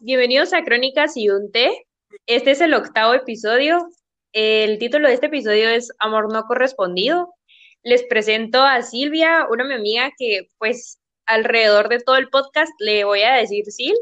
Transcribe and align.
Bienvenidos 0.00 0.52
a 0.52 0.62
Crónicas 0.62 1.16
y 1.16 1.30
un 1.30 1.50
té. 1.52 1.86
Este 2.26 2.50
es 2.50 2.60
el 2.60 2.74
octavo 2.74 3.14
episodio. 3.14 3.88
El 4.32 4.78
título 4.78 5.08
de 5.08 5.14
este 5.14 5.26
episodio 5.26 5.70
es 5.70 5.90
Amor 5.98 6.30
no 6.32 6.42
correspondido. 6.44 7.34
Les 7.82 8.02
presento 8.02 8.62
a 8.62 8.82
Silvia, 8.82 9.46
una 9.50 9.64
mi 9.64 9.74
amiga 9.74 10.10
que 10.18 10.48
pues 10.58 11.00
alrededor 11.24 11.88
de 11.88 12.00
todo 12.00 12.16
el 12.16 12.28
podcast 12.28 12.72
le 12.78 13.04
voy 13.04 13.22
a 13.22 13.34
decir 13.34 13.64
Sil. 13.72 13.96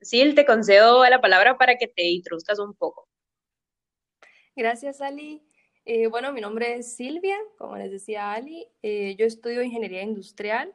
Sil, 0.00 0.32
te 0.34 0.46
concedo 0.46 1.04
la 1.04 1.20
palabra 1.20 1.58
para 1.58 1.76
que 1.76 1.88
te 1.88 2.04
introduzcas 2.08 2.58
un 2.58 2.74
poco. 2.74 3.06
Gracias, 4.56 5.00
Ali. 5.02 5.42
Eh, 5.84 6.06
bueno, 6.06 6.32
mi 6.32 6.40
nombre 6.40 6.76
es 6.76 6.96
Silvia, 6.96 7.36
como 7.58 7.76
les 7.76 7.90
decía 7.90 8.32
Ali. 8.32 8.66
Eh, 8.82 9.16
yo 9.18 9.26
estudio 9.26 9.62
ingeniería 9.62 10.02
industrial. 10.02 10.74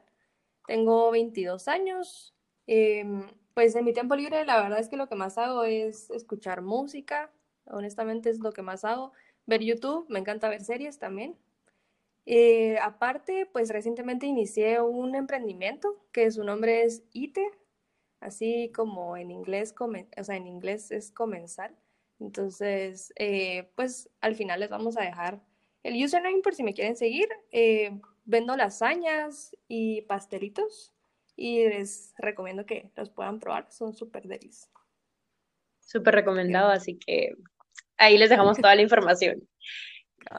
Tengo 0.66 1.10
22 1.10 1.66
años. 1.66 2.34
Em, 2.66 3.26
pues 3.56 3.74
en 3.74 3.86
mi 3.86 3.94
tiempo 3.94 4.14
libre 4.14 4.44
la 4.44 4.60
verdad 4.60 4.78
es 4.78 4.90
que 4.90 4.98
lo 4.98 5.08
que 5.08 5.14
más 5.14 5.38
hago 5.38 5.64
es 5.64 6.10
escuchar 6.10 6.60
música, 6.60 7.32
honestamente 7.64 8.28
es 8.28 8.38
lo 8.40 8.52
que 8.52 8.60
más 8.60 8.84
hago, 8.84 9.14
ver 9.46 9.62
YouTube, 9.62 10.04
me 10.10 10.18
encanta 10.18 10.50
ver 10.50 10.62
series 10.62 10.98
también. 10.98 11.38
Eh, 12.26 12.76
aparte, 12.82 13.46
pues 13.50 13.70
recientemente 13.70 14.26
inicié 14.26 14.82
un 14.82 15.14
emprendimiento 15.14 16.04
que 16.12 16.30
su 16.30 16.44
nombre 16.44 16.82
es 16.82 17.02
ITE, 17.14 17.50
así 18.20 18.70
como 18.74 19.16
en 19.16 19.30
inglés, 19.30 19.74
o 19.78 20.24
sea, 20.24 20.36
en 20.36 20.46
inglés 20.46 20.90
es 20.90 21.10
comenzar. 21.10 21.74
Entonces, 22.20 23.14
eh, 23.16 23.70
pues 23.74 24.10
al 24.20 24.34
final 24.34 24.60
les 24.60 24.68
vamos 24.68 24.98
a 24.98 25.02
dejar 25.02 25.40
el 25.82 26.04
username 26.04 26.42
por 26.42 26.54
si 26.54 26.62
me 26.62 26.74
quieren 26.74 26.96
seguir. 26.96 27.28
Eh, 27.52 27.98
vendo 28.26 28.54
lasañas 28.54 29.56
y 29.66 30.02
pastelitos 30.02 30.92
y 31.36 31.68
les 31.68 32.14
recomiendo 32.16 32.64
que 32.64 32.90
los 32.96 33.10
puedan 33.10 33.38
probar, 33.38 33.70
son 33.70 33.94
súper 33.94 34.24
delis. 34.24 34.68
Súper 35.80 36.14
recomendado, 36.14 36.70
así 36.70 36.98
que 36.98 37.34
ahí 37.98 38.18
les 38.18 38.30
dejamos 38.30 38.56
toda 38.56 38.74
la 38.74 38.82
información. 38.82 39.46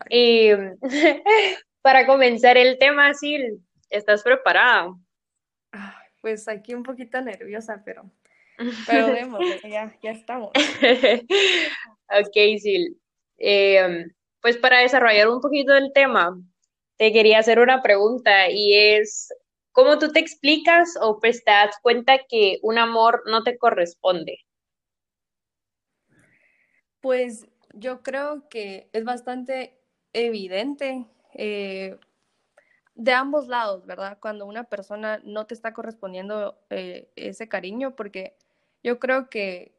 Y 0.10 0.50
para 1.82 2.06
comenzar 2.06 2.58
el 2.58 2.78
tema, 2.78 3.14
Sil, 3.16 3.62
¿estás 3.90 4.24
preparada? 4.24 4.94
Pues 6.22 6.48
aquí 6.48 6.74
un 6.74 6.84
poquito 6.84 7.22
nerviosa, 7.22 7.82
pero, 7.86 8.12
pero 8.88 9.14
vemos, 9.14 9.40
ya, 9.64 9.96
ya 10.02 10.12
estamos. 10.12 10.52
ok, 12.10 12.36
Sil. 12.60 12.98
Em, 13.38 14.10
pues 14.42 14.58
para 14.58 14.80
desarrollar 14.80 15.30
un 15.30 15.42
poquito 15.42 15.76
el 15.76 15.92
tema, 15.94 16.36
te 16.98 17.14
quería 17.14 17.40
hacer 17.40 17.60
una 17.60 17.82
pregunta 17.82 18.50
y 18.50 18.74
es, 18.76 19.32
¿Cómo 19.78 20.00
tú 20.00 20.12
te 20.12 20.20
explicas 20.20 20.98
o 21.00 21.20
pues 21.20 21.44
te 21.44 21.52
das 21.52 21.78
cuenta 21.84 22.18
que 22.28 22.58
un 22.64 22.80
amor 22.80 23.22
no 23.28 23.44
te 23.44 23.60
corresponde? 23.60 24.40
Pues 27.00 27.46
yo 27.74 28.02
creo 28.02 28.50
que 28.50 28.90
es 28.92 29.04
bastante 29.04 29.80
evidente 30.14 31.06
eh, 31.36 32.00
de 32.96 33.14
ambos 33.14 33.50
lados, 33.50 33.86
¿verdad? 33.86 34.18
Cuando 34.20 34.48
una 34.48 34.64
persona 34.64 35.22
no 35.24 35.46
te 35.46 35.54
está 35.54 35.76
correspondiendo 35.76 36.58
eh, 36.72 37.12
ese 37.16 37.48
cariño, 37.48 37.96
porque 37.96 38.36
yo 38.82 38.98
creo 38.98 39.30
que, 39.30 39.76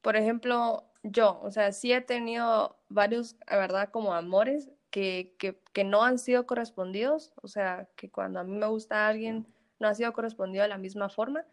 por 0.00 0.16
ejemplo, 0.16 0.90
yo, 1.04 1.38
o 1.44 1.52
sea, 1.52 1.70
sí 1.70 1.92
he 1.92 2.00
tenido 2.00 2.76
varios, 2.88 3.36
¿verdad? 3.48 3.88
Como 3.92 4.14
amores 4.14 4.71
que, 4.92 5.34
que, 5.72 5.84
no 5.84 6.04
han 6.04 6.18
sido 6.18 6.46
correspondidos, 6.46 7.32
o 7.42 7.48
sea, 7.48 7.88
que 7.96 8.10
cuando 8.10 8.38
a 8.38 8.44
mí 8.44 8.52
me 8.52 8.66
gusta 8.66 9.08
alguien 9.08 9.46
no 9.80 9.88
ha 9.88 9.94
sido 9.94 10.12
correspondido 10.12 10.62
de 10.62 10.68
la 10.68 10.78
misma 10.78 11.08
forma. 11.08 11.44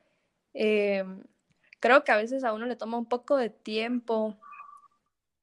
Eh, 0.53 1.05
creo 1.79 2.03
que 2.03 2.11
a 2.11 2.17
veces 2.17 2.43
a 2.43 2.53
uno 2.53 2.65
le 2.65 2.75
toma 2.75 2.97
un 2.97 3.07
poco 3.07 3.37
de 3.37 3.49
tiempo 3.49 4.37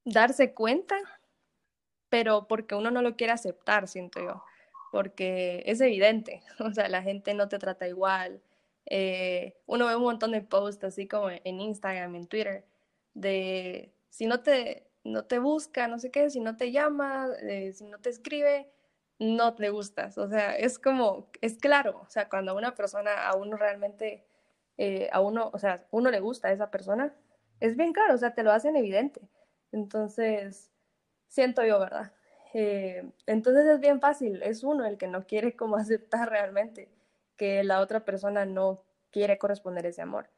darse 0.05 0.53
cuenta, 0.53 0.97
pero 2.11 2.47
porque 2.47 2.75
uno 2.75 2.91
no 2.91 3.01
lo 3.01 3.17
quiere 3.17 3.33
aceptar, 3.33 3.89
siento 3.89 4.21
yo, 4.21 4.45
porque 4.93 5.63
es 5.67 5.81
evidente, 5.81 6.43
o 6.61 6.73
sea, 6.73 6.89
la 6.89 7.03
gente 7.03 7.33
no 7.35 7.49
te 7.49 7.59
trata 7.59 7.89
igual. 7.89 8.43
Eh, 8.85 9.57
uno 9.67 9.87
ve 9.87 9.97
un 9.97 10.03
montón 10.03 10.33
de 10.33 10.43
posts 10.43 10.85
así 10.85 11.09
como 11.09 11.31
en 11.31 11.61
Instagram, 11.61 12.15
en 12.15 12.27
Twitter, 12.27 12.67
de 13.15 13.91
si 14.11 14.27
no 14.27 14.41
te, 14.41 14.86
no 15.07 15.25
te 15.25 15.39
busca, 15.39 15.89
no 15.89 15.99
sé 15.99 16.11
qué, 16.11 16.31
si 16.31 16.41
no 16.41 16.57
te 16.57 16.73
llama, 16.73 17.29
eh, 17.43 17.73
si 17.73 17.85
no 17.85 17.99
te 17.99 18.11
escribe, 18.11 18.71
no 19.19 19.55
te 19.55 19.71
gustas. 19.71 20.19
O 20.19 20.29
sea, 20.29 20.57
es 20.57 20.79
como, 20.79 21.31
es 21.41 21.59
claro, 21.59 22.01
o 22.07 22.11
sea, 22.11 22.29
cuando 22.29 22.53
a 22.53 22.55
una 22.55 22.75
persona, 22.75 23.29
a 23.29 23.37
uno 23.37 23.57
realmente, 23.57 24.27
eh, 24.79 25.09
a 25.13 25.21
uno, 25.21 25.51
o 25.53 25.59
sea, 25.59 25.87
uno 25.91 26.11
le 26.11 26.21
gusta 26.21 26.49
a 26.49 26.53
esa 26.53 26.71
persona, 26.71 27.15
es 27.61 27.77
bien 27.77 27.93
claro, 27.93 28.15
o 28.15 28.19
sea, 28.19 28.35
te 28.35 28.43
lo 28.43 28.53
hacen 28.53 28.77
evidente. 28.77 29.29
Entonces, 29.73 30.71
siento 31.29 31.65
yo, 31.65 31.79
¿verdad? 31.81 32.13
Eh, 32.55 33.11
entonces 33.27 33.67
es 33.67 33.81
bien 33.81 34.01
fácil, 34.01 34.43
es 34.43 34.65
uno 34.65 34.87
el 34.87 34.99
que 34.99 35.09
no 35.09 35.27
quiere 35.27 35.57
como 35.57 35.77
aceptar 35.77 36.31
realmente 36.31 36.91
que 37.37 37.65
la 37.65 37.81
otra 37.81 38.05
persona 38.05 38.47
no 38.47 38.85
quiere 39.11 39.39
corresponder 39.39 39.87
ese 39.87 40.03
amor. 40.03 40.31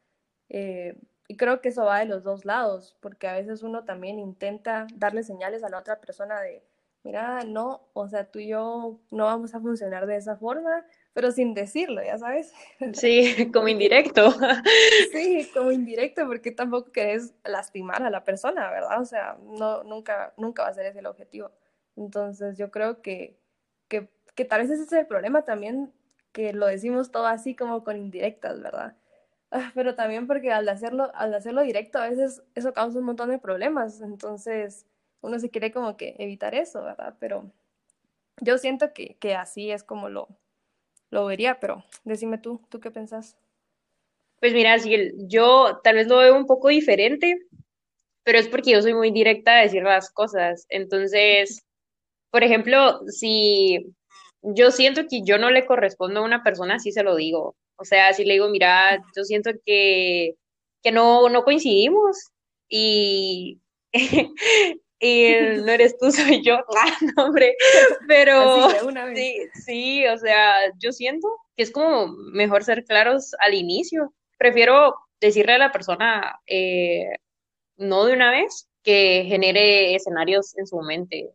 Y 1.31 1.37
creo 1.37 1.61
que 1.61 1.69
eso 1.69 1.85
va 1.85 1.99
de 1.99 2.07
los 2.07 2.25
dos 2.25 2.47
lados, 2.47 2.97
porque 3.01 3.29
a 3.29 3.35
veces 3.35 3.63
uno 3.63 3.85
también 3.85 4.19
intenta 4.19 4.87
darle 4.97 5.23
señales 5.23 5.63
a 5.63 5.69
la 5.69 5.79
otra 5.79 6.01
persona 6.01 6.41
de, 6.41 6.65
mira, 7.05 7.45
no, 7.45 7.89
o 7.93 8.09
sea, 8.09 8.31
tú 8.31 8.39
y 8.39 8.49
yo 8.49 8.99
no 9.11 9.25
vamos 9.27 9.55
a 9.55 9.61
funcionar 9.61 10.07
de 10.07 10.17
esa 10.17 10.37
forma, 10.37 10.87
pero 11.13 11.31
sin 11.31 11.53
decirlo, 11.53 12.03
ya 12.03 12.17
sabes. 12.17 12.53
Sí, 12.95 13.51
como 13.53 13.69
indirecto. 13.69 14.33
Sí, 15.13 15.51
como 15.53 15.71
indirecto, 15.71 16.27
porque 16.27 16.51
tampoco 16.51 16.93
querés 16.93 17.35
lastimar 17.45 18.03
a 18.03 18.11
la 18.11 18.25
persona, 18.25 18.71
¿verdad? 18.71 18.99
O 18.99 19.05
sea, 19.05 19.37
no, 19.43 19.85
nunca, 19.85 20.33
nunca 20.39 20.63
va 20.63 20.69
a 20.69 20.75
ser 20.75 20.87
ese 20.87 21.01
el 21.01 21.07
objetivo. 21.07 21.51
Entonces, 21.95 22.57
yo 22.57 22.71
creo 22.71 23.03
que, 23.03 23.39
que, 23.89 24.09
que 24.35 24.45
tal 24.47 24.63
vez 24.63 24.71
ese 24.71 24.85
es 24.85 24.93
el 24.93 25.07
problema 25.07 25.43
también, 25.43 25.93
que 26.33 26.55
lo 26.55 26.67
decimos 26.67 27.11
todo 27.11 27.27
así 27.27 27.55
como 27.55 27.85
con 27.85 27.97
indirectas, 27.99 28.63
¿verdad? 28.63 28.97
Ah, 29.51 29.73
pero 29.75 29.95
también 29.95 30.27
porque 30.27 30.53
al 30.53 30.69
hacerlo, 30.69 31.11
al 31.15 31.33
hacerlo 31.35 31.63
directo 31.63 31.99
a 31.99 32.09
veces 32.09 32.43
eso 32.55 32.73
causa 32.75 32.99
un 32.99 33.07
montón 33.07 33.31
de 33.31 33.39
problemas, 33.39 34.01
entonces 34.03 34.87
uno 35.23 35.39
se 35.39 35.51
quiere 35.51 35.73
como 35.73 35.97
que 35.97 36.17
evitar 36.19 36.55
eso, 36.55 36.83
¿verdad? 36.83 37.17
Pero 37.19 37.51
yo 38.41 38.59
siento 38.59 38.93
que, 38.93 39.17
que 39.19 39.35
así 39.35 39.71
es 39.71 39.85
como 39.85 40.09
lo, 40.11 40.29
lo 41.11 41.27
vería, 41.27 41.61
pero 41.61 41.85
decime 42.05 42.39
tú, 42.39 42.61
¿tú 42.69 42.81
qué 42.81 42.91
pensás? 42.91 43.37
Pues 44.41 44.53
mira, 44.53 44.79
si 44.79 45.13
yo 45.29 45.81
tal 45.83 45.97
vez 45.97 46.07
lo 46.09 46.19
veo 46.19 46.37
un 46.37 46.47
poco 46.47 46.69
diferente, 46.69 47.39
pero 48.25 48.39
es 48.39 48.49
porque 48.49 48.73
yo 48.73 48.83
soy 48.83 48.95
muy 48.95 49.11
directa 49.11 49.59
a 49.59 49.63
decir 49.63 49.83
las 49.83 50.11
cosas. 50.13 50.67
Entonces, 50.69 51.65
por 52.31 52.45
ejemplo, 52.45 53.01
si 53.09 53.95
yo 54.43 54.71
siento 54.71 55.07
que 55.09 55.23
yo 55.25 55.39
no 55.39 55.51
le 55.51 55.67
correspondo 55.67 56.21
a 56.21 56.25
una 56.25 56.43
persona, 56.45 56.79
sí 56.79 56.93
se 56.93 57.03
lo 57.03 57.17
digo. 57.17 57.57
O 57.79 57.85
sea, 57.85 58.13
si 58.13 58.25
le 58.25 58.35
digo, 58.35 58.49
mira, 58.49 59.03
yo 59.17 59.25
siento 59.25 59.51
que, 59.65 60.35
que 60.83 60.93
no, 60.93 61.29
no 61.29 61.45
coincidimos 61.45 62.17
y, 62.69 63.61
y 65.01 65.33
no 65.65 65.73
eres 65.73 65.97
tú, 65.97 66.11
soy 66.13 66.43
yo, 66.43 66.57
ah, 66.77 66.97
no, 67.17 67.27
hombre, 67.27 67.55
pero 68.07 68.69
sí, 69.15 69.37
sí, 69.65 70.07
o 70.07 70.19
sea, 70.19 70.55
yo 70.79 70.93
siento 70.93 71.29
que 71.57 71.63
es 71.63 71.71
como 71.71 72.09
mejor 72.09 72.65
ser 72.65 72.85
claros 72.85 73.33
al 73.41 73.55
inicio. 73.55 74.13
Prefiero 74.39 74.95
decirle 75.21 75.55
a 75.55 75.59
la 75.59 75.73
persona 75.73 76.41
eh, 76.47 77.11
no 77.77 78.05
de 78.05 78.13
una 78.13 78.31
vez 78.31 78.69
que 78.83 79.25
genere 79.27 79.95
escenarios 79.95 80.57
en 80.57 80.67
su 80.67 80.81
mente. 80.81 81.31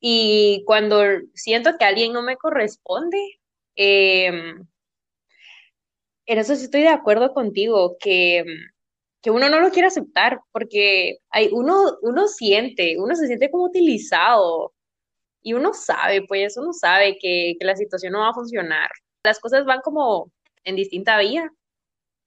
Y 0.00 0.62
cuando 0.66 1.02
siento 1.34 1.76
que 1.76 1.84
alguien 1.84 2.12
no 2.12 2.22
me 2.22 2.36
corresponde, 2.36 3.18
eh, 3.76 4.54
en 6.28 6.38
eso 6.38 6.54
sí 6.54 6.64
estoy 6.64 6.82
de 6.82 6.88
acuerdo 6.88 7.32
contigo, 7.32 7.96
que, 7.98 8.44
que 9.22 9.30
uno 9.30 9.48
no 9.48 9.60
lo 9.60 9.70
quiere 9.70 9.88
aceptar, 9.88 10.40
porque 10.52 11.18
hay, 11.30 11.48
uno, 11.52 11.96
uno 12.02 12.28
siente, 12.28 12.96
uno 12.98 13.16
se 13.16 13.26
siente 13.26 13.50
como 13.50 13.64
utilizado, 13.64 14.74
y 15.40 15.54
uno 15.54 15.72
sabe, 15.72 16.26
pues 16.28 16.58
uno 16.58 16.74
sabe 16.74 17.16
que, 17.18 17.56
que 17.58 17.64
la 17.64 17.76
situación 17.76 18.12
no 18.12 18.20
va 18.20 18.30
a 18.30 18.34
funcionar. 18.34 18.90
Las 19.24 19.40
cosas 19.40 19.64
van 19.64 19.80
como 19.80 20.30
en 20.64 20.76
distinta 20.76 21.18
vía, 21.18 21.50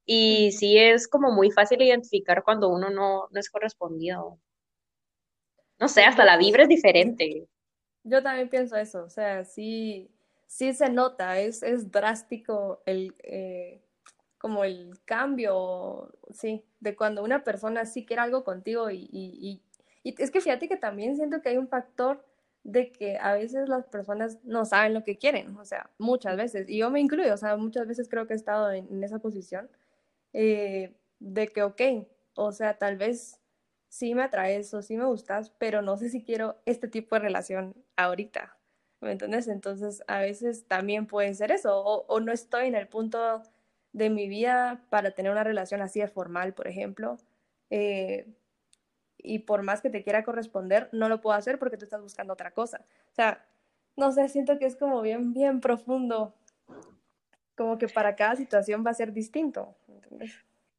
y 0.04 0.52
sí 0.54 0.80
es 0.80 1.08
como 1.08 1.32
muy 1.32 1.52
fácil 1.52 1.80
identificar 1.84 2.44
cuando 2.44 2.70
uno 2.70 2.90
no, 2.90 3.28
no 3.30 3.40
es 3.40 3.52
correspondido. 3.52 4.40
No 5.80 5.88
sé, 5.88 6.04
hasta 6.06 6.26
la 6.26 6.38
vibra 6.38 6.64
es 6.64 6.70
diferente. 6.70 7.48
Yo 8.04 8.24
también 8.24 8.50
pienso 8.50 8.76
eso, 8.78 9.04
o 9.04 9.10
sea, 9.12 9.46
sí, 9.46 10.10
sí 10.48 10.74
se 10.74 10.90
nota, 10.90 11.40
es, 11.40 11.62
es 11.62 11.92
drástico 11.92 12.82
el, 12.88 13.14
eh, 13.20 13.84
como 14.42 14.64
el 14.64 15.00
cambio, 15.06 16.12
sí, 16.34 16.66
de 16.80 16.96
cuando 16.96 17.24
una 17.24 17.44
persona 17.44 17.86
sí 17.86 18.08
quiere 18.08 18.24
algo 18.24 18.44
contigo 18.44 18.90
y, 18.90 19.62
es 20.04 20.32
que 20.32 20.42
fíjate 20.42 20.68
que 20.68 20.78
también 20.78 21.16
siento 21.16 21.44
que 21.44 21.50
hay 21.50 21.58
un 21.58 21.68
factor 21.68 22.26
de 22.64 22.92
que 22.92 23.20
a 23.20 23.36
veces 23.36 23.70
las 23.70 23.86
personas 23.86 24.40
no 24.44 24.66
saben 24.66 24.96
lo 24.96 25.04
que 25.04 25.20
quieren, 25.20 25.56
o 25.58 25.64
sea, 25.64 25.92
muchas 26.00 26.38
veces, 26.38 26.68
y 26.68 26.80
yo 26.80 26.90
me 26.90 27.00
incluyo, 27.00 27.32
o 27.32 27.38
sea, 27.38 27.56
muchas 27.56 27.88
veces 27.88 28.10
creo 28.10 28.26
que 28.26 28.34
he 28.34 28.36
estado 28.36 28.72
en, 28.72 29.04
esa 29.04 29.20
posición, 29.20 29.70
eh, 30.34 30.96
de 31.20 31.48
que, 31.50 31.62
ok, 31.62 31.82
o 32.34 32.52
sea, 32.52 32.80
tal 32.80 32.98
vez 32.98 33.40
sí 33.90 34.16
me 34.16 34.24
atraes 34.24 34.74
o 34.74 34.82
sí 34.82 34.98
me 34.98 35.06
gustas, 35.06 35.52
pero 35.60 35.84
no 35.84 35.98
sé 35.98 36.10
si 36.10 36.24
quiero 36.24 36.58
este 36.66 36.88
tipo 36.88 37.14
de 37.16 37.22
relación 37.22 37.76
ahorita. 37.96 38.58
¿Me 39.02 39.12
entiendes? 39.12 39.48
Entonces, 39.48 40.04
a 40.08 40.20
veces 40.20 40.66
también 40.68 41.08
puede 41.08 41.34
ser 41.36 41.52
eso, 41.52 41.80
o, 41.84 42.20
no 42.20 42.32
estoy 42.32 42.68
en 42.68 42.76
el 42.76 42.88
punto 42.88 43.44
de 43.94 44.10
mi 44.10 44.28
vida 44.28 44.84
para 44.90 45.12
tener 45.12 45.32
una 45.32 45.44
relación 45.44 45.82
así 45.82 46.00
de 46.00 46.08
formal, 46.08 46.54
por 46.54 46.68
ejemplo. 46.68 47.18
Eh, 47.70 48.28
y 49.18 49.40
por 49.40 49.62
más 49.64 49.82
que 49.82 49.90
te 49.90 50.04
quiera 50.04 50.24
corresponder, 50.24 50.90
no 50.92 51.10
lo 51.10 51.22
puedo 51.22 51.36
hacer 51.38 51.60
porque 51.60 51.78
tú 51.78 51.86
estás 51.86 52.02
buscando 52.02 52.34
otra 52.34 52.52
cosa. 52.52 52.86
O 53.12 53.14
sea, 53.14 53.46
no 53.96 54.12
sé, 54.12 54.30
siento 54.30 54.58
que 54.58 54.66
es 54.66 54.76
como 54.76 55.02
bien, 55.02 55.34
bien 55.34 55.60
profundo. 55.60 56.34
Como 57.56 57.78
que 57.78 57.88
para 57.88 58.16
cada 58.16 58.36
situación 58.36 58.84
va 58.86 58.92
a 58.92 58.96
ser 58.96 59.14
distinto. 59.14 59.76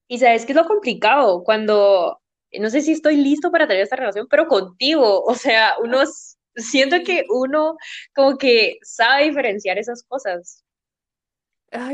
Y 0.09 0.19
sabes 0.19 0.45
que 0.45 0.53
es 0.53 0.57
lo 0.57 0.67
complicado 0.67 1.45
cuando, 1.45 2.21
no 2.59 2.71
sé 2.71 2.81
si 2.81 2.93
estoy 2.93 3.17
listo 3.17 3.51
para 3.51 3.67
tener 3.67 3.83
esta 3.83 3.97
relación, 3.97 4.27
pero 4.29 4.47
contigo, 4.47 5.23
o 5.25 5.35
sea, 5.35 5.75
uno, 5.83 6.01
siento 6.57 6.97
que 7.05 7.25
uno 7.31 7.77
como 8.15 8.37
que 8.37 8.79
sabe 8.83 9.25
diferenciar 9.25 9.79
esas 9.79 10.03
cosas. 10.03 10.65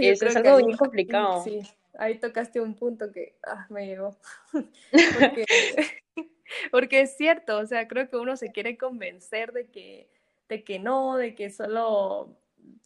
Eso 0.01 0.27
es 0.27 0.37
algo 0.37 0.59
bien 0.59 0.77
complicado. 0.77 1.43
Sí, 1.45 1.61
ahí 1.99 2.19
tocaste 2.19 2.61
un 2.61 2.75
punto 2.75 3.11
que 3.13 3.37
ah, 3.47 3.67
me 3.71 3.87
llegó. 3.87 4.17
porque 6.71 7.01
es 7.01 7.17
cierto, 7.17 7.59
o 7.59 7.67
sea, 7.67 7.89
creo 7.89 8.09
que 8.09 8.17
uno 8.17 8.37
se 8.37 8.53
quiere 8.53 8.77
convencer 8.77 9.53
de 9.53 9.67
que 9.69 10.09
de 10.49 10.65
que 10.65 10.79
no, 10.79 11.17
de 11.17 11.35
que 11.35 11.51
solo 11.51 12.35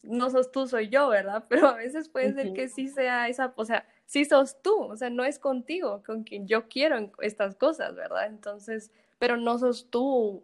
no 0.02 0.30
sos 0.30 0.50
tú, 0.50 0.66
soy 0.66 0.88
yo, 0.88 1.08
¿verdad? 1.08 1.44
Pero 1.48 1.68
a 1.68 1.76
veces 1.76 2.08
puede 2.08 2.32
ser 2.34 2.52
que 2.52 2.68
sí 2.68 2.88
sea 2.88 3.28
esa, 3.28 3.52
o 3.56 3.64
sea, 3.64 3.86
sí 4.06 4.24
sos 4.24 4.60
tú, 4.62 4.82
o 4.82 4.96
sea, 4.96 5.10
no 5.10 5.24
es 5.24 5.38
contigo 5.38 6.02
con 6.04 6.24
quien 6.24 6.48
yo 6.48 6.68
quiero 6.68 7.12
estas 7.20 7.54
cosas, 7.54 7.94
¿verdad? 7.94 8.26
Entonces, 8.26 8.90
pero 9.20 9.36
no 9.36 9.58
sos 9.58 9.88
tú 9.90 10.42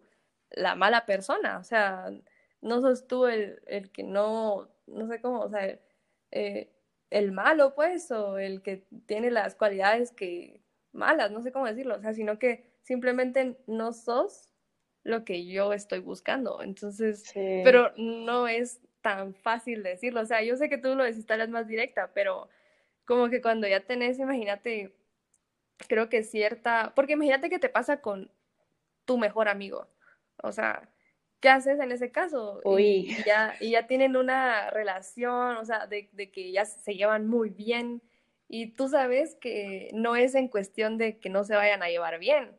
la 0.50 0.76
mala 0.76 1.06
persona, 1.06 1.58
o 1.58 1.64
sea, 1.64 2.12
no 2.60 2.80
sos 2.80 3.08
tú 3.08 3.26
el, 3.26 3.60
el 3.66 3.90
que 3.90 4.04
no, 4.04 4.68
no 4.86 5.08
sé 5.08 5.20
cómo, 5.20 5.40
o 5.40 5.50
sea, 5.50 5.76
eh, 6.30 6.70
el 7.10 7.32
malo, 7.32 7.74
pues, 7.74 8.10
o 8.10 8.38
el 8.38 8.62
que 8.62 8.86
tiene 9.06 9.30
las 9.30 9.54
cualidades 9.54 10.12
que 10.12 10.60
malas, 10.92 11.30
no 11.30 11.42
sé 11.42 11.52
cómo 11.52 11.66
decirlo, 11.66 11.96
o 11.96 12.00
sea, 12.00 12.12
sino 12.12 12.38
que 12.38 12.70
simplemente 12.82 13.58
no 13.66 13.92
sos 13.92 14.52
lo 15.04 15.24
que 15.24 15.46
yo 15.46 15.72
estoy 15.72 16.00
buscando. 16.00 16.62
Entonces, 16.62 17.32
pero 17.34 17.92
no 17.96 18.46
es 18.48 18.80
tan 19.00 19.34
fácil 19.34 19.82
decirlo. 19.82 20.20
O 20.20 20.26
sea, 20.26 20.42
yo 20.42 20.56
sé 20.56 20.68
que 20.68 20.78
tú 20.78 20.94
lo 20.94 21.04
decís 21.04 21.26
tal 21.26 21.38
vez 21.40 21.48
más 21.48 21.66
directa, 21.66 22.12
pero 22.12 22.48
como 23.04 23.30
que 23.30 23.40
cuando 23.40 23.66
ya 23.66 23.80
tenés, 23.80 24.18
imagínate, 24.18 24.94
creo 25.88 26.08
que 26.08 26.22
cierta, 26.22 26.92
porque 26.94 27.14
imagínate 27.14 27.48
que 27.48 27.58
te 27.58 27.68
pasa 27.68 28.00
con 28.00 28.30
tu 29.04 29.16
mejor 29.16 29.48
amigo. 29.48 29.88
O 30.42 30.52
sea, 30.52 30.90
¿qué 31.40 31.48
haces 31.48 31.78
en 31.80 31.92
ese 31.92 32.10
caso? 32.10 32.60
Y, 32.78 33.14
ya, 33.24 33.54
y 33.60 33.70
ya 33.70 33.86
tienen 33.86 34.16
una 34.16 34.70
relación, 34.70 35.56
o 35.56 35.64
sea, 35.64 35.86
de, 35.86 36.08
de 36.12 36.30
que 36.30 36.50
ya 36.52 36.64
se 36.64 36.94
llevan 36.94 37.28
muy 37.28 37.50
bien. 37.50 38.02
Y 38.48 38.68
tú 38.68 38.88
sabes 38.88 39.34
que 39.34 39.90
no 39.92 40.16
es 40.16 40.34
en 40.34 40.48
cuestión 40.48 40.96
de 40.96 41.18
que 41.18 41.28
no 41.28 41.44
se 41.44 41.54
vayan 41.54 41.82
a 41.82 41.88
llevar 41.88 42.18
bien, 42.18 42.56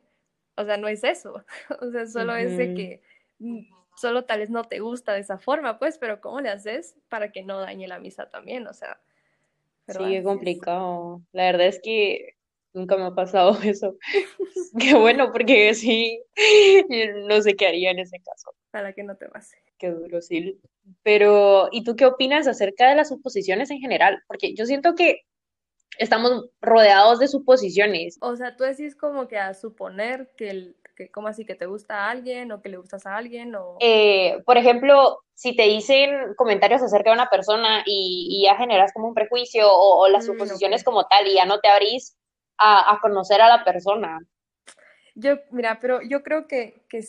o 0.56 0.64
sea, 0.64 0.76
no 0.76 0.88
es 0.88 1.04
eso. 1.04 1.44
O 1.80 1.90
sea, 1.90 2.06
solo 2.06 2.36
es 2.36 2.56
de 2.56 2.74
que 2.74 3.02
mm, 3.38 3.60
solo 3.96 4.24
tal 4.24 4.40
vez 4.40 4.50
no 4.50 4.64
te 4.64 4.78
gusta 4.78 5.12
de 5.14 5.20
esa 5.20 5.38
forma, 5.38 5.78
pues, 5.78 5.98
pero 5.98 6.20
¿cómo 6.20 6.40
le 6.40 6.50
haces 6.50 6.94
para 7.08 7.32
que 7.32 7.42
no 7.42 7.60
dañe 7.60 7.88
la 7.88 7.98
misa 7.98 8.28
también? 8.28 8.66
O 8.66 8.72
sea. 8.72 9.00
sí, 9.88 10.16
es 10.16 10.24
complicado. 10.24 11.22
La 11.32 11.44
verdad 11.44 11.66
es 11.66 11.80
que 11.82 12.36
nunca 12.72 12.96
me 12.96 13.04
ha 13.04 13.14
pasado 13.14 13.50
eso. 13.64 13.96
Qué 14.78 14.94
bueno, 14.94 15.32
porque 15.32 15.74
sí, 15.74 16.22
no 17.28 17.42
sé 17.42 17.56
qué 17.56 17.66
haría 17.66 17.90
en 17.90 17.98
ese 17.98 18.20
caso. 18.20 18.54
Para 18.70 18.92
que 18.92 19.02
no 19.02 19.16
te 19.16 19.28
pase. 19.28 19.56
Qué 19.78 19.90
duro, 19.90 20.20
sí. 20.20 20.60
Pero, 21.02 21.68
¿y 21.72 21.84
tú 21.84 21.96
qué 21.96 22.06
opinas 22.06 22.46
acerca 22.46 22.88
de 22.88 22.96
las 22.96 23.08
suposiciones 23.08 23.70
en 23.70 23.80
general? 23.80 24.22
Porque 24.28 24.54
yo 24.54 24.66
siento 24.66 24.94
que 24.94 25.22
estamos 25.98 26.50
rodeados 26.60 27.18
de 27.18 27.28
suposiciones. 27.28 28.18
O 28.20 28.36
sea, 28.36 28.56
tú 28.56 28.64
decís 28.64 28.96
como 28.96 29.28
que 29.28 29.38
a 29.38 29.54
suponer 29.54 30.30
que, 30.36 30.50
el, 30.50 30.76
que 30.96 31.10
como 31.10 31.28
así 31.28 31.44
que 31.44 31.54
te 31.54 31.66
gusta 31.66 32.06
a 32.06 32.10
alguien 32.10 32.52
o 32.52 32.62
que 32.62 32.68
le 32.68 32.78
gustas 32.78 33.06
a 33.06 33.16
alguien 33.16 33.54
o... 33.54 33.76
Eh, 33.80 34.42
por 34.46 34.56
ejemplo, 34.56 35.18
si 35.34 35.56
te 35.56 35.64
dicen 35.64 36.34
comentarios 36.36 36.82
acerca 36.82 37.10
de 37.10 37.14
una 37.14 37.28
persona 37.28 37.82
y, 37.86 38.42
ya 38.44 38.56
generas 38.56 38.92
como 38.92 39.08
un 39.08 39.14
prejuicio 39.14 39.66
o, 39.70 40.08
las 40.08 40.24
mm, 40.24 40.26
suposiciones 40.26 40.84
como 40.84 41.06
tal 41.06 41.26
y 41.26 41.34
ya 41.34 41.44
no 41.44 41.60
te 41.60 41.68
abrís 41.68 42.16
a, 42.58 42.98
conocer 43.00 43.40
a 43.40 43.48
la 43.48 43.64
persona. 43.64 44.18
Yo, 45.14 45.36
mira, 45.50 45.78
pero 45.80 46.02
yo 46.02 46.22
creo 46.22 46.46
que, 46.46 46.82
que 46.88 47.02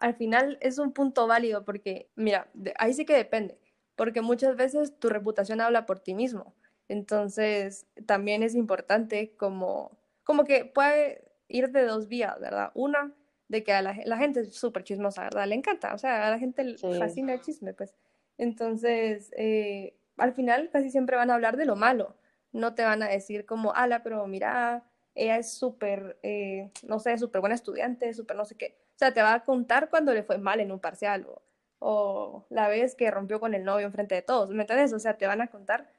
al 0.00 0.14
final 0.14 0.58
es 0.60 0.78
un 0.78 0.92
punto 0.92 1.26
válido 1.26 1.64
porque, 1.64 2.08
mira, 2.16 2.50
ahí 2.78 2.94
sí 2.94 3.04
que 3.04 3.14
depende, 3.14 3.58
porque 3.96 4.22
muchas 4.22 4.56
veces 4.56 4.98
tu 4.98 5.08
reputación 5.10 5.60
habla 5.60 5.86
por 5.86 6.00
ti 6.00 6.14
mismo. 6.14 6.54
Entonces, 6.88 7.86
también 8.06 8.42
es 8.42 8.54
importante 8.54 9.36
como, 9.36 9.96
como 10.24 10.44
que 10.44 10.64
puede 10.64 11.30
ir 11.48 11.70
de 11.70 11.84
dos 11.84 12.08
vías, 12.08 12.40
¿verdad? 12.40 12.72
Una, 12.74 13.14
de 13.48 13.62
que 13.62 13.72
a 13.72 13.82
la, 13.82 13.94
gente 13.94 14.40
es 14.40 14.54
súper 14.54 14.84
chismosa, 14.84 15.24
¿verdad? 15.24 15.46
Le 15.46 15.54
encanta, 15.54 15.94
o 15.94 15.98
sea, 15.98 16.26
a 16.26 16.30
la 16.30 16.38
gente 16.38 16.64
le 16.64 16.78
fascina 16.98 17.34
el 17.34 17.40
chisme, 17.40 17.74
pues. 17.74 17.94
Entonces, 18.38 19.30
eh, 19.36 19.94
al 20.16 20.32
final 20.32 20.70
casi 20.70 20.90
siempre 20.90 21.16
van 21.16 21.30
a 21.30 21.34
hablar 21.34 21.56
de 21.56 21.66
lo 21.66 21.76
malo, 21.76 22.16
no 22.52 22.74
te 22.74 22.84
van 22.84 23.02
a 23.02 23.08
decir 23.08 23.44
como, 23.44 23.74
ala, 23.74 24.02
pero 24.02 24.26
mira, 24.26 24.84
ella 25.14 25.36
es 25.36 25.52
súper, 25.52 26.18
eh, 26.22 26.70
no 26.84 26.98
sé, 27.00 27.18
súper 27.18 27.40
buena 27.40 27.54
estudiante, 27.54 28.14
súper 28.14 28.36
no 28.36 28.44
sé 28.44 28.56
qué. 28.56 28.78
O 29.00 29.02
sea, 29.02 29.14
te 29.14 29.22
va 29.22 29.32
a 29.32 29.44
contar 29.46 29.88
cuando 29.88 30.12
le 30.12 30.22
fue 30.22 30.36
mal 30.36 30.60
en 30.60 30.70
un 30.70 30.78
parcial 30.78 31.26
o, 31.26 31.40
o 31.78 32.44
la 32.50 32.68
vez 32.68 32.94
que 32.94 33.10
rompió 33.10 33.40
con 33.40 33.54
el 33.54 33.64
novio 33.64 33.86
enfrente 33.86 34.14
de 34.14 34.20
todos, 34.20 34.50
¿me 34.50 34.64
entiendes? 34.64 34.92
O 34.92 34.98
sea, 34.98 35.16
te 35.16 35.26
van 35.26 35.40
a 35.40 35.46
contar 35.46 35.90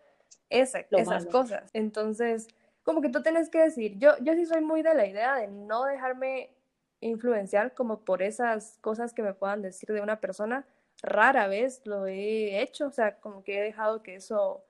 esas 0.51 1.25
cosas. 1.25 1.71
Entonces, 1.73 2.47
como 2.83 3.01
que 3.01 3.09
tú 3.09 3.23
tienes 3.23 3.49
que 3.49 3.57
decir, 3.57 3.97
yo, 3.97 4.11
yo 4.21 4.35
sí 4.35 4.45
soy 4.45 4.61
muy 4.61 4.83
de 4.83 4.93
la 4.93 5.07
idea 5.07 5.35
de 5.35 5.47
no 5.47 5.85
dejarme 5.85 6.51
influenciar 6.99 7.73
como 7.73 8.01
por 8.01 8.21
esas 8.21 8.77
cosas 8.81 9.13
que 9.15 9.23
me 9.23 9.33
puedan 9.33 9.63
decir 9.63 9.89
de 9.91 10.01
una 10.01 10.19
persona. 10.19 10.67
Rara 11.01 11.47
vez 11.47 11.81
lo 11.85 12.05
he 12.05 12.61
hecho, 12.61 12.85
o 12.85 12.91
sea, 12.91 13.19
como 13.19 13.43
que 13.43 13.57
he 13.57 13.63
dejado 13.63 14.03
que 14.03 14.13
eso 14.13 14.63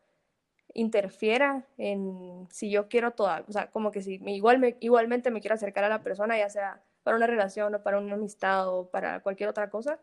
interfiera 0.74 1.65
en 1.77 2.48
si 2.50 2.72
yo 2.72 2.88
quiero 2.88 3.12
toda, 3.12 3.44
o 3.46 3.51
sea, 3.51 3.70
como 3.72 3.91
que 3.91 4.01
si 4.01 4.22
igual 4.25 4.58
me, 4.58 4.77
igualmente 4.79 5.32
me 5.32 5.41
quiero 5.41 5.56
acercar 5.56 5.84
a 5.84 5.89
la 5.89 6.01
persona, 6.01 6.38
ya 6.38 6.50
sea 6.50 6.82
para 7.03 7.17
una 7.17 7.27
relación 7.27 7.75
o 7.75 7.84
para 7.84 8.00
una 8.00 8.15
amistad 8.15 8.70
o 8.70 8.89
para 8.89 9.22
cualquier 9.22 9.50
otra 9.50 9.70
cosa, 9.70 10.00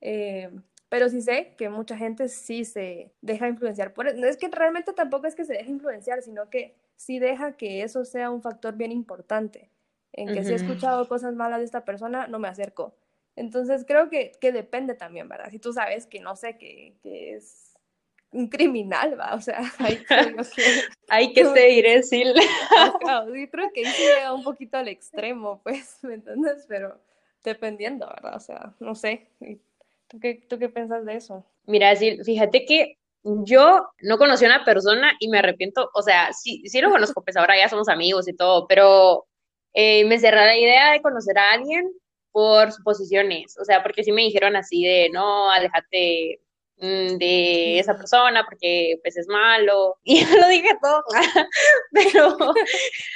eh, 0.00 0.50
pero 0.88 1.08
sí 1.08 1.22
sé 1.22 1.54
que 1.56 1.70
mucha 1.70 1.96
gente 1.96 2.28
sí 2.28 2.64
se 2.64 3.12
deja 3.22 3.48
influenciar 3.48 3.94
por 3.94 4.08
eso. 4.08 4.22
Es 4.26 4.36
que 4.36 4.48
realmente 4.48 4.92
tampoco 4.92 5.26
es 5.26 5.34
que 5.34 5.44
se 5.44 5.54
deje 5.54 5.70
influenciar, 5.70 6.20
sino 6.22 6.50
que 6.50 6.74
sí 6.96 7.18
deja 7.18 7.52
que 7.52 7.82
eso 7.82 8.04
sea 8.04 8.30
un 8.30 8.42
factor 8.42 8.76
bien 8.76 8.92
importante. 8.92 9.70
En 10.12 10.34
que 10.34 10.44
si 10.44 10.52
he 10.52 10.56
escuchado 10.56 11.08
cosas 11.08 11.34
malas 11.34 11.60
de 11.60 11.64
esta 11.64 11.86
persona, 11.86 12.26
no 12.26 12.38
me 12.38 12.48
acerco. 12.48 12.94
Entonces 13.36 13.86
creo 13.86 14.10
que, 14.10 14.32
que 14.38 14.52
depende 14.52 14.94
también, 14.94 15.28
¿verdad? 15.28 15.48
Si 15.50 15.58
tú 15.58 15.72
sabes 15.72 16.06
que 16.06 16.20
no 16.20 16.36
sé, 16.36 16.58
que, 16.58 16.98
que 17.02 17.36
es 17.36 17.71
un 18.32 18.48
criminal, 18.48 19.18
va, 19.18 19.34
o 19.34 19.40
sea, 19.40 19.60
hay 19.78 19.96
que, 19.96 20.44
hay 21.08 21.32
que 21.32 21.44
seguir 21.44 21.84
decir. 21.84 22.26
Yo 22.26 23.50
creo 23.50 23.70
que 23.72 23.86
ahí 23.86 23.92
llega 23.92 24.32
un 24.32 24.42
poquito 24.42 24.78
al 24.78 24.88
extremo, 24.88 25.60
pues, 25.62 25.98
¿me 26.02 26.14
entiendes? 26.14 26.64
Pero 26.68 26.98
dependiendo, 27.44 28.06
¿verdad? 28.08 28.36
O 28.36 28.40
sea, 28.40 28.74
no 28.80 28.94
sé, 28.94 29.28
¿Tú 30.08 30.20
qué, 30.20 30.44
¿Tú 30.46 30.58
qué 30.58 30.68
piensas 30.68 31.06
de 31.06 31.16
eso? 31.16 31.44
Mira, 31.64 31.94
fíjate 31.96 32.66
que 32.66 32.98
yo 33.22 33.88
no 34.02 34.18
conocí 34.18 34.44
a 34.44 34.48
una 34.48 34.64
persona 34.64 35.12
y 35.20 35.28
me 35.28 35.38
arrepiento, 35.38 35.88
o 35.94 36.02
sea, 36.02 36.32
sí, 36.34 36.62
sí 36.66 36.82
lo 36.82 36.90
conozco, 36.90 37.24
pues 37.24 37.36
ahora 37.36 37.56
ya 37.56 37.68
somos 37.68 37.88
amigos 37.88 38.28
y 38.28 38.36
todo, 38.36 38.66
pero 38.66 39.26
eh, 39.72 40.04
me 40.04 40.18
cerré 40.18 40.44
la 40.44 40.58
idea 40.58 40.92
de 40.92 41.00
conocer 41.00 41.38
a 41.38 41.52
alguien 41.52 41.90
por 42.30 42.72
suposiciones, 42.72 43.56
o 43.58 43.64
sea, 43.64 43.82
porque 43.82 44.04
sí 44.04 44.12
me 44.12 44.22
dijeron 44.22 44.54
así 44.54 44.84
de, 44.84 45.08
no, 45.10 45.50
aléjate 45.50 46.40
Mm, 46.40 46.51
de 46.76 47.78
esa 47.78 47.96
persona 47.96 48.44
porque 48.48 48.98
pues 49.02 49.16
es 49.16 49.26
malo. 49.28 49.96
Y 50.04 50.24
yo 50.24 50.36
lo 50.36 50.48
dije 50.48 50.68
todo 50.82 51.04
pero 51.92 52.36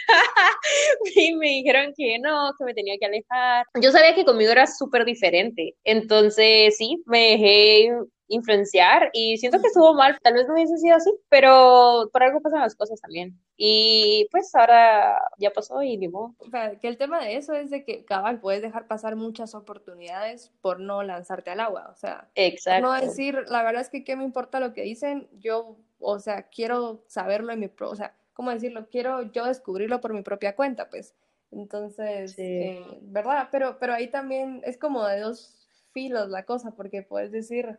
y 1.17 1.35
me 1.35 1.49
dijeron 1.49 1.93
que 1.97 2.19
no 2.19 2.53
que 2.59 2.65
me 2.65 2.75
tenía 2.75 2.97
que 2.99 3.07
alejar. 3.07 3.67
Yo 3.81 3.91
sabía 3.91 4.15
que 4.15 4.25
conmigo 4.25 4.53
era 4.53 4.67
súper 4.67 5.05
diferente 5.05 5.75
entonces 5.85 6.77
sí 6.77 7.03
me 7.07 7.31
dejé 7.31 7.91
influenciar 8.29 9.11
y 9.13 9.37
siento 9.39 9.61
que 9.61 9.69
estuvo 9.69 9.95
mal, 9.95 10.19
tal 10.23 10.35
vez 10.35 10.47
no 10.47 10.55
hubiese 10.55 10.77
sido 10.79 10.97
así, 10.97 11.11
pero 11.29 12.09
por 12.13 12.23
algo 12.23 12.41
pasan 12.41 12.61
las 12.61 12.75
cosas 12.75 13.01
también. 13.01 13.39
Y 13.59 14.29
pues 14.31 14.55
ahora 14.55 15.19
ya 15.39 15.51
pasó 15.51 15.83
y 15.83 15.97
digo. 15.97 16.35
O 16.39 16.51
sea, 16.51 16.79
que 16.79 16.89
el 16.89 16.99
tema 16.99 17.25
de 17.25 17.37
eso 17.37 17.55
es 17.55 17.71
de 17.71 17.85
que 17.85 18.05
cabal 18.05 18.39
puedes 18.39 18.61
dejar 18.61 18.87
pasar 18.87 19.17
muchas 19.17 19.55
oportunidades 19.55 20.53
por 20.61 20.79
no 20.79 21.03
lanzarte 21.03 21.51
al 21.51 21.61
agua, 21.61 21.89
o 21.91 21.97
sea, 21.97 22.29
Exacto. 22.35 22.87
no 22.87 22.93
decir, 22.93 23.45
la 23.49 23.63
verdad 23.63 23.81
es 23.81 23.89
que 23.89 24.05
qué 24.05 24.15
me 24.15 24.25
importa 24.25 24.61
lo 24.61 24.75
que 24.75 24.83
dicen, 24.83 25.29
yo, 25.39 25.79
o 25.99 26.19
sea, 26.19 26.43
quiero 26.49 27.03
saberlo 27.07 27.53
en 27.53 27.61
mi 27.61 27.69
pro, 27.69 27.91
o 27.91 27.97
sea, 27.97 28.15
¿cómo 28.35 28.51
decirlo? 28.51 28.89
Quiero 28.91 29.23
yo 29.33 29.47
descubrirlo 29.47 30.03
por 30.03 30.13
mi 30.13 30.23
propia 30.23 30.55
cuenta, 30.55 30.91
pues. 30.91 31.15
Entonces, 31.51 32.35
eh, 32.39 32.85
¿verdad? 33.03 33.49
Pero, 33.51 33.79
pero 33.79 33.95
ahí 33.95 34.09
también 34.09 34.61
es 34.65 34.77
como 34.77 35.07
de 35.07 35.21
dos 35.21 35.67
filos 35.93 36.29
la 36.29 36.45
cosa, 36.45 36.73
porque 36.73 37.03
puedes 37.03 37.33
decir, 37.33 37.79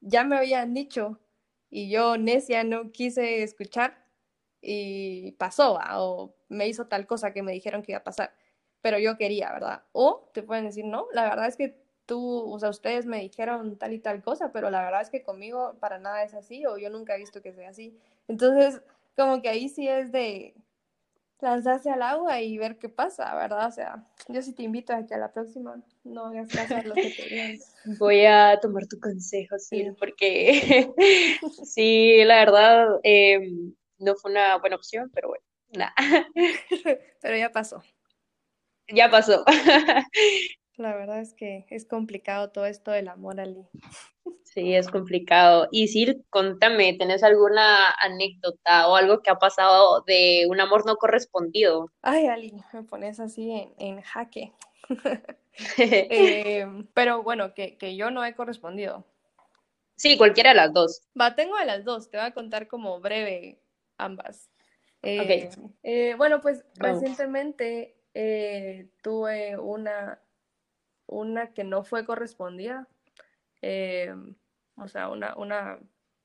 ya 0.00 0.24
me 0.24 0.36
habían 0.36 0.74
dicho 0.74 1.20
y 1.70 1.90
yo 1.90 2.16
necia 2.16 2.64
no 2.64 2.90
quise 2.90 3.44
escuchar 3.44 4.05
y 4.66 5.32
pasó, 5.32 5.78
o 5.94 6.34
me 6.48 6.66
hizo 6.66 6.86
tal 6.88 7.06
cosa 7.06 7.32
que 7.32 7.42
me 7.42 7.52
dijeron 7.52 7.82
que 7.82 7.92
iba 7.92 8.00
a 8.00 8.04
pasar, 8.04 8.32
pero 8.82 8.98
yo 8.98 9.16
quería, 9.16 9.52
¿verdad? 9.52 9.82
O 9.92 10.28
te 10.34 10.42
pueden 10.42 10.64
decir, 10.64 10.84
no, 10.84 11.06
la 11.12 11.22
verdad 11.24 11.46
es 11.46 11.56
que 11.56 11.78
tú, 12.06 12.52
o 12.52 12.58
sea, 12.58 12.70
ustedes 12.70 13.06
me 13.06 13.20
dijeron 13.20 13.76
tal 13.78 13.92
y 13.92 14.00
tal 14.00 14.22
cosa, 14.22 14.52
pero 14.52 14.70
la 14.70 14.82
verdad 14.82 15.02
es 15.02 15.10
que 15.10 15.22
conmigo 15.22 15.76
para 15.80 15.98
nada 15.98 16.24
es 16.24 16.34
así, 16.34 16.66
o 16.66 16.78
yo 16.78 16.90
nunca 16.90 17.14
he 17.14 17.18
visto 17.18 17.42
que 17.42 17.52
sea 17.52 17.70
así. 17.70 17.96
Entonces, 18.28 18.82
como 19.16 19.40
que 19.40 19.48
ahí 19.48 19.68
sí 19.68 19.88
es 19.88 20.10
de 20.10 20.54
lanzarse 21.40 21.90
al 21.90 22.02
agua 22.02 22.40
y 22.40 22.58
ver 22.58 22.78
qué 22.78 22.88
pasa, 22.88 23.34
¿verdad? 23.34 23.68
O 23.68 23.72
sea, 23.72 24.06
yo 24.28 24.42
sí 24.42 24.52
te 24.52 24.62
invito 24.62 24.92
a 24.92 25.06
que 25.06 25.14
a 25.14 25.18
la 25.18 25.32
próxima 25.32 25.80
no 26.04 26.26
hagas 26.26 26.48
caso 26.48 26.76
a 26.76 26.82
lo 26.82 26.94
que 26.94 27.10
te 27.10 27.28
digan. 27.28 27.58
Voy 27.98 28.24
a 28.24 28.58
tomar 28.60 28.86
tu 28.86 28.98
consejo, 28.98 29.58
sí, 29.58 29.86
porque 29.98 30.90
sí, 31.64 32.24
la 32.24 32.36
verdad, 32.36 33.00
em, 33.02 33.74
no 33.98 34.14
fue 34.16 34.30
una 34.30 34.56
buena 34.58 34.76
opción, 34.76 35.10
pero 35.14 35.28
bueno, 35.28 35.44
nada. 35.72 35.94
pero 37.20 37.36
ya 37.36 37.50
pasó. 37.50 37.82
Ya 38.88 39.10
pasó. 39.10 39.44
La 40.76 40.94
verdad 40.94 41.20
es 41.20 41.32
que 41.32 41.66
es 41.70 41.86
complicado 41.86 42.50
todo 42.50 42.66
esto 42.66 42.90
del 42.90 43.08
amor, 43.08 43.40
Ali. 43.40 43.66
Sí, 44.44 44.74
es 44.74 44.88
complicado. 44.88 45.68
Y 45.70 45.88
Sir, 45.88 46.22
contame, 46.28 46.94
¿tenés 46.98 47.22
alguna 47.22 47.90
anécdota 47.98 48.88
o 48.88 48.96
algo 48.96 49.22
que 49.22 49.30
ha 49.30 49.38
pasado 49.38 50.02
de 50.06 50.46
un 50.48 50.60
amor 50.60 50.84
no 50.84 50.96
correspondido? 50.96 51.90
Ay, 52.02 52.26
Ali, 52.26 52.52
me 52.74 52.82
pones 52.82 53.20
así 53.20 53.50
en, 53.78 54.02
jaque. 54.02 54.52
Em, 55.78 56.86
pero 56.92 57.22
bueno, 57.22 57.54
que, 57.54 57.96
yo 57.96 58.10
no 58.10 58.22
he 58.22 58.34
correspondido. 58.34 59.06
Sí, 59.96 60.18
cualquiera 60.18 60.50
de 60.50 60.56
las 60.56 60.74
dos. 60.74 61.00
Va, 61.18 61.34
tengo 61.34 61.56
de 61.56 61.64
las 61.64 61.82
dos, 61.84 62.10
te 62.10 62.18
voy 62.18 62.26
a 62.26 62.34
contar 62.34 62.68
como 62.68 63.00
breve 63.00 63.58
ambas. 63.98 64.50
Eh, 65.02 65.50
eh, 65.82 66.14
bueno, 66.16 66.40
pues 66.40 66.64
recientemente 66.78 67.96
eh, 68.14 68.88
tuve 69.02 69.56
una 69.56 70.20
una 71.06 71.52
que 71.52 71.64
no 71.64 71.84
fue 71.84 72.04
correspondida, 72.04 72.88
eh, 73.62 74.14
o 74.76 74.88
sea, 74.88 75.08
una, 75.08 75.36
una 75.36 75.78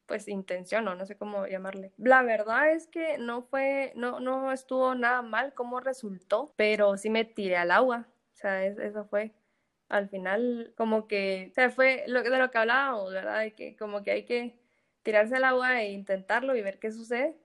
pues 0.06 0.28
intención 0.28 0.88
o 0.88 0.96
no 0.96 1.06
sé 1.06 1.18
cómo 1.18 1.48
llamarle. 1.48 1.94
La 1.98 2.24
verdad 2.24 2.72
es 2.72 2.88
que 2.88 3.18
no 3.18 3.44
fue, 3.44 3.94
no, 3.96 4.20
no 4.20 4.51
estuvo 4.51 4.94
nada 4.96 5.22
mal 5.22 5.54
como 5.54 5.80
resultó, 5.80 6.54
pero 6.58 6.98
sí 6.98 7.10
me 7.10 7.24
tiré 7.24 7.58
al 7.58 7.72
agua, 7.72 8.08
o 8.34 8.36
sea, 8.36 8.66
eso 8.66 9.06
fue. 9.06 9.34
Al 9.88 10.10
final, 10.10 10.74
como 10.78 11.08
que, 11.08 11.48
o 11.51 11.54
sea, 11.54 11.70
fue 11.70 12.06
lo, 12.08 12.24
de 12.24 12.38
lo 12.38 12.50
que 12.50 12.58
hablábamos, 12.58 13.12
¿verdad? 13.12 13.42
De 13.42 13.54
que 13.54 13.75
como 13.75 14.04
que 14.04 14.12
hay 14.12 14.25
que 14.25 14.58
tirarse 15.04 15.36
al 15.36 15.44
agua 15.44 15.82
e 15.82 15.92
intentarlo 15.92 16.56
y 16.56 16.62
ver 16.62 16.80
qué 16.80 16.92
sucede. 16.92 17.36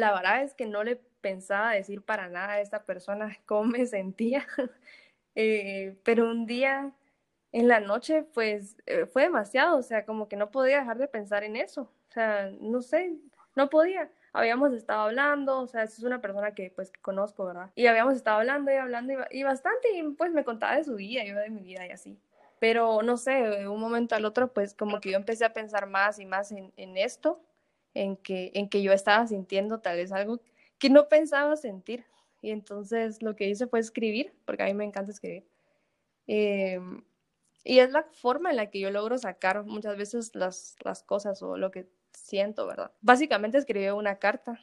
La 0.00 0.12
verdad 0.12 0.42
es 0.42 0.54
que 0.54 0.64
no 0.64 0.82
le 0.82 0.96
pensaba 1.20 1.72
decir 1.72 2.00
para 2.02 2.30
nada 2.30 2.54
a 2.54 2.60
esta 2.62 2.84
persona 2.84 3.36
cómo 3.46 3.64
me 3.64 3.86
sentía. 3.86 4.46
Eh, 5.36 5.96
pero 6.02 6.28
un 6.28 6.44
día 6.44 6.92
en 7.52 7.68
la 7.68 7.78
noche, 7.78 8.24
pues 8.34 8.76
eh, 8.86 9.06
fue 9.06 9.22
demasiado, 9.22 9.78
o 9.78 9.82
sea, 9.82 10.04
como 10.04 10.28
que 10.28 10.34
no 10.34 10.50
podía 10.50 10.80
dejar 10.80 10.98
de 10.98 11.06
pensar 11.06 11.44
en 11.44 11.54
eso, 11.54 11.82
o 11.82 12.12
sea, 12.12 12.50
no 12.60 12.82
sé, 12.82 13.16
no 13.54 13.70
podía. 13.70 14.10
Habíamos 14.32 14.72
estado 14.72 15.02
hablando, 15.02 15.60
o 15.60 15.68
sea, 15.68 15.84
es 15.84 16.00
una 16.00 16.20
persona 16.20 16.52
que 16.52 16.72
pues 16.74 16.92
conozco, 17.00 17.44
¿verdad? 17.44 17.70
Y 17.76 17.86
habíamos 17.86 18.16
estado 18.16 18.38
hablando 18.38 18.72
y 18.72 18.74
hablando 18.74 19.12
y, 19.30 19.44
bastante 19.44 19.92
y 19.96 20.02
pues 20.02 20.32
me 20.32 20.44
contaba 20.44 20.76
de 20.76 20.84
su 20.84 20.96
vida, 20.96 21.24
yo 21.24 21.36
de 21.36 21.48
mi 21.48 21.62
vida 21.62 21.86
y 21.86 21.90
así. 21.90 22.18
Pero 22.58 23.00
no 23.02 23.16
sé, 23.16 23.30
de 23.30 23.68
un 23.68 23.80
momento 23.80 24.16
al 24.16 24.24
otro, 24.24 24.52
pues 24.52 24.74
como 24.74 25.00
que 25.00 25.12
yo 25.12 25.16
empecé 25.16 25.44
a 25.44 25.52
pensar 25.52 25.86
más 25.86 26.18
y 26.18 26.26
más 26.26 26.50
en, 26.50 26.72
en 26.76 26.96
esto, 26.96 27.40
en 27.94 28.16
que, 28.16 28.52
en 28.54 28.68
que 28.68 28.82
yo 28.82 28.92
estaba 28.92 29.26
sintiendo 29.26 29.80
tal 29.80 29.96
vez 29.96 30.12
algo 30.12 30.40
que 30.78 30.90
no 30.90 31.08
pensaba 31.08 31.56
sentir. 31.56 32.04
Y 32.42 32.50
entonces 32.50 33.22
lo 33.22 33.36
que 33.36 33.48
hice 33.48 33.66
fue 33.66 33.80
escribir, 33.80 34.32
porque 34.44 34.62
a 34.62 34.66
mí 34.66 34.74
me 34.74 34.84
encanta 34.84 35.12
escribir. 35.12 35.46
Em, 36.26 37.02
y 37.64 37.80
es 37.80 37.90
la 37.90 38.04
forma 38.04 38.50
en 38.50 38.56
la 38.56 38.70
que 38.70 38.80
yo 38.80 38.90
logro 38.90 39.18
sacar 39.18 39.64
muchas 39.64 39.96
veces 39.96 40.34
las, 40.34 40.76
las 40.82 41.02
cosas 41.02 41.42
o 41.42 41.56
lo 41.56 41.70
que 41.70 41.88
siento, 42.12 42.66
¿verdad? 42.66 42.92
Básicamente 43.00 43.58
escribí 43.58 43.88
una 43.88 44.18
carta. 44.18 44.58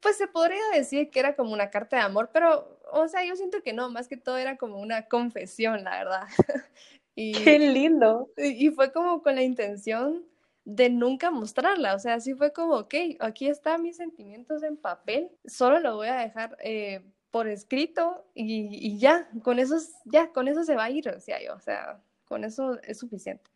Pues 0.00 0.16
se 0.16 0.26
podría 0.26 0.60
decir 0.74 1.10
que 1.10 1.20
era 1.20 1.34
como 1.34 1.52
una 1.52 1.70
carta 1.70 1.96
de 1.96 2.02
amor, 2.02 2.30
pero, 2.32 2.80
o 2.92 3.08
sea, 3.08 3.24
yo 3.24 3.34
siento 3.36 3.62
que 3.62 3.72
no, 3.72 3.90
más 3.90 4.08
que 4.08 4.16
todo 4.16 4.36
era 4.36 4.56
como 4.56 4.78
una 4.80 5.06
confesión, 5.06 5.84
la 5.84 5.98
verdad. 5.98 6.22
y, 7.14 7.32
Qué 7.42 7.58
lindo. 7.58 8.30
y 8.36 8.70
fue 8.70 8.92
como 8.92 9.22
con 9.22 9.34
la 9.34 9.42
intención 9.42 10.24
de 10.68 10.90
nunca 10.90 11.30
mostrarla. 11.30 11.94
O 11.94 11.98
sea, 11.98 12.14
así 12.14 12.34
fue 12.34 12.52
como, 12.52 12.74
ok, 12.74 12.94
aquí 13.20 13.48
están 13.48 13.82
mis 13.82 13.96
sentimientos 13.96 14.62
en 14.62 14.76
papel, 14.76 15.30
solo 15.46 15.80
lo 15.80 15.96
voy 15.96 16.08
a 16.08 16.16
dejar 16.16 16.58
eh, 16.62 17.02
por 17.30 17.48
escrito 17.48 18.26
y, 18.34 18.98
ya, 18.98 19.30
con 19.42 19.58
eso, 19.58 19.76
ya, 20.04 20.30
con 20.30 20.46
eso 20.46 20.64
se 20.64 20.76
va 20.76 20.84
a 20.84 20.90
ir, 20.90 21.04
decía 21.04 21.42
yo, 21.42 21.54
o 21.54 21.60
sea, 21.60 22.02
con 22.26 22.44
eso 22.44 22.78
es 22.82 22.98
suficiente. 22.98 23.50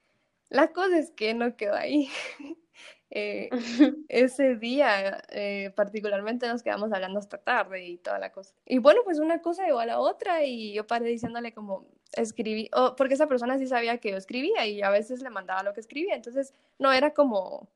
La 0.49 0.73
cosa 0.73 0.99
es 0.99 1.11
que 1.11 1.35
no 1.35 1.57
quedó 1.57 1.75
ahí. 1.75 2.09
Eh, 3.15 3.51
ese 4.09 4.57
día 4.57 5.23
eh, 5.29 5.71
particularmente 5.77 6.49
nos 6.49 6.63
quedamos 6.63 6.95
hablando 6.95 7.19
hasta 7.19 7.37
tarde 7.37 7.85
y 7.85 7.99
toda 7.99 8.19
la 8.19 8.33
cosa. 8.33 8.55
Y 8.65 8.79
bueno, 8.79 9.03
pues 9.05 9.19
una 9.19 9.43
cosa 9.43 9.69
igual 9.69 9.91
a 9.91 9.93
la 9.93 10.01
otra 10.01 10.45
y 10.45 10.73
yo 10.73 10.87
paré 10.87 11.09
diciéndole 11.09 11.53
como 11.53 11.87
escribí, 12.17 12.71
porque 12.97 13.15
esa 13.15 13.27
persona 13.27 13.59
sí 13.59 13.67
sabía 13.67 13.99
que 13.99 14.11
yo 14.11 14.17
escribía 14.17 14.67
y 14.67 14.83
a 14.83 14.91
veces 14.91 15.23
le 15.23 15.31
mandaba 15.31 15.63
lo 15.63 15.73
que 15.73 15.81
escribía, 15.81 16.15
entonces 16.15 16.53
no 16.79 16.93
era 16.93 17.15
como 17.15 17.69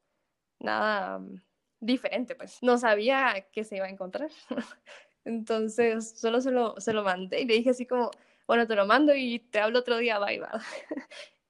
nada 0.59 1.19
mm, 1.19 1.41
diferente, 1.81 2.35
pues 2.35 2.59
no 2.63 2.79
sabía 2.79 3.47
que 3.53 3.65
se 3.65 3.77
iba 3.77 3.87
a 3.87 3.91
encontrar. 3.91 4.31
entonces 5.25 6.19
solo 6.19 6.41
se 6.41 6.51
lo, 6.51 6.81
se 6.81 6.93
lo 6.93 7.03
mandé 7.03 7.41
y 7.41 7.47
le 7.47 7.55
dije 7.55 7.71
así 7.71 7.87
como, 7.87 8.11
bueno, 8.47 8.67
te 8.67 8.77
lo 8.77 8.87
mando 8.87 9.15
y 9.15 9.41
te 9.41 9.61
hablo 9.61 9.81
otro 9.81 9.99
día, 9.99 10.19
bye, 10.19 10.41
bye. 10.41 10.49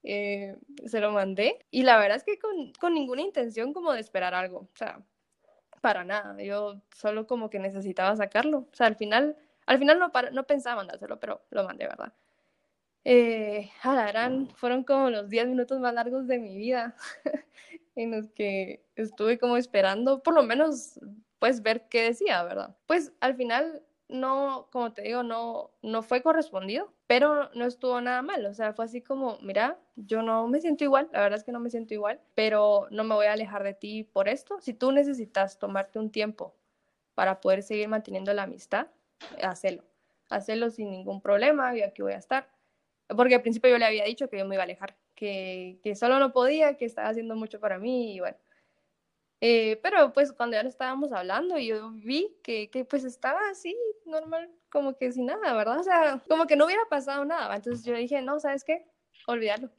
Eh, 0.09 0.57
se 0.87 1.01
lo 1.01 1.11
mandé 1.11 1.67
y 1.73 1.83
la 1.83 1.99
verdad 1.99 2.19
es 2.19 2.23
que 2.23 2.39
con, 2.39 2.73
con, 2.79 2.95
ninguna 2.95 3.23
intención 3.23 3.73
como 3.73 3.93
de 3.93 3.99
esperar 3.99 4.35
algo, 4.35 4.59
o 4.61 4.77
sea, 4.77 5.03
para 5.81 6.05
nada, 6.05 6.41
yo 6.41 6.81
solo 6.95 7.27
como 7.27 7.51
que 7.51 7.59
necesitaba 7.59 8.15
sacarlo, 8.15 8.69
o 8.71 8.75
sea, 8.75 8.87
al 8.87 8.95
final, 8.95 9.37
al 9.67 9.79
final 9.79 9.99
no, 9.99 10.13
no 10.31 10.47
pensaba 10.47 10.77
mandárselo, 10.77 11.19
pero 11.19 11.43
lo 11.51 11.65
mandé, 11.65 11.89
¿verdad? 11.89 12.13
Eh, 13.09 13.71
fueron 14.57 14.83
como 14.83 15.11
los 15.11 15.29
10 15.31 15.47
minutos 15.47 15.79
más 15.79 15.95
largos 15.95 16.27
de 16.27 16.41
mi 16.41 16.59
vida 16.59 16.97
en 17.95 18.11
los 18.11 18.33
que 18.33 18.85
estuve 18.97 19.39
como 19.39 19.57
esperando, 19.57 20.25
por 20.25 20.35
lo 20.35 20.43
menos, 20.43 20.99
pues 21.39 21.63
ver 21.63 21.87
qué 21.89 22.03
decía, 22.03 22.43
¿verdad? 22.43 22.77
Pues 22.89 23.13
al 23.21 23.37
final 23.37 23.85
no, 24.09 24.67
como 24.73 24.93
te 24.93 25.03
digo, 25.03 25.23
no, 25.23 25.71
no 25.83 26.03
fue 26.03 26.21
correspondido, 26.21 26.93
pero 27.07 27.49
no 27.55 27.67
estuvo 27.67 28.01
nada 28.01 28.23
mal, 28.23 28.45
o 28.45 28.55
sea, 28.55 28.73
fue 28.73 28.87
así 28.87 29.01
como, 29.01 29.39
mira, 29.41 29.79
yo 29.95 30.23
no 30.23 30.49
me 30.49 30.61
siento 30.61 30.83
igual, 30.83 31.09
la 31.13 31.21
verdad 31.21 31.39
es 31.39 31.45
que 31.45 31.53
no 31.53 31.61
me 31.61 31.71
siento 31.71 31.95
igual, 31.95 32.21
pero 32.35 32.89
no 32.91 33.05
me 33.05 33.15
voy 33.15 33.27
a 33.27 33.35
alejar 33.35 33.63
de 33.63 33.75
ti 33.75 34.03
por 34.03 34.27
esto. 34.29 34.61
Si 34.61 34.75
tú 34.75 34.91
necesitas 34.91 35.61
tomarte 35.61 36.01
un 36.01 36.11
tiempo 36.11 36.57
para 37.15 37.41
poder 37.41 37.63
seguir 37.63 37.87
manteniendo 37.87 38.35
la 38.35 38.43
amistad, 38.43 38.89
hacelo, 39.45 39.85
hacelo 40.29 40.71
sin 40.71 40.91
ningún 40.91 41.21
problema, 41.21 41.77
y 41.77 41.83
aquí 41.83 42.03
voy 42.03 42.15
a 42.15 42.19
estar. 42.19 42.56
Porque 43.15 43.37
al 43.37 43.43
principio 43.43 43.71
yo 43.71 43.79
le 43.79 43.85
había 43.85 44.05
dicho 44.05 44.29
que 44.29 44.39
yo 44.39 44.47
me 44.47 44.57
iba 44.57 44.63
a 44.63 44.65
alejar, 44.65 44.97
que, 45.15 45.79
que 45.83 45.95
solo 45.95 46.19
no 46.19 46.33
podía, 46.33 46.77
que 46.77 46.85
estaba 46.85 47.09
haciendo 47.09 47.37
mucho 47.37 47.61
para 47.61 47.79
mí 47.79 48.15
y 48.17 48.21
bueno, 48.21 48.37
eh, 49.41 49.79
pero 49.83 50.13
pues 50.13 50.33
cuando 50.33 50.57
ya 50.57 50.63
lo 50.63 50.69
estábamos 50.69 51.13
hablando, 51.13 51.59
yo 51.59 51.91
vi 51.93 52.37
que, 52.43 52.71
que, 52.71 52.85
pues 52.85 53.05
estaba 53.05 53.41
así, 53.51 53.77
normal, 54.07 54.51
como 54.71 54.97
que 54.97 55.13
sin 55.13 55.27
nada, 55.27 55.55
¿verdad? 55.55 55.79
O 55.79 55.83
sea, 55.85 56.23
como 56.29 56.47
que 56.47 56.57
no 56.57 56.65
hubiera 56.65 56.83
pasado 56.89 57.25
nada. 57.25 57.55
Entonces 57.55 57.85
yo 57.85 57.95
dije, 57.95 58.23
no, 58.23 58.41
¿sabes 58.41 58.65
qué? 58.65 58.87
Olvídalo. 59.27 59.71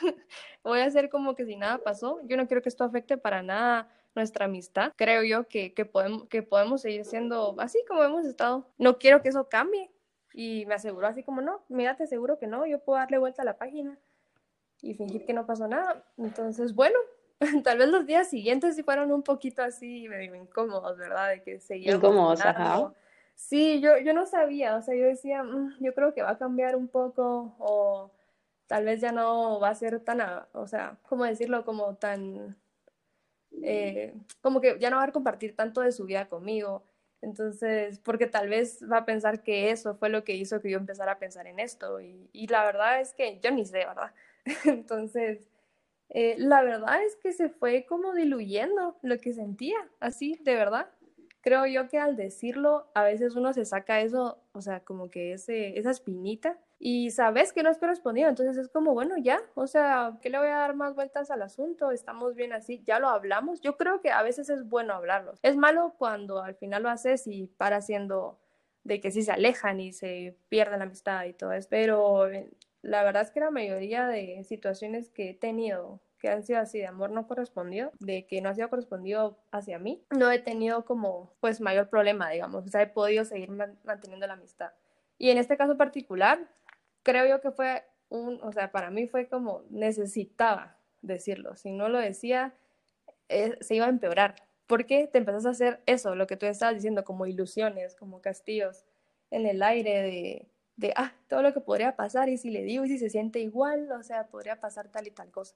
Voy 0.64 0.80
a 0.80 0.86
hacer 0.86 1.10
como 1.10 1.34
que 1.34 1.44
si 1.44 1.56
nada 1.56 1.78
pasó. 1.78 2.20
Yo 2.24 2.36
no 2.36 2.46
quiero 2.46 2.62
que 2.62 2.68
esto 2.68 2.84
afecte 2.84 3.18
para 3.18 3.42
nada 3.42 3.88
nuestra 4.14 4.46
amistad. 4.46 4.92
Creo 4.96 5.22
yo 5.24 5.46
que, 5.46 5.74
que, 5.74 5.84
podemos, 5.84 6.26
que 6.28 6.42
podemos 6.42 6.82
seguir 6.82 7.04
siendo 7.04 7.54
así 7.58 7.78
como 7.86 8.02
hemos 8.02 8.24
estado. 8.26 8.66
No 8.78 8.98
quiero 8.98 9.22
que 9.22 9.28
eso 9.28 9.48
cambie. 9.48 9.90
Y 10.34 10.64
me 10.66 10.74
aseguró 10.74 11.06
así 11.06 11.22
como, 11.22 11.40
no, 11.40 11.62
mira, 11.68 11.96
te 11.96 12.04
aseguro 12.04 12.38
que 12.38 12.46
no, 12.46 12.66
yo 12.66 12.78
puedo 12.78 12.98
darle 12.98 13.18
vuelta 13.18 13.42
a 13.42 13.44
la 13.44 13.58
página 13.58 13.98
y 14.80 14.94
fingir 14.94 15.24
que 15.24 15.32
no 15.32 15.46
pasó 15.46 15.68
nada. 15.68 16.04
Entonces, 16.16 16.74
bueno, 16.74 16.98
tal 17.64 17.78
vez 17.78 17.88
los 17.88 18.06
días 18.06 18.28
siguientes 18.28 18.76
sí 18.76 18.82
fueron 18.82 19.12
un 19.12 19.22
poquito 19.22 19.62
así 19.62 20.08
medio 20.08 20.34
incómodos, 20.34 20.96
¿verdad? 20.96 21.30
De 21.30 21.42
que 21.42 21.60
seguíamos. 21.60 22.02
Incómodos, 22.02 22.40
ajá. 22.40 22.92
Sí, 23.34 23.80
yo, 23.80 23.98
yo 23.98 24.12
no 24.12 24.26
sabía, 24.26 24.76
o 24.76 24.82
sea, 24.82 24.94
yo 24.94 25.04
decía, 25.04 25.42
mm, 25.42 25.78
yo 25.80 25.94
creo 25.94 26.14
que 26.14 26.22
va 26.22 26.30
a 26.30 26.38
cambiar 26.38 26.76
un 26.76 26.88
poco 26.88 27.54
o 27.58 28.10
tal 28.66 28.84
vez 28.84 29.00
ya 29.00 29.10
no 29.10 29.58
va 29.58 29.70
a 29.70 29.74
ser 29.74 30.00
tan, 30.00 30.20
o 30.52 30.66
sea, 30.66 30.98
¿cómo 31.08 31.24
decirlo? 31.24 31.64
Como 31.64 31.96
tan 31.96 32.56
eh, 33.60 34.14
como 34.40 34.60
que 34.60 34.78
ya 34.78 34.90
no 34.90 34.96
va 34.96 35.04
a 35.04 35.12
compartir 35.12 35.54
tanto 35.54 35.80
de 35.80 35.92
su 35.92 36.04
vida 36.04 36.28
conmigo. 36.28 36.82
Entonces, 37.22 38.00
porque 38.00 38.26
tal 38.26 38.48
vez 38.48 38.80
va 38.90 38.98
a 38.98 39.04
pensar 39.06 39.42
que 39.44 39.70
eso 39.70 39.94
fue 39.94 40.08
lo 40.08 40.24
que 40.24 40.34
hizo 40.34 40.60
que 40.60 40.70
yo 40.70 40.78
empezara 40.78 41.12
a 41.12 41.18
pensar 41.18 41.46
en 41.46 41.60
esto. 41.60 42.00
Y, 42.00 42.46
la 42.48 42.64
verdad 42.64 43.00
es 43.00 43.14
que 43.14 43.38
yo 43.40 43.52
ni 43.52 43.64
sé, 43.64 43.78
¿verdad? 43.78 44.12
Entonces, 44.64 45.48
eh, 46.08 46.34
la 46.38 46.62
verdad 46.62 47.02
es 47.04 47.16
que 47.16 47.32
se 47.32 47.48
fue 47.48 47.86
como 47.86 48.12
diluyendo 48.12 48.98
lo 49.02 49.18
que 49.18 49.32
sentía, 49.32 49.78
así, 50.00 50.38
de 50.42 50.56
verdad. 50.56 50.90
Creo 51.40 51.64
yo 51.66 51.88
que 51.88 51.98
al 51.98 52.16
decirlo, 52.16 52.90
a 52.94 53.04
veces 53.04 53.36
uno 53.36 53.52
se 53.52 53.64
saca 53.64 54.00
eso, 54.00 54.42
o 54.52 54.60
sea, 54.60 54.80
como 54.80 55.08
que 55.08 55.32
ese, 55.32 55.78
esa 55.78 55.90
espinita 55.92 56.58
y 56.84 57.12
sabes 57.12 57.52
que 57.52 57.62
no 57.62 57.70
es 57.70 57.78
correspondido, 57.78 58.28
entonces 58.28 58.56
es 58.56 58.68
como, 58.68 58.92
bueno, 58.92 59.16
ya, 59.16 59.40
o 59.54 59.68
sea, 59.68 60.18
¿qué 60.20 60.30
le 60.30 60.38
voy 60.38 60.48
a 60.48 60.56
dar 60.56 60.74
más 60.74 60.96
vueltas 60.96 61.30
al 61.30 61.40
asunto? 61.42 61.92
Estamos 61.92 62.34
bien 62.34 62.52
así, 62.52 62.82
ya 62.84 62.98
lo 62.98 63.08
hablamos. 63.08 63.60
Yo 63.60 63.76
creo 63.76 64.00
que 64.00 64.10
a 64.10 64.20
veces 64.24 64.50
es 64.50 64.68
bueno 64.68 64.92
hablarlo. 64.92 65.34
Es 65.42 65.56
malo 65.56 65.94
cuando 65.96 66.42
al 66.42 66.56
final 66.56 66.82
lo 66.82 66.88
haces 66.88 67.28
y 67.28 67.46
para 67.46 67.80
siendo 67.82 68.40
de 68.82 69.00
que 69.00 69.12
sí 69.12 69.22
se 69.22 69.30
alejan 69.30 69.78
y 69.78 69.92
se 69.92 70.36
pierde 70.48 70.76
la 70.76 70.82
amistad 70.82 71.24
y 71.26 71.34
todo 71.34 71.52
eso, 71.52 71.68
pero 71.70 72.28
la 72.82 73.04
verdad 73.04 73.22
es 73.22 73.30
que 73.30 73.38
la 73.38 73.52
mayoría 73.52 74.08
de 74.08 74.42
situaciones 74.42 75.08
que 75.08 75.30
he 75.30 75.34
tenido 75.34 76.00
que 76.18 76.30
han 76.30 76.42
sido 76.42 76.58
así 76.58 76.78
de 76.78 76.88
amor 76.88 77.10
no 77.10 77.28
correspondido, 77.28 77.92
de 78.00 78.26
que 78.26 78.40
no 78.40 78.48
ha 78.48 78.54
sido 78.54 78.68
correspondido 78.68 79.38
hacia 79.52 79.78
mí, 79.78 80.04
no 80.10 80.32
he 80.32 80.40
tenido 80.40 80.84
como 80.84 81.32
pues 81.38 81.60
mayor 81.60 81.88
problema, 81.88 82.30
digamos, 82.30 82.64
o 82.64 82.68
sea, 82.68 82.82
he 82.82 82.88
podido 82.88 83.24
seguir 83.24 83.50
manteniendo 83.50 84.26
la 84.26 84.32
amistad. 84.32 84.72
Y 85.22 85.30
en 85.30 85.38
este 85.38 85.56
caso 85.56 85.76
particular, 85.76 86.48
creo 87.02 87.26
yo 87.26 87.40
que 87.40 87.50
fue 87.50 87.84
un, 88.08 88.40
o 88.42 88.52
sea, 88.52 88.70
para 88.72 88.90
mí 88.90 89.06
fue 89.06 89.28
como 89.28 89.64
necesitaba 89.70 90.76
decirlo, 91.00 91.56
si 91.56 91.72
no 91.72 91.88
lo 91.88 91.98
decía, 91.98 92.54
eh, 93.28 93.56
se 93.60 93.74
iba 93.74 93.86
a 93.86 93.90
empeorar, 93.90 94.36
porque 94.66 95.06
te 95.06 95.18
empezás 95.18 95.46
a 95.46 95.50
hacer 95.50 95.80
eso, 95.86 96.14
lo 96.14 96.26
que 96.26 96.36
tú 96.36 96.46
estabas 96.46 96.74
diciendo, 96.74 97.04
como 97.04 97.26
ilusiones, 97.26 97.94
como 97.94 98.20
castillos 98.20 98.84
en 99.30 99.46
el 99.46 99.62
aire 99.62 100.02
de 100.02 100.52
de, 100.76 100.92
ah, 100.96 101.12
todo 101.28 101.42
lo 101.42 101.52
que 101.52 101.60
podría 101.60 101.96
pasar 101.96 102.28
y 102.28 102.38
si 102.38 102.50
le 102.50 102.62
digo 102.62 102.84
y 102.84 102.88
si 102.88 102.98
se 102.98 103.10
siente 103.10 103.40
igual, 103.40 103.90
o 103.92 104.02
sea, 104.02 104.26
podría 104.28 104.60
pasar 104.60 104.88
tal 104.88 105.06
y 105.06 105.10
tal 105.10 105.30
cosa. 105.30 105.54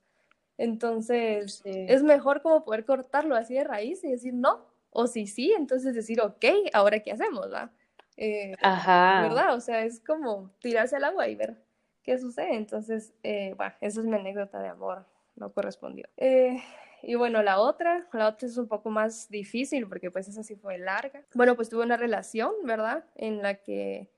Entonces, 0.59 1.63
es 1.65 2.03
mejor 2.03 2.43
como 2.43 2.65
poder 2.65 2.85
cortarlo 2.85 3.35
así 3.35 3.55
de 3.55 3.65
raíz 3.65 4.03
y 4.05 4.11
decir 4.11 4.35
no, 4.35 4.67
o 4.91 5.07
si 5.07 5.27
sí, 5.27 5.53
entonces 5.57 5.95
decir, 5.95 6.21
ok, 6.21 6.45
ahora 6.73 7.01
qué 7.01 7.13
hacemos, 7.13 7.53
¿va? 7.53 7.71
Eh, 8.17 8.55
Ajá. 8.61 9.23
¿Verdad? 9.23 9.55
O 9.55 9.61
sea, 9.61 9.85
es 9.85 10.01
como 10.01 10.51
tirarse 10.61 10.97
al 10.97 11.05
agua 11.05 11.29
y 11.29 11.35
ver 11.35 11.57
qué 12.03 12.19
sucede. 12.19 12.55
Entonces, 12.55 13.13
eh, 13.23 13.55
bueno, 13.57 13.75
esa 13.81 14.01
es 14.01 14.07
mi 14.07 14.17
anécdota 14.17 14.61
de 14.61 14.69
amor, 14.69 15.05
no 15.35 15.53
correspondió. 15.53 16.09
Eh, 16.17 16.63
y 17.03 17.15
bueno, 17.15 17.43
la 17.43 17.61
otra, 17.61 18.07
la 18.13 18.29
otra 18.29 18.49
es 18.49 18.57
un 18.57 18.69
poco 18.69 18.91
más 18.91 19.29
difícil 19.29 19.87
porque 19.87 20.11
pues 20.11 20.29
esa 20.29 20.43
sí 20.43 20.57
fue 20.57 20.79
larga. 20.79 21.23
Bueno, 21.35 21.57
pues 21.57 21.69
tuve 21.69 21.85
una 21.85 21.97
relación, 21.97 22.53
¿verdad? 22.65 23.05
En 23.17 23.43
la 23.43 23.55
que 23.55 24.09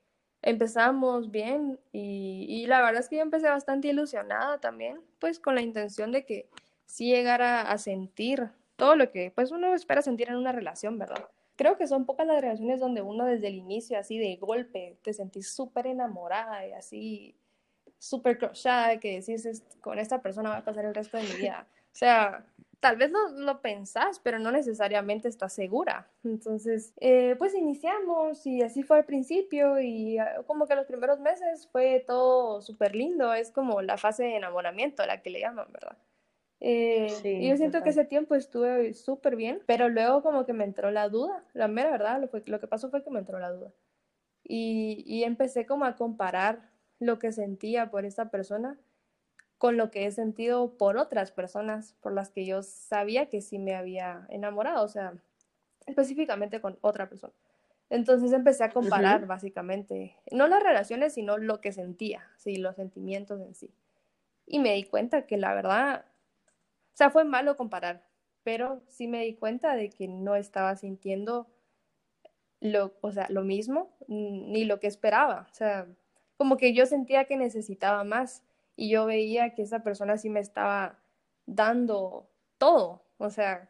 empezamos 0.41 1.31
bien 1.31 1.79
y, 1.91 2.65
la 2.67 2.81
verdad 2.81 3.01
es 3.01 3.09
que 3.09 3.17
yo 3.17 3.21
empecé 3.21 3.49
bastante 3.49 3.89
ilusionada 3.89 4.59
también, 4.59 5.01
pues 5.19 5.39
con 5.39 5.55
la 5.55 5.61
intención 5.61 6.11
de 6.11 6.25
que 6.25 6.49
sí 6.85 7.11
llegara 7.11 7.61
a 7.61 7.77
sentir 7.77 8.49
todo 8.75 8.95
lo 8.95 9.11
que 9.11 9.31
pues 9.35 9.51
uno 9.51 9.75
espera 9.75 10.01
sentir 10.01 10.29
en 10.29 10.37
una 10.37 10.53
relación, 10.53 10.97
¿verdad? 10.97 11.27
Creo 11.59 11.75
que 11.77 11.87
son 11.87 12.05
pocas 12.05 12.25
las 12.25 12.39
relaciones 12.39 12.79
donde 12.79 13.01
uno 13.01 13.25
desde 13.25 13.49
el 13.49 13.55
inicio 13.55 13.99
así 13.99 14.17
de 14.17 14.37
golpe 14.37 14.97
te 15.03 15.11
sentís 15.11 15.49
súper 15.49 15.87
enamorada 15.87 16.65
y 16.65 16.71
así 16.71 17.35
súper 17.97 18.37
crochada 18.37 18.97
que 19.01 19.19
decís 19.19 19.61
con 19.81 19.99
esta 19.99 20.21
persona 20.21 20.51
va 20.51 20.57
a 20.59 20.63
pasar 20.63 20.85
el 20.85 20.95
resto 20.95 21.17
de 21.17 21.23
mi 21.23 21.33
vida. 21.33 21.67
O 21.91 21.95
sea, 21.99 22.45
tal 22.79 22.95
vez 22.95 23.11
lo, 23.11 23.27
lo 23.31 23.59
pensás, 23.59 24.21
pero 24.23 24.39
no 24.39 24.53
necesariamente 24.53 25.27
estás 25.27 25.51
segura. 25.51 26.09
Entonces, 26.23 26.93
eh, 27.01 27.35
pues 27.37 27.53
iniciamos 27.53 28.47
y 28.47 28.61
así 28.61 28.81
fue 28.81 28.99
al 28.99 29.05
principio 29.05 29.81
y 29.81 30.17
ah, 30.17 30.43
como 30.47 30.65
que 30.65 30.75
los 30.75 30.85
primeros 30.85 31.19
meses 31.19 31.67
fue 31.73 32.05
todo 32.07 32.61
súper 32.61 32.95
lindo, 32.95 33.33
es 33.33 33.51
como 33.51 33.81
la 33.81 33.97
fase 33.97 34.23
de 34.23 34.37
enamoramiento, 34.37 35.05
la 35.05 35.21
que 35.21 35.29
le 35.29 35.41
llaman, 35.41 35.69
¿verdad? 35.73 35.97
Eh, 36.61 37.07
y 37.23 37.47
yo 37.47 37.55
siento 37.55 37.83
que 37.83 37.89
ese 37.89 38.03
tiempo 38.05 38.35
estuve 38.35 38.93
súper 38.93 39.35
bien, 39.35 39.61
pero 39.65 39.87
luego 39.87 40.21
como 40.21 40.45
que 40.45 40.53
me 40.53 40.65
entró 40.65 40.91
la 40.91 41.07
duda, 41.07 41.43
la 41.53 41.67
mera 41.67 41.91
verdad, 41.91 42.19
lo, 42.21 42.29
lo 42.45 42.59
que 42.59 42.67
pasó 42.67 42.89
fue 42.89 43.03
que 43.03 43.09
me 43.09 43.19
entró 43.19 43.39
la 43.39 43.49
duda. 43.51 43.71
Y, 44.43 45.03
y 45.05 45.23
empecé 45.23 45.65
como 45.65 45.85
a 45.85 45.95
comparar 45.95 46.69
lo 46.99 47.19
que 47.19 47.31
sentía 47.31 47.89
por 47.91 48.05
esta 48.05 48.29
persona 48.29 48.77
con 49.57 49.75
lo 49.75 49.91
que 49.91 50.05
he 50.05 50.11
sentido 50.11 50.77
por 50.77 50.97
otras 50.97 51.31
personas 51.31 51.93
por 51.99 52.13
las 52.13 52.29
que 52.29 52.45
yo 52.45 52.63
sabía 52.63 53.27
que 53.27 53.41
sí 53.41 53.59
me 53.59 53.75
había 53.75 54.25
enamorado, 54.29 54.83
o 54.83 54.87
sea, 54.87 55.13
específicamente 55.85 56.61
con 56.61 56.77
otra 56.81 57.09
persona. 57.09 57.33
Entonces 57.89 58.31
empecé 58.31 58.63
a 58.63 58.71
comparar 58.71 59.25
básicamente, 59.25 60.15
no 60.31 60.47
las 60.47 60.63
relaciones, 60.63 61.13
sino 61.13 61.37
lo 61.37 61.59
que 61.59 61.73
sentía, 61.73 62.23
sí, 62.37 62.55
los 62.55 62.75
sentimientos 62.75 63.41
en 63.41 63.53
sí. 63.53 63.73
Y 64.45 64.59
me 64.59 64.73
di 64.73 64.83
cuenta 64.83 65.25
que 65.25 65.37
la 65.37 65.53
verdad, 65.53 66.05
sea, 66.99 67.09
fue 67.09 67.23
malo 67.23 67.55
comparar, 67.55 68.05
pero 68.43 68.83
sí 68.87 69.07
me 69.07 69.23
di 69.23 69.35
cuenta 69.35 69.75
de 69.75 69.89
que 69.89 70.07
no 70.07 70.35
estaba 70.35 70.75
sintiendo 70.75 71.47
lo, 72.59 72.93
o 72.99 73.11
sea, 73.11 73.27
lo 73.29 73.43
mismo 73.43 73.95
ni 74.07 74.65
lo 74.65 74.81
que 74.81 74.87
esperaba. 74.87 75.47
O 75.49 75.53
sea, 75.53 75.87
como 76.35 76.57
que 76.57 76.73
yo 76.73 76.85
sentía 76.85 77.23
que 77.23 77.37
necesitaba 77.37 78.03
más 78.03 78.43
y 78.75 78.89
yo 78.89 79.05
veía 79.05 79.53
que 79.53 79.61
esa 79.61 79.81
persona 79.81 80.17
sí 80.17 80.29
me 80.29 80.41
estaba 80.41 80.99
dando 81.45 82.29
todo, 82.57 83.05
o 83.17 83.29
sea, 83.29 83.69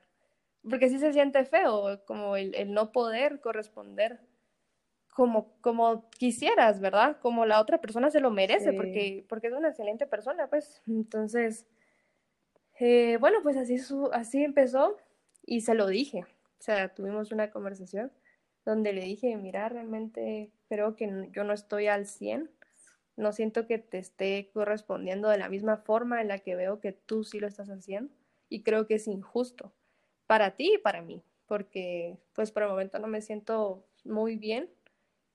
porque 0.67 0.89
sí 0.89 0.97
se 0.97 1.13
siente 1.13 1.45
feo, 1.45 2.03
como 2.05 2.35
el, 2.35 2.73
no 2.73 2.91
poder 2.91 3.39
corresponder 3.41 4.21
como, 5.13 5.53
como 5.61 6.09
quisieras, 6.11 6.79
¿verdad? 6.79 7.17
Como 7.21 7.45
la 7.45 7.59
otra 7.59 7.79
persona 7.79 8.09
se 8.09 8.21
lo 8.21 8.31
merece, 8.31 8.73
porque, 8.73 9.25
porque 9.27 9.47
es 9.47 9.53
una 9.53 9.69
excelente 9.69 10.07
persona, 10.07 10.47
pues. 10.47 10.81
Entonces, 10.87 11.65
eh, 12.79 13.17
bueno, 13.19 13.39
pues 13.43 13.57
así, 13.57 13.77
así 14.11 14.43
empezó 14.43 14.97
y 15.45 15.61
se 15.61 15.75
lo 15.75 15.87
dije. 15.87 16.25
O 16.59 16.61
sea, 16.61 16.93
tuvimos 16.93 17.31
una 17.31 17.51
conversación 17.51 18.11
donde 18.65 18.93
le 18.93 19.03
dije, 19.03 19.35
mira, 19.37 19.69
realmente 19.69 20.51
creo 20.67 20.95
que 20.95 21.29
yo 21.31 21.43
no 21.43 21.53
estoy 21.53 21.87
al 21.87 22.05
100 22.05 22.49
no 23.19 23.33
siento 23.33 23.67
que 23.67 23.77
te 23.77 23.97
esté 23.99 24.49
correspondiendo 24.53 25.27
de 25.27 25.37
la 25.37 25.49
misma 25.49 25.77
forma 25.77 26.21
en 26.21 26.29
la 26.29 26.39
que 26.39 26.55
veo 26.55 26.79
que 26.79 26.93
tú 26.93 27.25
sí 27.25 27.39
lo 27.39 27.47
estás 27.47 27.69
haciendo 27.69 28.13
y 28.47 28.63
creo 28.63 28.87
que 28.87 28.95
es 28.95 29.07
injusto 29.07 29.73
para 30.25 30.51
ti 30.55 30.75
y 30.75 30.77
para 30.77 31.01
mí, 31.01 31.21
porque 31.45 32.17
pues 32.33 32.51
por 32.51 32.63
el 32.63 32.69
momento 32.69 32.97
no 32.97 33.07
me 33.07 33.21
siento 33.21 33.85
muy 34.05 34.37
bien 34.37 34.69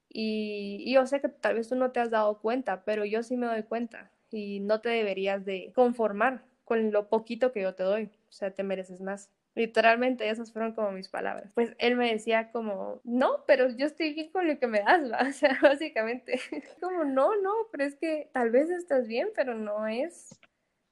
y, 0.08 0.90
yo 0.92 1.06
sé 1.06 1.20
que 1.20 1.28
tal 1.28 1.56
vez 1.56 1.68
tú 1.68 1.74
no 1.74 1.90
te 1.92 2.00
has 2.00 2.10
dado 2.10 2.40
cuenta, 2.40 2.84
pero 2.84 3.04
yo 3.04 3.22
sí 3.22 3.36
me 3.36 3.46
doy 3.46 3.64
cuenta 3.64 4.10
y 4.30 4.60
no 4.60 4.80
te 4.80 4.88
deberías 4.88 5.44
de 5.44 5.72
conformar 5.74 6.42
con 6.64 6.90
lo 6.90 7.08
poquito 7.08 7.52
que 7.52 7.62
yo 7.62 7.74
te 7.74 7.82
doy, 7.82 8.10
o 8.28 8.32
sea, 8.32 8.52
te 8.52 8.62
mereces 8.62 9.00
más. 9.00 9.30
Literalmente 9.54 10.28
esas 10.28 10.52
fueron 10.52 10.72
como 10.74 10.90
mis 10.90 11.08
palabras. 11.08 11.52
Pues 11.54 11.74
él 11.78 11.96
me 11.96 12.10
decía 12.10 12.50
como, 12.50 13.00
no, 13.04 13.44
pero 13.46 13.68
yo 13.68 13.86
estoy 13.86 14.12
bien 14.12 14.30
con 14.32 14.48
lo 14.48 14.58
que 14.58 14.66
me 14.66 14.80
das. 14.80 15.02
O 15.28 15.32
sea, 15.32 15.58
básicamente, 15.62 16.40
como, 16.80 17.04
no, 17.04 17.40
no, 17.40 17.52
pero 17.70 17.84
es 17.84 17.94
que 17.94 18.30
tal 18.32 18.50
vez 18.50 18.70
estás 18.70 19.06
bien, 19.06 19.28
pero 19.34 19.54
no 19.54 19.86
es 19.86 20.40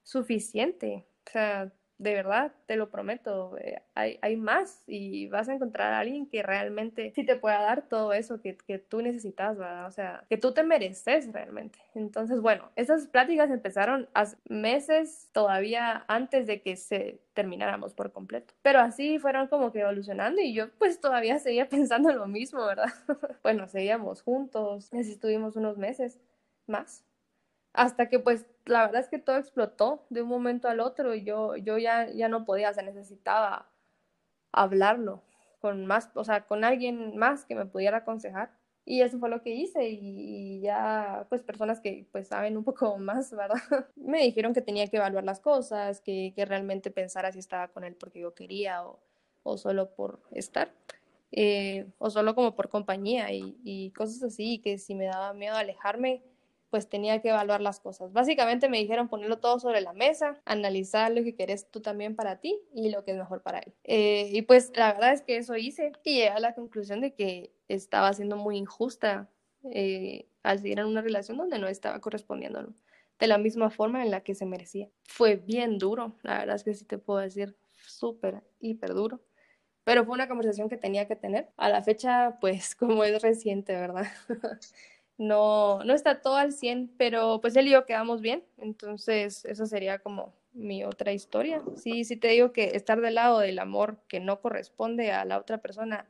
suficiente. 0.05 1.07
O 1.27 1.31
sea, 1.31 1.73
de 2.03 2.15
verdad, 2.15 2.53
te 2.67 2.75
lo 2.75 2.91
prometo, 2.91 3.57
eh, 3.59 3.81
hay, 3.95 4.19
hay, 4.23 4.35
más 4.35 4.83
y 4.89 5.29
vas 5.29 5.49
a 5.49 5.55
encontrar 5.55 5.93
a 5.93 6.01
alguien 6.01 6.27
que 6.27 6.43
realmente 6.43 7.13
sí 7.15 7.25
te 7.25 7.37
pueda 7.37 7.61
dar 7.61 7.83
todo 7.83 8.13
eso 8.13 8.41
que, 8.41 8.57
que 8.57 8.81
tú 8.81 9.03
necesitas, 9.03 9.57
¿verdad? 9.57 9.87
O 9.87 9.91
sea, 9.93 10.25
que 10.29 10.37
tú 10.37 10.53
te 10.53 10.65
mereces 10.65 11.33
realmente. 11.33 11.79
Entonces, 11.95 12.41
bueno, 12.41 12.71
esas 12.75 13.07
pláticas 13.07 13.51
empezaron 13.51 14.09
hace 14.15 14.37
meses 14.49 15.29
todavía 15.33 16.05
antes 16.09 16.49
de 16.49 16.61
que 16.61 16.75
se 16.75 17.21
termináramos 17.35 17.95
por 17.95 18.11
completo. 18.11 18.53
Pero 18.63 18.81
así 18.81 19.21
fueron 19.21 19.47
como 19.47 19.71
que 19.71 19.81
evolucionando 19.81 20.41
y 20.41 20.53
yo 20.53 20.71
pues 20.79 21.01
todavía 21.01 21.39
seguía 21.39 21.69
pensando 21.69 22.13
lo 22.13 22.27
mismo, 22.27 22.67
¿verdad? 22.67 22.93
bueno, 23.45 23.69
seguíamos 23.69 24.23
juntos, 24.23 24.93
así 24.93 25.13
estuvimos 25.13 25.55
unos 25.55 25.79
meses 25.79 26.19
más 26.67 27.05
hasta 27.73 28.09
que 28.09 28.19
pues 28.19 28.47
la 28.67 28.87
verdad 28.87 29.01
es 29.01 29.09
que 29.09 29.19
todo 29.19 29.37
explotó 29.37 30.05
de 30.11 30.23
un 30.23 30.29
momento 30.29 30.69
al 30.69 30.81
otro 30.81 31.15
y 31.15 31.25
yo, 31.25 31.57
yo 31.57 31.79
ya, 31.79 32.09
ya 32.11 32.29
no 32.29 32.45
podía, 32.45 32.73
se 32.73 32.83
necesitaba 32.83 33.71
hablarlo 34.53 35.23
con 35.61 35.87
más, 35.87 36.11
o 36.15 36.25
sea, 36.25 36.47
con 36.47 36.65
alguien 36.65 37.17
más 37.17 37.45
que 37.45 37.55
me 37.55 37.67
pudiera 37.67 37.99
aconsejar. 37.99 38.51
Y 38.85 39.03
eso 39.03 39.21
fue 39.21 39.29
lo 39.29 39.43
que 39.43 39.51
hice 39.55 39.89
y, 39.91 40.61
ya 40.61 41.27
pues 41.29 41.43
personas 41.43 41.81
que 41.81 42.09
pues 42.11 42.29
saben 42.29 42.57
un 42.57 42.65
poco 42.65 42.97
más, 42.99 43.31
¿verdad? 43.31 43.87
me 43.97 44.23
dijeron 44.23 44.55
que 44.55 44.61
tenía 44.61 44.89
que 44.89 44.97
evaluar 44.97 45.25
las 45.25 45.41
cosas, 45.41 46.01
que, 46.01 46.33
que 46.35 46.45
realmente 46.45 46.91
pensara 46.91 47.33
si 47.33 47.39
estaba 47.39 47.69
con 47.69 47.85
él 47.85 47.95
porque 47.95 48.21
yo 48.21 48.35
quería 48.35 48.85
o, 48.85 49.01
o 49.45 49.57
solo 49.57 49.95
por 49.95 50.21
estar. 50.33 50.73
Eh, 51.35 51.87
o 51.99 52.11
solo 52.11 52.35
como 52.35 52.55
por 52.55 52.69
compañía 52.69 53.33
y, 53.33 53.57
y 53.65 53.91
cosas 53.93 54.23
así, 54.23 54.59
que 54.59 54.77
si 54.79 54.95
me 54.95 55.07
daba 55.07 55.33
miedo 55.33 55.57
alejarme, 55.57 56.23
pues 56.73 56.89
tenía 56.89 57.21
que 57.21 57.29
evaluar 57.29 57.61
las 57.61 57.81
cosas. 57.81 58.15
Básicamente 58.15 58.71
me 58.71 58.79
dijeron 58.79 59.09
ponerlo 59.09 59.39
todo 59.41 59.59
sobre 59.59 59.83
la 59.83 59.93
mesa, 59.93 60.41
analizar 60.47 61.13
lo 61.13 61.23
que 61.23 61.35
querés 61.35 61.71
tú 61.71 61.83
también 61.83 62.17
para 62.17 62.41
ti 62.41 62.59
y 62.75 62.89
lo 62.89 63.05
que 63.05 63.11
es 63.11 63.19
mejor 63.19 63.43
para 63.43 63.59
él. 63.59 63.75
Eh, 63.85 64.31
y 64.33 64.41
pues 64.41 64.73
la 64.75 64.95
verdad 64.95 65.13
es 65.13 65.21
que 65.21 65.37
eso 65.37 65.55
hice 65.55 65.93
y 66.03 66.15
llegué 66.15 66.29
a 66.31 66.41
la 66.41 66.55
conclusión 66.55 67.03
de 67.03 67.13
que 67.13 67.53
estaba 67.69 68.11
siendo 68.15 68.39
muy 68.39 68.57
injusta 68.57 69.29
eh, 69.65 70.25
al 70.43 70.61
seguir 70.61 70.79
en 70.79 70.87
una 70.87 71.03
relación 71.03 71.37
donde 71.37 71.59
no 71.59 71.69
estaba 71.69 72.01
correspondiendo 72.01 72.73
de 73.19 73.27
la 73.27 73.37
misma 73.37 73.69
forma 73.69 74.03
en 74.03 74.11
la 74.11 74.23
que 74.23 74.35
se 74.35 74.47
merecía. 74.47 74.89
Fue 75.05 75.37
bien 75.37 75.77
duro, 75.77 76.17
la 76.23 76.39
verdad 76.39 76.57
es 76.57 76.65
que 76.65 76.73
sí 76.73 76.87
te 76.87 76.97
puedo 76.97 77.19
decir, 77.21 77.55
súper, 77.87 78.43
hiper 78.61 78.95
duro. 78.95 79.21
Pero 79.85 80.07
fue 80.07 80.15
una 80.15 80.27
conversación 80.27 80.71
que 80.71 80.79
tenía 80.79 81.07
que 81.07 81.17
tener. 81.17 81.51
A 81.59 81.69
la 81.69 81.83
fecha, 81.83 82.39
pues 82.41 82.75
como 82.77 83.05
es 83.05 83.21
reciente, 83.21 83.75
¿verdad? 83.75 84.07
no, 85.19 85.83
no 85.85 85.95
está 85.95 86.21
todo 86.21 86.37
al 86.37 86.53
100, 86.53 86.93
pero 86.97 87.41
pues 87.41 87.57
él 87.57 87.69
y 87.69 87.71
yo 87.71 87.87
quedamos 87.87 88.21
bien, 88.21 88.45
entonces 88.59 89.45
eso 89.45 89.67
sería 89.67 89.99
como 89.99 90.33
mi 90.53 90.85
otra 90.85 91.13
historia. 91.13 91.63
Sí, 91.77 92.05
sí 92.05 92.17
te 92.17 92.29
digo 92.29 92.53
que 92.53 92.77
estar 92.77 93.01
del 93.01 93.15
lado 93.15 93.39
del 93.39 93.59
amor 93.59 93.99
que 94.09 94.21
no 94.21 94.41
corresponde 94.41 95.13
a 95.13 95.25
la 95.25 95.39
otra 95.39 95.59
persona 95.59 96.07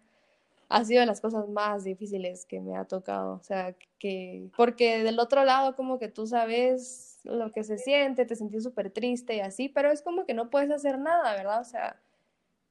ha 0.73 0.85
sido 0.85 1.01
de 1.01 1.07
las 1.07 1.21
cosas 1.21 1.49
más 1.49 1.85
difíciles 1.85 2.47
que 2.47 2.61
me 2.61 2.77
ha 2.77 2.87
tocado, 2.87 3.35
o 3.35 3.43
sea, 3.43 3.75
que 3.99 4.49
porque 4.57 5.05
del 5.05 5.19
otro 5.19 5.45
lado 5.45 5.77
como 5.77 5.99
que 5.99 6.09
tú 6.09 6.27
sabes 6.27 7.21
lo 7.25 7.53
que 7.53 7.63
se 7.63 7.77
siente, 7.77 8.25
te 8.25 8.37
sentís 8.37 8.63
súper 8.63 8.91
triste 8.91 9.37
y 9.37 9.41
así, 9.41 9.69
pero 9.69 9.91
es 9.91 10.01
como 10.01 10.25
que 10.25 10.33
no 10.33 10.49
puedes 10.49 10.71
hacer 10.71 10.99
nada, 10.99 11.37
¿verdad? 11.37 11.61
O 11.61 11.65
sea, 11.65 12.01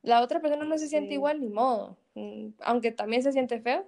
la 0.01 0.21
otra 0.21 0.39
persona 0.39 0.65
no 0.65 0.77
se 0.79 0.87
siente 0.87 1.13
igual 1.13 1.41
ni 1.41 1.49
modo, 1.49 1.95
mm, 2.15 2.47
aunque 2.61 2.91
también 2.91 3.21
se 3.21 3.31
siente 3.33 3.61
feo, 3.61 3.85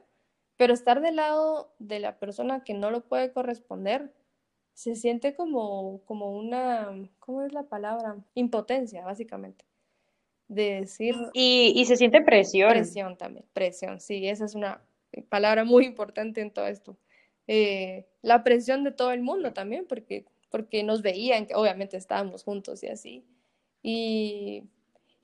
pero 0.58 0.74
estar 0.74 1.02
del 1.02 1.16
lado 1.18 1.74
de 1.80 2.00
la 2.00 2.20
persona 2.20 2.63
que 2.63 2.74
no 2.74 2.92
lo 2.92 3.02
puede 3.02 3.32
corresponder 3.32 4.13
se 4.74 4.96
siente 4.96 5.36
como, 5.36 6.02
como 6.06 6.32
una, 6.32 6.92
¿cómo 7.20 7.44
es 7.44 7.54
la 7.54 7.63
palabra? 7.63 8.18
Impotencia, 8.34 9.06
básicamente. 9.06 9.66
De 10.48 10.82
decir... 10.82 11.16
Y, 11.34 11.74
y 11.76 11.86
se 11.86 11.96
siente 11.96 12.22
presión. 12.22 12.70
Presión 12.70 13.18
también, 13.18 13.46
presión, 13.54 14.00
sí, 14.00 14.28
esa 14.28 14.46
es 14.46 14.56
una 14.56 14.82
palabra 15.30 15.63
muy 15.63 15.86
importante 15.86 16.42
en 16.42 16.52
todo 16.52 16.68
esto. 16.68 16.98
Eh, 17.48 18.08
la 18.22 18.44
presión 18.44 18.84
de 18.84 18.92
todo 18.92 19.12
el 19.12 19.22
mundo 19.22 19.54
también, 19.54 19.86
porque, 19.88 20.26
porque 20.50 20.84
nos 20.84 21.02
veían, 21.02 21.46
que 21.46 21.56
obviamente 21.56 21.98
estábamos 21.98 22.44
juntos 22.44 22.84
y 22.84 22.88
así. 22.88 23.26
Y 23.82 24.63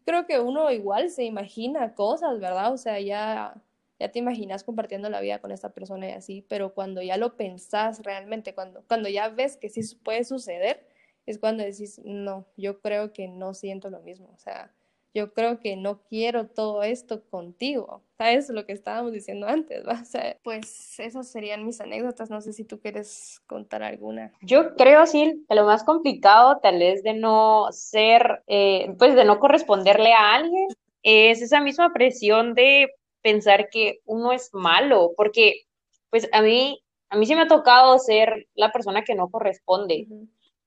creo 0.06 0.26
que 0.26 0.39
uno 0.39 0.72
igual 0.72 1.10
se 1.10 1.24
imagina 1.24 1.96
cosas, 1.96 2.39
¿verdad? 2.39 2.74
O 2.74 2.78
sea, 2.78 3.00
ya 3.00 3.56
ya 3.99 4.12
te 4.12 4.19
imaginas 4.19 4.63
compartiendo 4.63 5.09
la 5.09 5.21
vida 5.21 5.39
con 5.39 5.51
esta 5.51 5.69
persona 5.69 6.09
y 6.09 6.12
así, 6.13 6.45
pero 6.47 6.73
cuando 6.73 7.01
ya 7.01 7.17
lo 7.17 7.35
pensás 7.35 8.01
realmente, 8.03 8.55
cuando, 8.55 8.83
cuando 8.88 9.09
ya 9.09 9.29
ves 9.29 9.57
que 9.57 9.69
sí 9.69 9.81
puede 10.03 10.23
suceder, 10.23 10.88
es 11.25 11.38
cuando 11.38 11.63
decís, 11.63 12.01
no, 12.03 12.47
yo 12.57 12.79
creo 12.81 13.13
que 13.13 13.27
no 13.27 13.53
siento 13.53 13.89
lo 13.89 13.99
mismo, 14.01 14.31
o 14.33 14.39
sea, 14.39 14.73
yo 15.13 15.33
creo 15.33 15.59
que 15.59 15.75
no 15.75 16.03
quiero 16.03 16.47
todo 16.47 16.83
esto 16.83 17.23
contigo. 17.29 18.03
¿Sabes 18.17 18.49
lo 18.49 18.65
que 18.65 18.73
estábamos 18.73 19.12
diciendo 19.12 19.47
antes? 19.47 19.83
¿va? 19.88 20.03
Pues 20.43 20.99
esas 20.99 21.27
serían 21.27 21.65
mis 21.65 21.81
anécdotas. 21.81 22.29
No 22.29 22.41
sé 22.41 22.53
si 22.53 22.63
tú 22.63 22.79
quieres 22.79 23.41
contar 23.47 23.81
alguna. 23.81 24.31
Yo 24.41 24.75
creo, 24.75 25.05
sí, 25.07 25.45
que 25.49 25.55
lo 25.55 25.65
más 25.65 25.83
complicado 25.83 26.59
tal 26.62 26.77
vez 26.77 27.01
de 27.01 27.13
no 27.13 27.67
ser, 27.71 28.43
eh, 28.47 28.93
pues 28.99 29.15
de 29.15 29.25
no 29.25 29.39
corresponderle 29.39 30.13
a 30.13 30.35
alguien, 30.35 30.67
es 31.01 31.41
esa 31.41 31.62
misma 31.62 31.91
presión 31.93 32.53
de 32.53 32.89
pensar 33.21 33.69
que 33.69 33.99
uno 34.05 34.32
es 34.32 34.49
malo, 34.53 35.12
porque 35.15 35.63
pues 36.10 36.29
a 36.32 36.41
mí, 36.41 36.84
a 37.10 37.17
mí 37.17 37.25
sí 37.25 37.36
me 37.36 37.41
ha 37.41 37.47
tocado 37.47 37.99
ser 37.99 38.47
la 38.55 38.71
persona 38.71 39.03
que 39.03 39.15
no 39.15 39.29
corresponde. 39.29 40.08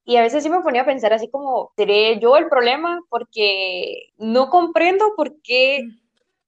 Y 0.04 0.16
a 0.16 0.22
veces 0.22 0.42
sí 0.42 0.50
me 0.50 0.60
ponía 0.60 0.82
a 0.82 0.86
pensar 0.86 1.12
así 1.12 1.28
como, 1.28 1.72
¿seré 1.76 2.18
yo 2.18 2.36
el 2.36 2.48
problema? 2.48 3.00
Porque 3.08 4.10
no 4.18 4.50
comprendo 4.50 5.14
por 5.16 5.40
qué 5.42 5.82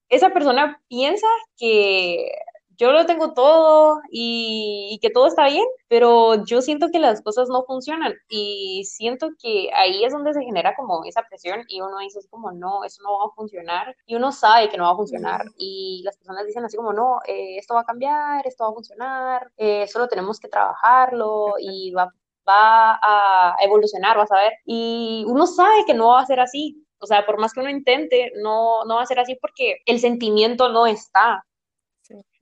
esa 0.09 0.31
persona 0.31 0.83
piensa 0.89 1.27
que 1.57 2.31
yo 2.77 2.93
lo 2.93 3.07
tengo 3.07 3.35
todo 3.35 4.01
y, 4.11 4.99
que 5.03 5.11
todo 5.11 5.27
está 5.27 5.47
bien, 5.49 5.65
pero 5.89 6.45
yo 6.45 6.63
siento 6.63 6.89
que 6.91 6.99
las 6.99 7.23
cosas 7.23 7.49
no 7.49 7.65
funcionan 7.65 8.15
y 8.29 8.85
siento 8.87 9.31
que 9.41 9.71
ahí 9.75 10.05
es 10.05 10.13
donde 10.13 10.33
se 10.33 10.43
genera 10.43 10.75
como 10.77 11.05
esa 11.05 11.23
presión 11.23 11.65
y 11.69 11.81
uno 11.81 11.99
dice 11.99 12.21
como, 12.31 12.53
no, 12.53 12.85
eso 12.85 13.03
no 13.03 13.19
va 13.19 13.27
a 13.27 13.35
funcionar 13.35 13.97
y 14.07 14.17
uno 14.17 14.33
sabe 14.33 14.69
que 14.71 14.79
no 14.79 14.85
va 14.85 14.93
a 14.93 14.97
funcionar 14.97 15.45
y 15.57 16.03
las 16.05 16.17
personas 16.17 16.47
dicen 16.47 16.65
así 16.65 16.77
como, 16.77 16.93
no, 16.93 17.21
eh, 17.27 17.59
esto 17.59 17.75
va 17.75 17.81
a 17.81 17.85
cambiar, 17.85 18.47
esto 18.47 18.65
va 18.65 18.71
a 18.71 18.75
funcionar, 18.75 19.53
eh, 19.57 19.87
solo 19.89 20.09
tenemos 20.09 20.41
que 20.41 20.49
trabajarlo 20.49 21.55
y 21.59 21.93
va, 21.93 22.09
va 22.49 22.99
a 23.03 23.57
evolucionar, 23.61 24.17
vas 24.17 24.33
a 24.33 24.37
ver, 24.37 24.53
y 24.65 25.25
uno 25.27 25.47
sabe 25.47 25.85
que 25.87 25.95
no 25.95 26.09
va 26.09 26.21
a 26.21 26.27
ser 26.27 26.41
así. 26.41 26.81
O 26.99 27.07
sea, 27.07 27.27
por 27.27 27.39
más 27.39 27.53
que 27.53 27.61
uno 27.61 27.69
intente, 27.69 28.33
no, 28.37 28.85
no 28.87 28.97
va 28.97 29.03
a 29.03 29.07
ser 29.07 29.19
así 29.19 29.35
porque 29.35 29.79
el 29.85 30.01
sentimiento 30.01 30.71
no 30.71 30.87
está 30.87 31.45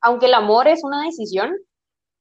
aunque 0.02 0.26
el 0.26 0.34
amor 0.34 0.68
es 0.68 0.84
una 0.84 1.04
decisión, 1.04 1.56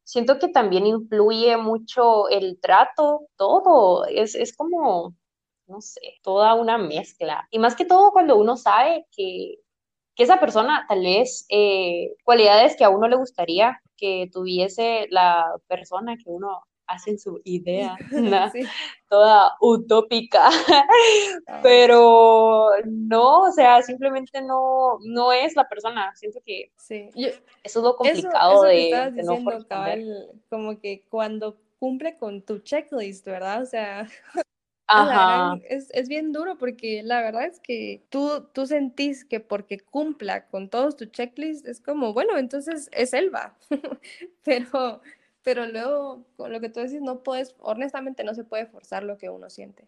siento 0.03 0.39
que 0.39 0.49
también 0.49 0.85
influye 0.87 1.57
mucho 1.57 2.29
el 2.29 2.59
trato, 2.61 3.27
todo, 3.37 4.05
es, 4.05 4.35
es 4.35 4.55
como, 4.55 5.15
no 5.67 5.81
sé, 5.81 6.01
toda 6.23 6.53
una 6.55 6.77
mezcla. 6.77 7.47
Y 7.51 7.59
más 7.59 7.75
que 7.75 7.85
todo 7.85 8.11
cuando 8.11 8.37
uno 8.37 8.57
sabe 8.57 9.07
que, 9.11 9.55
que 10.15 10.23
esa 10.23 10.39
persona 10.39 10.85
tal 10.87 11.01
vez 11.01 11.45
eh, 11.49 12.15
cualidades 12.23 12.75
que 12.77 12.83
a 12.83 12.89
uno 12.89 13.07
le 13.07 13.17
gustaría 13.17 13.81
que 13.97 14.29
tuviese 14.33 15.07
la 15.11 15.45
persona 15.67 16.17
que 16.17 16.23
uno 16.25 16.63
hacen 16.91 17.19
su 17.19 17.41
idea, 17.43 17.97
toda 19.09 19.55
utópica, 19.59 20.49
ah. 21.47 21.59
pero 21.61 22.69
no, 22.85 23.41
o 23.41 23.51
sea, 23.51 23.81
simplemente 23.81 24.41
no, 24.41 24.99
no 25.05 25.33
es 25.33 25.55
la 25.55 25.67
persona. 25.67 26.13
Siento 26.15 26.39
que 26.45 26.71
sí. 26.77 27.09
eso 27.15 27.39
es 27.63 27.75
lo 27.75 27.95
complicado 27.95 28.63
de, 28.63 29.11
no 29.23 29.39
como 30.49 30.79
que 30.79 31.03
cuando 31.09 31.57
cumple 31.79 32.17
con 32.17 32.41
tu 32.41 32.59
checklist, 32.59 33.25
¿verdad? 33.25 33.63
O 33.63 33.65
sea, 33.65 34.07
Es, 35.69 35.89
es, 35.91 36.09
bien 36.09 36.33
duro 36.33 36.57
porque 36.57 37.01
la 37.03 37.21
verdad 37.21 37.45
es 37.45 37.59
que 37.59 38.03
tú, 38.09 38.45
tú 38.53 38.65
sentís 38.65 39.23
que 39.23 39.39
porque 39.39 39.79
cumpla 39.79 40.47
con 40.47 40.69
todos 40.69 40.97
tus 40.97 41.11
checklists 41.11 41.67
es 41.67 41.79
como, 41.79 42.13
bueno, 42.13 42.37
entonces 42.37 42.89
es 42.91 43.13
Elba, 43.13 43.57
pero 44.43 45.01
pero 45.43 45.65
luego, 45.65 46.25
con 46.37 46.51
lo 46.51 46.59
que 46.59 46.69
tú 46.69 46.79
decís, 46.79 47.01
no 47.01 47.23
puedes, 47.23 47.55
honestamente 47.59 48.23
no 48.23 48.33
se 48.33 48.43
puede 48.43 48.65
forzar 48.67 49.03
lo 49.03 49.17
que 49.17 49.29
uno 49.29 49.49
siente. 49.49 49.87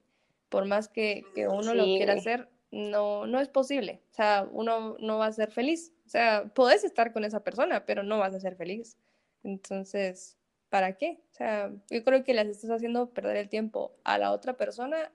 Por 0.50 0.66
más 0.66 0.88
que, 0.88 1.26
que 1.36 1.48
uno 1.48 1.74
lo 1.74 1.84
quiera 1.86 2.14
hacer, 2.14 2.48
no, 2.72 3.28
no 3.28 3.40
es 3.40 3.50
posible. 3.50 4.02
O 4.12 4.16
sea, 4.16 4.48
uno 4.52 4.98
no 5.00 5.18
va 5.20 5.28
a 5.28 5.32
ser 5.32 5.52
feliz. 5.52 5.94
O 6.06 6.10
sea, 6.10 6.46
puedes 6.54 6.84
estar 6.84 7.14
con 7.14 7.24
esa 7.24 7.44
persona, 7.44 7.86
pero 7.86 8.04
no 8.04 8.20
vas 8.20 8.34
a 8.34 8.40
ser 8.40 8.56
feliz. 8.56 8.98
Entonces, 9.44 10.38
¿para 10.70 10.98
qué? 10.98 11.20
O 11.32 11.36
sea, 11.36 11.72
yo 11.90 12.04
creo 12.04 12.24
que 12.24 12.34
les 12.34 12.48
estás 12.48 12.72
haciendo 12.72 13.10
perder 13.12 13.38
el 13.38 13.50
tiempo 13.50 13.94
a 14.04 14.18
la 14.18 14.32
otra 14.32 14.54
persona 14.54 15.12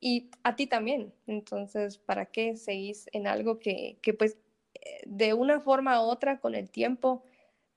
y 0.00 0.30
a 0.42 0.56
ti 0.56 0.66
también. 0.66 1.12
Entonces, 1.26 1.98
¿para 1.98 2.26
qué 2.26 2.56
seguís 2.56 3.06
en 3.12 3.26
algo 3.26 3.58
que, 3.58 3.98
que 4.02 4.14
pues, 4.14 4.38
eh, 4.74 5.02
de 5.06 5.34
una 5.34 5.60
forma 5.60 6.00
u 6.00 6.04
otra, 6.04 6.40
con 6.40 6.54
el 6.54 6.70
tiempo, 6.70 7.22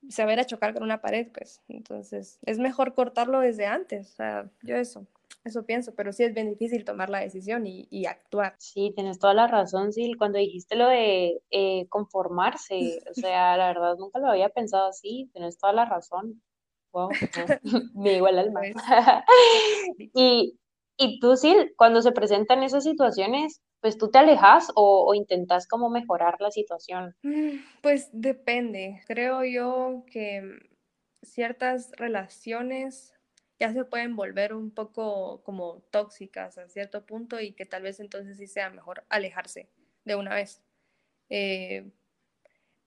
se 0.10 0.26
va 0.26 0.34
a 0.34 0.46
chocar 0.46 0.74
con 0.74 0.84
una 0.84 1.02
pared, 1.02 1.28
pues. 1.34 1.62
Entonces, 1.68 2.40
es 2.44 2.60
mejor 2.60 2.94
cortarlo 2.94 3.40
desde 3.40 3.66
antes. 3.66 4.12
O 4.12 4.16
sea, 4.16 4.50
yo 4.64 4.76
eso, 4.76 5.08
eso 5.44 5.66
pienso, 5.66 5.94
pero 5.96 6.14
sí 6.14 6.24
es 6.24 6.34
bien 6.34 6.50
difícil 6.50 6.86
tomar 6.86 7.10
la 7.10 7.20
decisión 7.20 7.66
y, 7.66 7.88
y 7.90 8.06
actuar. 8.06 8.56
Sí, 8.60 8.92
tienes 8.96 9.20
toda 9.20 9.34
la 9.34 9.48
razón, 9.48 9.94
Sil. 9.96 10.18
Cuando 10.18 10.40
dijiste 10.40 10.76
lo 10.76 10.88
de 10.88 11.42
eh, 11.52 11.88
conformarse, 11.90 13.00
o 13.10 13.14
sea, 13.14 13.58
la 13.58 13.68
verdad 13.68 13.96
nunca 13.98 14.20
lo 14.20 14.28
había 14.28 14.50
pensado 14.50 14.88
así, 14.88 15.30
tienes 15.34 15.58
toda 15.58 15.74
la 15.74 15.86
razón. 15.86 16.42
Wow, 16.92 17.10
me 17.96 18.14
digo 18.14 18.28
el 18.28 18.40
alma. 18.40 18.62
Pues, 18.62 18.76
y, 20.16 20.58
y 20.98 21.20
tú, 21.20 21.38
Sil, 21.38 21.74
cuando 21.78 22.02
se 22.02 22.12
presentan 22.12 22.64
esas 22.64 22.84
situaciones, 22.84 23.62
pues 23.82 23.98
tú 23.98 24.10
te 24.10 24.18
alejas 24.18 24.72
o, 24.76 25.14
intentas 25.14 25.68
como 25.68 25.90
mejorar 25.90 26.42
la 26.42 26.52
situación? 26.52 27.16
Mm, 27.22 27.58
pues 27.82 28.10
depende. 28.12 29.02
Creo 29.06 29.44
yo 29.44 30.04
que 30.12 30.44
ciertas 31.22 31.92
relaciones 31.98 33.14
ya 33.60 33.74
se 33.74 33.86
pueden 33.86 34.16
volver 34.16 34.54
un 34.54 34.72
poco 34.72 35.42
como 35.44 35.82
tóxicas 35.92 36.58
a 36.58 36.68
cierto 36.68 37.06
punto 37.06 37.40
y 37.40 37.54
que 37.54 37.66
tal 37.66 37.84
vez 37.84 38.00
entonces 38.00 38.38
sí 38.38 38.48
sea 38.48 38.70
mejor 38.70 39.04
alejarse 39.10 39.70
de 40.06 40.16
una 40.16 40.34
vez. 40.34 40.62
Eh, 41.30 41.92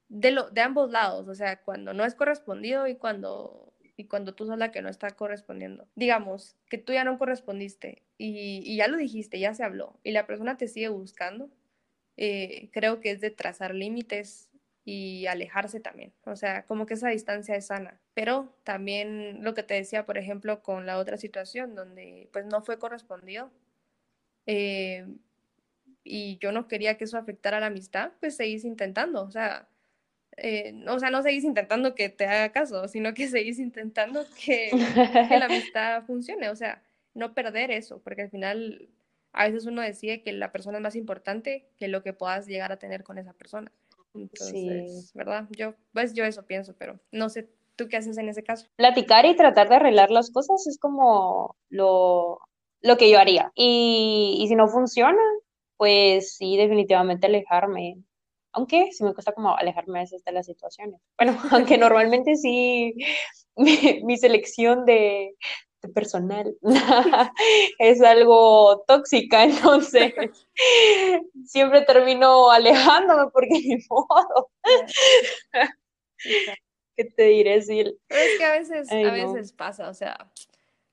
de, 0.08 0.30
lo, 0.32 0.50
de 0.50 0.60
ambos 0.60 0.90
lados, 0.90 1.28
o 1.28 1.34
sea, 1.34 1.62
cuando 1.62 1.92
no 1.92 2.04
es 2.04 2.14
correspondido 2.14 2.86
y 2.88 2.96
cuando 2.96 3.72
y 4.00 4.04
cuando 4.04 4.34
tú 4.34 4.46
sos 4.46 4.56
la 4.56 4.72
que 4.72 4.80
no 4.80 4.88
está 4.88 5.10
correspondiendo. 5.10 5.86
Digamos 5.94 6.56
que 6.70 6.78
tú 6.78 6.94
ya 6.94 7.04
no 7.04 7.18
correspondiste 7.18 8.02
y, 8.16 8.76
ya 8.76 8.88
lo 8.88 8.96
dijiste, 8.96 9.38
ya 9.38 9.52
se 9.52 9.62
habló 9.62 10.00
y 10.02 10.12
la 10.12 10.26
persona 10.26 10.56
te 10.56 10.68
sigue 10.68 10.88
buscando, 10.88 11.50
eh, 12.16 12.70
creo 12.72 13.00
que 13.00 13.10
es 13.10 13.20
de 13.20 13.30
trazar 13.30 13.74
límites 13.74 14.48
y 14.86 15.26
alejarse 15.26 15.80
también. 15.80 16.14
O 16.24 16.34
sea, 16.34 16.64
como 16.64 16.86
que 16.86 16.94
esa 16.94 17.10
distancia 17.10 17.56
es 17.56 17.66
sana. 17.66 18.00
Pero 18.14 18.56
también 18.64 19.44
lo 19.44 19.52
que 19.52 19.62
te 19.62 19.74
decía, 19.74 20.06
por 20.06 20.16
ejemplo, 20.16 20.62
con 20.62 20.86
la 20.86 20.96
otra 20.98 21.18
situación 21.18 21.74
donde 21.74 22.30
pues 22.32 22.46
no 22.46 22.62
fue 22.62 22.78
correspondido 22.78 23.50
eh, 24.46 25.06
y 26.04 26.38
yo 26.38 26.52
no 26.52 26.68
quería 26.68 26.96
que 26.96 27.04
eso 27.04 27.18
afectara 27.18 27.60
la 27.60 27.66
amistad, 27.66 28.12
pues 28.20 28.36
seguís 28.36 28.64
intentando. 28.64 29.22
O 29.22 29.30
sea, 29.30 29.68
eh, 30.42 30.74
o 30.88 30.98
sea, 30.98 31.10
no 31.10 31.22
seguís 31.22 31.44
intentando 31.44 31.94
que 31.94 32.08
te 32.08 32.26
haga 32.26 32.50
caso, 32.50 32.88
sino 32.88 33.14
que 33.14 33.28
seguís 33.28 33.58
intentando 33.58 34.24
que, 34.44 34.70
que 35.28 35.38
la 35.38 35.46
amistad 35.74 36.04
funcione. 36.04 36.48
O 36.48 36.56
sea, 36.56 36.82
no 37.14 37.34
perder 37.34 37.70
eso, 37.70 38.00
porque 38.02 38.22
al 38.22 38.30
final 38.30 38.88
a 39.32 39.46
veces 39.46 39.66
uno 39.66 39.82
decide 39.82 40.22
que 40.22 40.32
la 40.32 40.50
persona 40.52 40.78
es 40.78 40.82
más 40.82 40.96
importante 40.96 41.68
que 41.78 41.88
lo 41.88 42.02
que 42.02 42.12
puedas 42.12 42.46
llegar 42.46 42.72
a 42.72 42.78
tener 42.78 43.04
con 43.04 43.18
esa 43.18 43.32
persona. 43.32 43.70
Entonces, 44.14 45.12
¿verdad? 45.14 45.46
Yo, 45.56 45.74
pues 45.92 46.14
yo 46.14 46.24
eso 46.24 46.44
pienso, 46.44 46.74
pero 46.76 46.98
no 47.12 47.28
sé, 47.28 47.48
¿tú 47.76 47.88
qué 47.88 47.96
haces 47.96 48.18
en 48.18 48.28
ese 48.28 48.42
caso? 48.42 48.66
Platicar 48.76 49.24
y 49.26 49.36
tratar 49.36 49.68
de 49.68 49.76
arreglar 49.76 50.10
las 50.10 50.30
cosas 50.30 50.66
es 50.66 50.78
como 50.78 51.56
lo, 51.68 52.40
lo 52.80 52.96
que 52.96 53.10
yo 53.10 53.18
haría. 53.18 53.52
Y, 53.54 54.38
y 54.40 54.48
si 54.48 54.56
no 54.56 54.66
funciona, 54.66 55.22
pues 55.76 56.34
sí, 56.36 56.56
definitivamente 56.56 57.26
alejarme. 57.26 58.02
Aunque 58.60 58.92
sí 58.92 59.02
me 59.04 59.14
cuesta 59.14 59.32
como 59.32 59.56
alejarme 59.56 60.00
a 60.00 60.02
veces 60.02 60.22
de 60.22 60.32
las 60.32 60.44
situaciones. 60.44 61.00
Bueno, 61.16 61.32
aunque 61.50 61.78
normalmente 61.78 62.36
sí, 62.36 62.94
mi, 63.56 64.02
mi 64.04 64.18
selección 64.18 64.84
de, 64.84 65.34
personal 65.94 66.54
es 67.78 68.02
algo 68.02 68.84
tóxica, 68.86 69.44
entonces 69.44 70.12
siempre 71.46 71.80
termino 71.86 72.50
alejándome 72.50 73.30
porque 73.32 73.48
ni 73.48 73.78
modo. 73.88 74.50
¿Qué 76.94 77.04
te 77.06 77.22
diré, 77.22 77.62
Sil? 77.64 77.96
es 78.10 78.38
que 78.38 78.44
a 78.44 78.52
veces, 78.52 78.92
a 78.92 79.10
veces 79.10 79.52
pasa, 79.54 79.88
o 79.88 79.94
sea, 79.94 80.30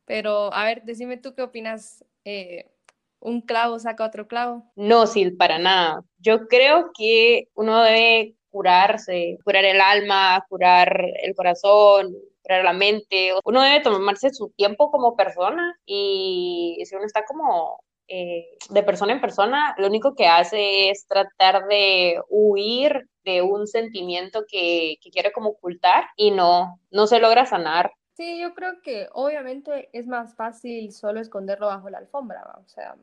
pero 0.06 0.54
a 0.54 0.64
ver, 0.64 0.84
decime 0.84 1.18
tú 1.18 1.36
qué 1.36 1.42
opinas. 1.42 2.06
Eh, 2.24 2.72
¿Un 3.20 3.42
clavo 3.42 3.80
saca 3.80 4.06
otro 4.06 4.28
clavo? 4.28 4.64
No, 4.76 5.08
Sil, 5.10 5.36
para 5.38 5.60
nada. 5.60 6.02
Yo 6.20 6.48
creo 6.48 6.92
que 6.98 7.48
uno 7.56 7.82
debe 7.82 8.36
curarse, 8.50 9.38
curar 9.44 9.66
el 9.66 9.82
alma, 9.82 10.46
curar 10.50 11.06
el 11.22 11.36
corazón, 11.36 12.16
la 12.48 12.74
mente. 12.74 13.34
Uno 13.44 13.62
debe 13.62 13.82
tomarse 13.82 14.34
su 14.34 14.50
tiempo 14.56 14.92
como 14.92 15.16
persona 15.16 15.78
y 15.86 16.82
si 16.86 16.96
uno 16.96 17.06
está 17.06 17.26
como 17.26 17.82
eh, 18.08 18.46
de 18.70 18.84
persona 18.84 19.14
en 19.14 19.22
persona, 19.22 19.76
lo 19.78 19.88
único 19.88 20.16
que 20.16 20.28
hace 20.28 20.90
es 20.90 21.06
tratar 21.08 21.68
de 21.68 22.22
huir 22.30 23.08
de 23.26 23.42
un 23.42 23.68
sentimiento 23.68 24.46
que, 24.50 24.96
que 25.02 25.10
quiere 25.10 25.32
como 25.34 25.50
ocultar 25.50 26.06
y 26.16 26.32
no, 26.32 26.80
no 26.90 27.08
se 27.08 27.20
logra 27.20 27.46
sanar. 27.46 27.92
Sí, 28.18 28.40
yo 28.40 28.56
creo 28.56 28.82
que 28.82 29.10
obviamente 29.14 29.90
es 29.94 30.08
más 30.08 30.34
fácil 30.34 30.92
solo 30.92 31.20
esconderlo 31.20 31.68
bajo 31.68 31.88
la 31.92 32.00
alfombra, 32.00 32.42
o 32.58 32.68
sea, 32.68 32.96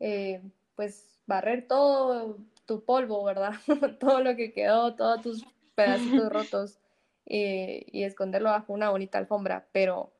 eh, 0.00 0.42
pues 0.74 1.20
barrer 1.24 1.68
todo 1.68 2.36
tu 2.66 2.84
polvo, 2.84 3.22
¿verdad? 3.22 3.52
todo 4.00 4.24
lo 4.24 4.34
que 4.34 4.52
quedó, 4.52 4.96
todos 4.96 5.22
tus 5.22 5.46
pedacitos 5.76 6.28
rotos 6.32 6.80
eh, 7.26 7.86
y 7.92 8.02
esconderlo 8.02 8.50
bajo 8.50 8.72
una 8.72 8.90
bonita 8.90 9.18
alfombra, 9.18 9.68
pero 9.70 10.10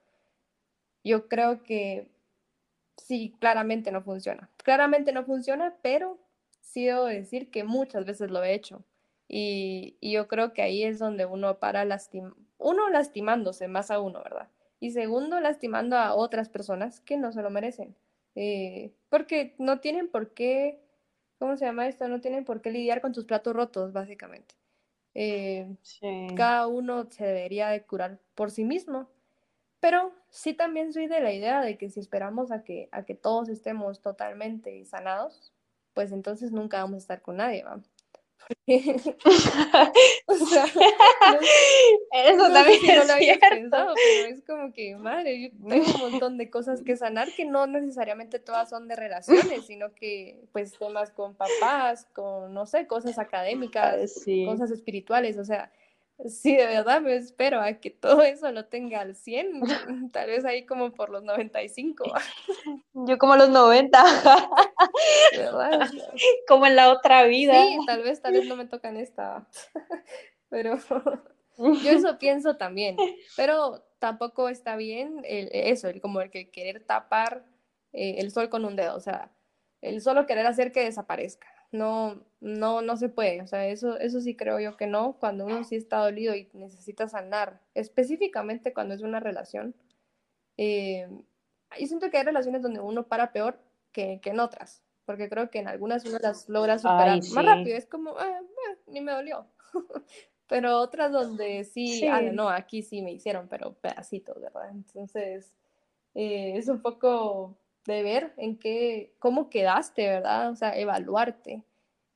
yo 1.03 1.27
creo 1.27 1.64
que 1.64 2.09
sí, 2.97 3.35
claramente 3.40 3.90
no 3.90 4.01
funciona. 4.03 4.49
Claramente 4.59 5.11
no 5.12 5.25
funciona, 5.25 5.75
pero 5.83 6.21
sí 6.61 6.85
debo 6.85 7.07
decir 7.07 7.51
que 7.51 7.64
muchas 7.64 8.05
veces 8.05 8.31
lo 8.31 8.45
he 8.45 8.55
hecho. 8.55 8.85
Y, 9.27 9.97
yo 10.01 10.29
creo 10.29 10.53
que 10.53 10.62
ahí 10.62 10.85
es 10.85 11.01
donde 11.01 11.27
uno 11.27 11.59
para 11.59 11.85
lastim 11.85 12.33
uno 12.61 12.88
lastimándose 12.90 13.68
más 13.68 13.90
a 13.90 14.01
uno, 14.01 14.23
¿verdad? 14.23 14.49
Y 14.79 14.92
segundo, 14.92 15.40
lastimando 15.40 15.96
a 15.96 16.14
otras 16.14 16.49
personas 16.49 17.01
que 17.01 17.16
no 17.16 17.33
se 17.33 17.42
lo 17.42 17.51
merecen. 17.51 17.94
Eh, 18.35 18.92
porque 19.09 19.55
no 19.59 19.81
tienen 19.81 20.09
por 20.09 20.33
qué, 20.33 20.81
¿cómo 21.38 21.57
se 21.57 21.66
llama 21.66 21.88
esto? 21.88 22.09
No 22.09 22.20
tienen 22.20 22.44
por 22.44 22.62
qué 22.62 22.70
lidiar 22.70 23.01
con 23.01 23.14
sus 23.14 23.25
platos 23.25 23.55
rotos, 23.55 23.92
básicamente. 23.92 24.55
Eh, 25.14 25.66
cada 26.37 26.66
uno 26.66 27.11
se 27.11 27.27
debería 27.27 27.68
de 27.68 27.83
curar 27.83 28.18
por 28.35 28.51
sí 28.51 28.64
mismo. 28.64 29.09
Pero 29.81 30.12
sí 30.29 30.55
también 30.55 30.92
soy 30.92 31.07
de 31.07 31.20
la 31.20 31.33
idea 31.33 31.62
de 31.62 31.79
que 31.79 31.88
si 31.88 32.01
esperamos 32.01 32.53
a 32.53 32.62
que, 32.64 32.88
a 32.92 33.05
que 33.05 33.14
todos 33.14 33.49
estemos 33.49 34.01
totalmente 34.01 34.85
sanados, 34.85 35.53
pues 35.94 36.12
entonces 36.12 36.53
nunca 36.53 36.83
vamos 36.83 36.96
a 36.96 36.99
estar 36.99 37.23
con 37.23 37.37
nadie, 37.38 37.64
¿va? 37.64 37.81
eso 42.26 42.52
también 42.52 42.78
es 42.85 43.06
lo 43.06 43.12
había 43.12 43.38
pensado, 43.38 43.94
pero 43.94 44.35
es 44.35 44.42
como 44.44 44.72
que, 44.72 44.96
madre, 44.96 45.40
yo 45.40 45.68
tengo 45.68 45.87
un 45.94 46.11
montón 46.11 46.38
de 46.38 46.50
cosas 46.50 46.83
que 46.83 46.96
sanar 46.96 47.28
que 47.37 47.44
no 47.44 47.66
necesariamente 47.66 48.38
todas 48.38 48.70
son 48.70 48.88
de 48.88 48.96
relaciones, 48.96 49.66
sino 49.66 49.94
que 49.94 50.40
pues 50.52 50.78
temas 50.78 51.11
con 51.11 51.35
papás, 51.35 52.06
con, 52.12 52.52
no 52.54 52.66
sé, 52.66 52.87
cosas 52.87 53.18
académicas, 53.18 54.24
cosas 54.46 54.70
espirituales, 54.70 55.38
o 55.38 55.44
sea, 55.44 55.70
Sí, 56.28 56.54
de 56.54 56.66
verdad 56.66 57.00
me 57.00 57.16
espero 57.16 57.61
a 57.61 57.72
que 57.74 57.90
todo 57.90 58.22
eso 58.22 58.50
lo 58.52 58.66
tenga 58.66 59.00
al 59.00 59.14
100, 59.14 59.62
tal 60.12 60.26
vez 60.26 60.44
ahí 60.44 60.66
como 60.66 60.92
por 60.92 61.11
los 61.11 61.22
95. 61.22 62.04
Yo 62.92 63.18
como 63.18 63.37
los 63.37 63.48
90. 63.48 64.02
¿Verdad? 65.37 65.88
Como 66.46 66.66
en 66.66 66.76
la 66.76 66.90
otra 66.90 67.24
vida. 67.24 67.54
Sí, 67.54 67.78
tal 67.87 68.02
vez, 68.02 68.20
tal 68.20 68.35
vez 68.35 68.46
no 68.46 68.56
me 68.56 68.66
tocan 68.66 68.96
esta. 68.96 69.46
Pero 70.50 70.78
yo 71.85 71.90
eso 71.90 72.18
pienso 72.18 72.57
también. 72.57 72.96
Pero 73.37 73.85
tampoco 73.99 74.49
está 74.49 74.77
bien 74.77 75.23
el, 75.25 75.49
eso, 75.53 75.88
el 75.88 76.01
como 76.01 76.20
el 76.20 76.31
que 76.31 76.51
querer 76.51 76.85
tapar 76.85 77.44
eh, 77.92 78.16
el 78.18 78.31
sol 78.31 78.49
con 78.49 78.64
un 78.64 78.77
dedo, 78.77 78.96
o 78.96 79.01
sea, 79.01 79.31
el 79.83 80.01
solo 80.01 80.27
querer 80.27 80.46
hacer 80.46 80.73
que 80.73 80.85
desaparezca 80.85 81.46
no, 81.73 82.25
no, 82.40 82.83
no 82.83 82.96
se 82.96 83.09
puede. 83.09 83.42
O 83.42 83.46
sea, 83.46 83.66
eso, 83.66 83.99
eso 83.99 84.20
sí 84.20 84.37
creo 84.37 84.61
yo 84.61 84.77
que 84.77 84.87
no. 84.87 85.14
Cuando 85.18 85.46
uno 85.46 85.64
sí 85.64 85.77
está 85.77 85.99
dolido 85.99 86.35
y 86.35 86.49
necesita 86.53 87.09
sanar, 87.09 87.61
específicamente 87.75 88.73
cuando 88.73 88.94
es 88.94 89.03
una 89.03 89.20
relación. 89.20 89.75
Eh, 90.57 91.09
yo 91.79 91.87
siento 91.87 92.11
que 92.11 92.18
hay 92.18 92.25
relaciones 92.25 92.62
donde 92.62 92.81
uno 92.81 93.07
para 93.07 93.33
peor 93.33 93.59
que, 93.92 94.20
que 94.20 94.31
en 94.31 94.40
otras, 94.40 94.83
porque 95.05 95.29
creo 95.29 95.51
que 95.51 95.61
en 95.61 95.68
algunas 95.68 96.05
uno 96.05 96.18
las 96.20 96.49
logra 96.49 96.79
superar 96.79 97.20
más 97.33 97.44
rápido. 97.44 97.77
Es 97.77 97.87
como, 97.87 98.16
ah, 98.18 98.40
ni 98.87 99.01
me 99.01 99.12
dolió. 99.12 99.46
pero 100.51 100.79
otras 100.79 101.13
donde 101.13 101.63
sí, 101.63 102.05
Ah, 102.09 102.21
no, 102.21 102.49
aquí 102.49 102.83
sí 102.83 103.03
me 103.03 103.13
hicieron, 103.13 103.47
pero 103.49 103.73
pedacitos, 103.75 104.41
¿verdad? 104.41 104.69
Entonces, 104.73 105.55
eh, 106.15 106.55
es 106.57 106.69
un 106.69 106.83
poco 106.83 107.57
de 107.87 108.03
ver 108.03 108.35
en 108.37 108.59
qué, 108.59 109.15
cómo 109.21 109.49
quedaste, 109.49 110.09
¿verdad? 110.09 110.51
O 110.51 110.57
sea, 110.57 110.77
evaluarte 110.77 111.63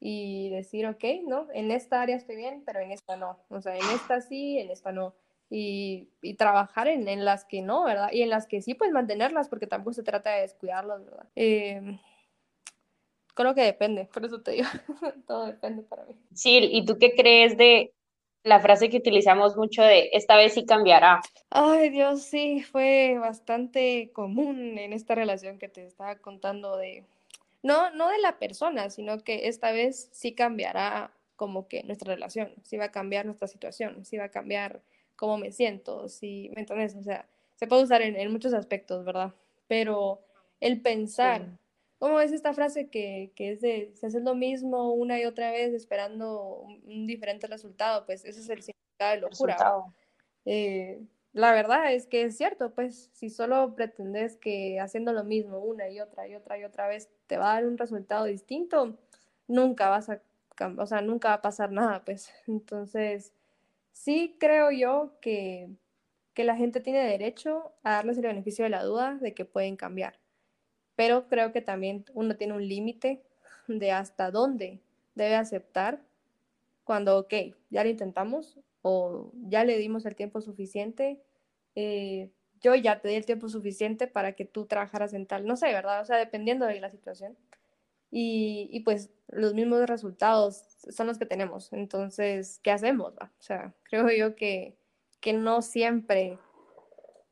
y 0.00 0.50
decir, 0.50 0.84
ok, 0.88 1.04
no, 1.24 1.46
en 1.54 1.70
esta 1.70 2.02
área 2.02 2.16
estoy 2.16 2.34
bien, 2.34 2.64
pero 2.66 2.80
en 2.80 2.90
esta 2.90 3.16
no. 3.16 3.38
O 3.50 3.60
sea, 3.60 3.76
en 3.76 3.88
esta 3.94 4.20
sí, 4.20 4.58
en 4.58 4.70
esta 4.70 4.90
no. 4.90 5.14
Y, 5.48 6.08
y 6.20 6.34
trabajar 6.34 6.88
en, 6.88 7.06
en, 7.06 7.24
las 7.24 7.44
que 7.44 7.62
no, 7.62 7.84
¿verdad? 7.84 8.10
Y 8.12 8.22
en 8.22 8.30
las 8.30 8.48
que 8.48 8.62
sí, 8.62 8.74
pues 8.74 8.90
mantenerlas, 8.90 9.48
porque 9.48 9.68
tampoco 9.68 9.94
se 9.94 10.02
trata 10.02 10.30
de 10.32 10.40
descuidarlas, 10.40 11.04
¿verdad? 11.04 11.28
Eh, 11.36 12.00
creo 13.34 13.54
que 13.54 13.62
depende, 13.62 14.08
por 14.12 14.24
eso 14.24 14.42
te 14.42 14.52
digo, 14.52 14.68
todo 15.28 15.46
depende 15.46 15.82
para 15.82 16.04
mí. 16.04 16.16
Sí, 16.34 16.58
¿y 16.72 16.84
tú 16.84 16.98
qué 16.98 17.14
crees 17.14 17.56
de 17.56 17.92
la 18.44 18.60
frase 18.60 18.90
que 18.90 18.98
utilizamos 18.98 19.56
mucho 19.56 19.82
de 19.82 20.10
esta 20.12 20.36
vez 20.36 20.52
sí 20.52 20.64
cambiará. 20.64 21.20
Ay, 21.50 21.88
Dios, 21.88 22.22
sí, 22.22 22.62
fue 22.62 23.16
bastante 23.18 24.10
común 24.12 24.78
en 24.78 24.92
esta 24.92 25.14
relación 25.14 25.58
que 25.58 25.68
te 25.68 25.86
estaba 25.86 26.16
contando 26.16 26.76
de, 26.76 27.04
no, 27.62 27.90
no 27.92 28.08
de 28.10 28.18
la 28.18 28.38
persona, 28.38 28.90
sino 28.90 29.18
que 29.20 29.48
esta 29.48 29.72
vez 29.72 30.10
sí 30.12 30.32
cambiará 30.32 31.10
como 31.36 31.66
que 31.66 31.82
nuestra 31.82 32.14
relación, 32.14 32.52
sí 32.62 32.76
va 32.76 32.86
a 32.86 32.92
cambiar 32.92 33.24
nuestra 33.24 33.48
situación, 33.48 34.04
sí 34.04 34.18
va 34.18 34.24
a 34.24 34.30
cambiar 34.30 34.82
cómo 35.16 35.38
me 35.38 35.50
siento, 35.50 36.08
sí, 36.08 36.50
¿me 36.54 36.60
entiendes? 36.60 36.94
O 36.96 37.02
sea, 37.02 37.26
se 37.56 37.66
puede 37.66 37.82
usar 37.82 38.02
en, 38.02 38.30
muchos 38.30 38.52
aspectos, 38.52 39.04
¿verdad? 39.04 39.32
Pero 39.66 40.20
el 40.60 40.80
pensar... 40.80 41.46
¿Cómo 42.04 42.20
es 42.20 42.32
esta 42.32 42.52
frase 42.52 42.90
que, 42.90 43.32
que, 43.34 43.52
es 43.52 43.62
de 43.62 43.90
si 43.94 44.04
haces 44.04 44.22
lo 44.22 44.34
mismo 44.34 44.92
una 44.92 45.18
y 45.18 45.24
otra 45.24 45.50
vez 45.50 45.72
esperando 45.72 46.66
un, 46.84 47.06
diferente 47.06 47.46
resultado? 47.46 48.04
Pues 48.04 48.26
ese 48.26 48.40
es 48.40 48.48
el 48.50 48.60
significado 48.60 49.14
de 49.14 49.20
locura. 49.22 49.56
Eh, 50.44 51.00
la 51.32 51.52
verdad 51.52 51.94
es 51.94 52.06
que 52.06 52.24
es 52.24 52.36
cierto, 52.36 52.74
pues 52.74 53.08
si 53.14 53.30
solo 53.30 53.74
pretendes 53.74 54.36
que 54.36 54.78
haciendo 54.80 55.14
lo 55.14 55.24
mismo 55.24 55.60
una 55.60 55.88
y 55.88 55.98
otra 55.98 56.28
y 56.28 56.34
otra 56.34 56.58
y 56.58 56.64
otra 56.64 56.88
vez 56.88 57.08
te 57.26 57.38
va 57.38 57.52
a 57.52 57.54
dar 57.54 57.64
un 57.64 57.78
resultado 57.78 58.26
distinto, 58.26 58.98
nunca 59.48 59.88
vas 59.88 60.10
a, 60.10 60.20
o 60.76 60.84
sea, 60.84 61.00
nunca 61.00 61.28
va 61.28 61.34
a 61.36 61.42
pasar 61.42 61.72
nada, 61.72 62.04
pues. 62.04 62.30
Entonces, 62.46 63.32
sí 63.92 64.36
creo 64.38 64.70
yo 64.70 65.14
que, 65.22 65.70
que 66.34 66.44
la 66.44 66.54
gente 66.54 66.80
tiene 66.80 67.02
derecho 67.02 67.72
a 67.82 67.92
darles 67.92 68.18
el 68.18 68.26
beneficio 68.26 68.64
de 68.64 68.68
la 68.68 68.84
duda 68.84 69.14
de 69.14 69.32
que 69.32 69.46
pueden 69.46 69.76
cambiar 69.76 70.22
pero 70.96 71.28
creo 71.28 71.52
que 71.52 71.60
también 71.60 72.04
uno 72.14 72.36
tiene 72.36 72.54
un 72.54 72.66
límite 72.66 73.22
de 73.68 73.92
hasta 73.92 74.30
dónde 74.30 74.80
debe 75.14 75.36
aceptar 75.36 76.00
cuando, 76.84 77.18
ok, 77.18 77.34
ya 77.70 77.82
lo 77.82 77.90
intentamos 77.90 78.58
o 78.82 79.30
ya 79.48 79.64
le 79.64 79.78
dimos 79.78 80.04
el 80.06 80.14
tiempo 80.14 80.40
suficiente, 80.40 81.20
eh, 81.74 82.30
yo 82.60 82.74
ya 82.74 83.00
te 83.00 83.08
di 83.08 83.14
el 83.14 83.26
tiempo 83.26 83.48
suficiente 83.48 84.06
para 84.06 84.32
que 84.32 84.44
tú 84.44 84.66
trabajaras 84.66 85.12
en 85.14 85.26
tal, 85.26 85.46
no 85.46 85.56
sé, 85.56 85.66
¿verdad? 85.66 86.00
O 86.00 86.04
sea, 86.04 86.16
dependiendo 86.16 86.66
de 86.66 86.80
la 86.80 86.90
situación. 86.90 87.36
Y, 88.10 88.68
y 88.70 88.80
pues 88.80 89.10
los 89.28 89.54
mismos 89.54 89.86
resultados 89.86 90.64
son 90.90 91.06
los 91.06 91.18
que 91.18 91.26
tenemos. 91.26 91.72
Entonces, 91.72 92.60
¿qué 92.62 92.70
hacemos? 92.70 93.14
O 93.18 93.28
sea, 93.42 93.74
creo 93.84 94.10
yo 94.10 94.34
que, 94.34 94.76
que 95.20 95.32
no 95.32 95.62
siempre... 95.62 96.38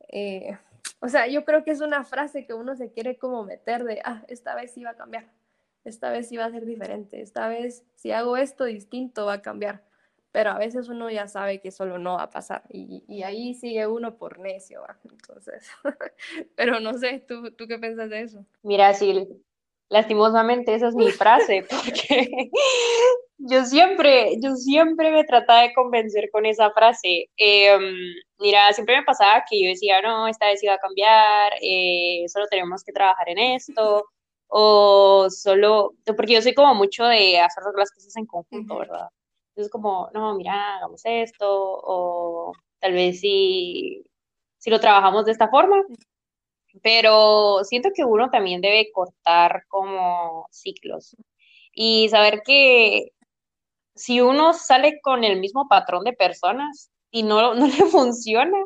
Eh, 0.09 0.57
o 0.99 1.09
sea, 1.09 1.27
yo 1.27 1.45
creo 1.45 1.63
que 1.63 1.71
es 1.71 1.81
una 1.81 2.03
frase 2.03 2.45
que 2.45 2.53
uno 2.53 2.75
se 2.75 2.91
quiere 2.91 3.17
como 3.17 3.43
meter 3.43 3.83
de, 3.83 4.01
ah, 4.03 4.23
esta 4.27 4.55
vez 4.55 4.71
sí 4.71 4.83
va 4.83 4.91
a 4.91 4.95
cambiar, 4.95 5.31
esta 5.83 6.09
vez 6.09 6.29
sí 6.29 6.37
va 6.37 6.45
a 6.45 6.51
ser 6.51 6.65
diferente, 6.65 7.21
esta 7.21 7.47
vez 7.47 7.83
si 7.95 8.11
hago 8.11 8.37
esto 8.37 8.65
distinto 8.65 9.25
va 9.25 9.33
a 9.33 9.41
cambiar, 9.41 9.83
pero 10.31 10.51
a 10.51 10.57
veces 10.57 10.89
uno 10.89 11.09
ya 11.09 11.27
sabe 11.27 11.61
que 11.61 11.71
solo 11.71 11.99
no 11.99 12.15
va 12.15 12.23
a 12.23 12.29
pasar 12.29 12.63
y, 12.69 13.03
y 13.07 13.23
ahí 13.23 13.53
sigue 13.53 13.85
uno 13.85 14.17
por 14.17 14.39
necio, 14.39 14.81
¿va? 14.81 14.97
entonces, 15.03 15.67
pero 16.55 16.79
no 16.79 16.93
sé, 16.93 17.23
¿tú, 17.27 17.51
¿tú 17.51 17.67
qué 17.67 17.77
piensas 17.77 18.09
de 18.09 18.21
eso? 18.21 18.45
Mira, 18.63 18.93
sí, 18.93 19.27
lastimosamente 19.89 20.73
esa 20.73 20.87
es 20.87 20.95
mi 20.95 21.11
frase, 21.11 21.65
porque 21.69 22.49
yo 23.45 23.65
siempre, 23.65 24.37
yo 24.41 24.55
siempre 24.55 25.11
me 25.11 25.23
trataba 25.25 25.61
de 25.61 25.73
convencer 25.73 26.29
con 26.31 26.45
esa 26.45 26.71
frase. 26.71 27.29
Eh, 27.37 27.77
mira, 28.39 28.71
siempre 28.73 28.97
me 28.97 29.03
pasaba 29.03 29.43
que 29.49 29.61
yo 29.61 29.69
decía, 29.69 30.01
no, 30.01 30.27
esta 30.27 30.47
vez 30.47 30.63
iba 30.63 30.73
a 30.73 30.77
cambiar, 30.77 31.53
eh, 31.61 32.23
solo 32.27 32.47
tenemos 32.47 32.83
que 32.83 32.93
trabajar 32.93 33.29
en 33.29 33.39
esto, 33.39 34.05
o 34.47 35.27
solo, 35.29 35.93
porque 36.05 36.33
yo 36.33 36.41
soy 36.41 36.53
como 36.53 36.75
mucho 36.75 37.05
de 37.05 37.39
hacer 37.39 37.63
las 37.75 37.91
cosas 37.91 38.15
en 38.17 38.25
conjunto, 38.25 38.77
¿verdad? 38.77 39.09
Entonces 39.49 39.71
como, 39.71 40.09
no, 40.13 40.35
mira, 40.35 40.77
hagamos 40.77 41.01
esto, 41.05 41.47
o 41.49 42.53
tal 42.79 42.93
vez 42.93 43.19
si, 43.19 44.03
si 44.57 44.69
lo 44.69 44.79
trabajamos 44.79 45.25
de 45.25 45.31
esta 45.33 45.49
forma, 45.49 45.83
pero 46.81 47.63
siento 47.63 47.89
que 47.95 48.05
uno 48.05 48.29
también 48.29 48.61
debe 48.61 48.91
cortar 48.91 49.65
como 49.67 50.47
ciclos 50.51 51.15
y 51.73 52.09
saber 52.09 52.41
que 52.45 53.11
si 53.95 54.21
uno 54.21 54.53
sale 54.53 54.99
con 55.01 55.23
el 55.23 55.39
mismo 55.39 55.67
patrón 55.67 56.03
de 56.03 56.13
personas 56.13 56.91
y 57.11 57.23
no, 57.23 57.53
no 57.55 57.67
le 57.67 57.85
funciona, 57.85 58.57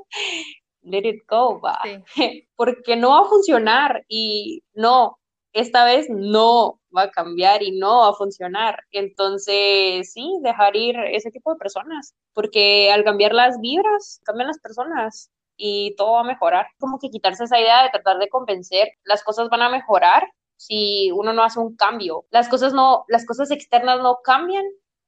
let 0.82 1.08
it 1.08 1.24
go, 1.28 1.60
va. 1.60 1.80
Porque 2.56 2.96
no 2.96 3.12
va 3.12 3.22
a 3.22 3.30
funcionar 3.30 4.04
y 4.08 4.64
no, 4.74 5.20
esta 5.54 5.86
vez 5.86 6.08
no 6.10 6.80
va 6.96 7.04
a 7.04 7.12
cambiar 7.12 7.64
y 7.64 7.78
no 7.78 8.02
va 8.02 8.10
a 8.10 8.14
funcionar. 8.14 8.84
Entonces, 8.92 10.12
sí, 10.14 10.38
dejar 10.42 10.76
ir 10.76 10.96
ese 11.12 11.32
tipo 11.32 11.52
de 11.52 11.60
personas, 11.60 12.16
porque 12.34 12.92
al 12.92 13.04
cambiar 13.04 13.34
las 13.34 13.60
vibras, 13.60 14.22
cambian 14.24 14.48
las 14.48 14.60
personas 14.60 15.32
y 15.58 15.96
todo 15.96 16.14
va 16.14 16.22
a 16.22 16.24
mejorar. 16.24 16.68
Como 16.80 17.00
que 17.00 17.10
quitarse 17.10 17.44
esa 17.44 17.60
idea 17.60 17.84
de 17.84 17.90
tratar 17.90 18.18
de 18.20 18.30
convencer, 18.30 18.90
las 19.04 19.24
cosas 19.24 19.50
van 19.50 19.62
a 19.64 19.70
mejorar 19.70 20.28
si 20.56 21.12
uno 21.12 21.34
no 21.34 21.44
hace 21.44 21.60
un 21.60 21.76
cambio. 21.76 22.26
Las 22.32 22.50
cosas 22.50 22.74
no, 22.74 23.06
las 23.08 23.26
cosas 23.26 23.52
externas 23.52 24.00
no 24.02 24.20
cambian 24.24 24.66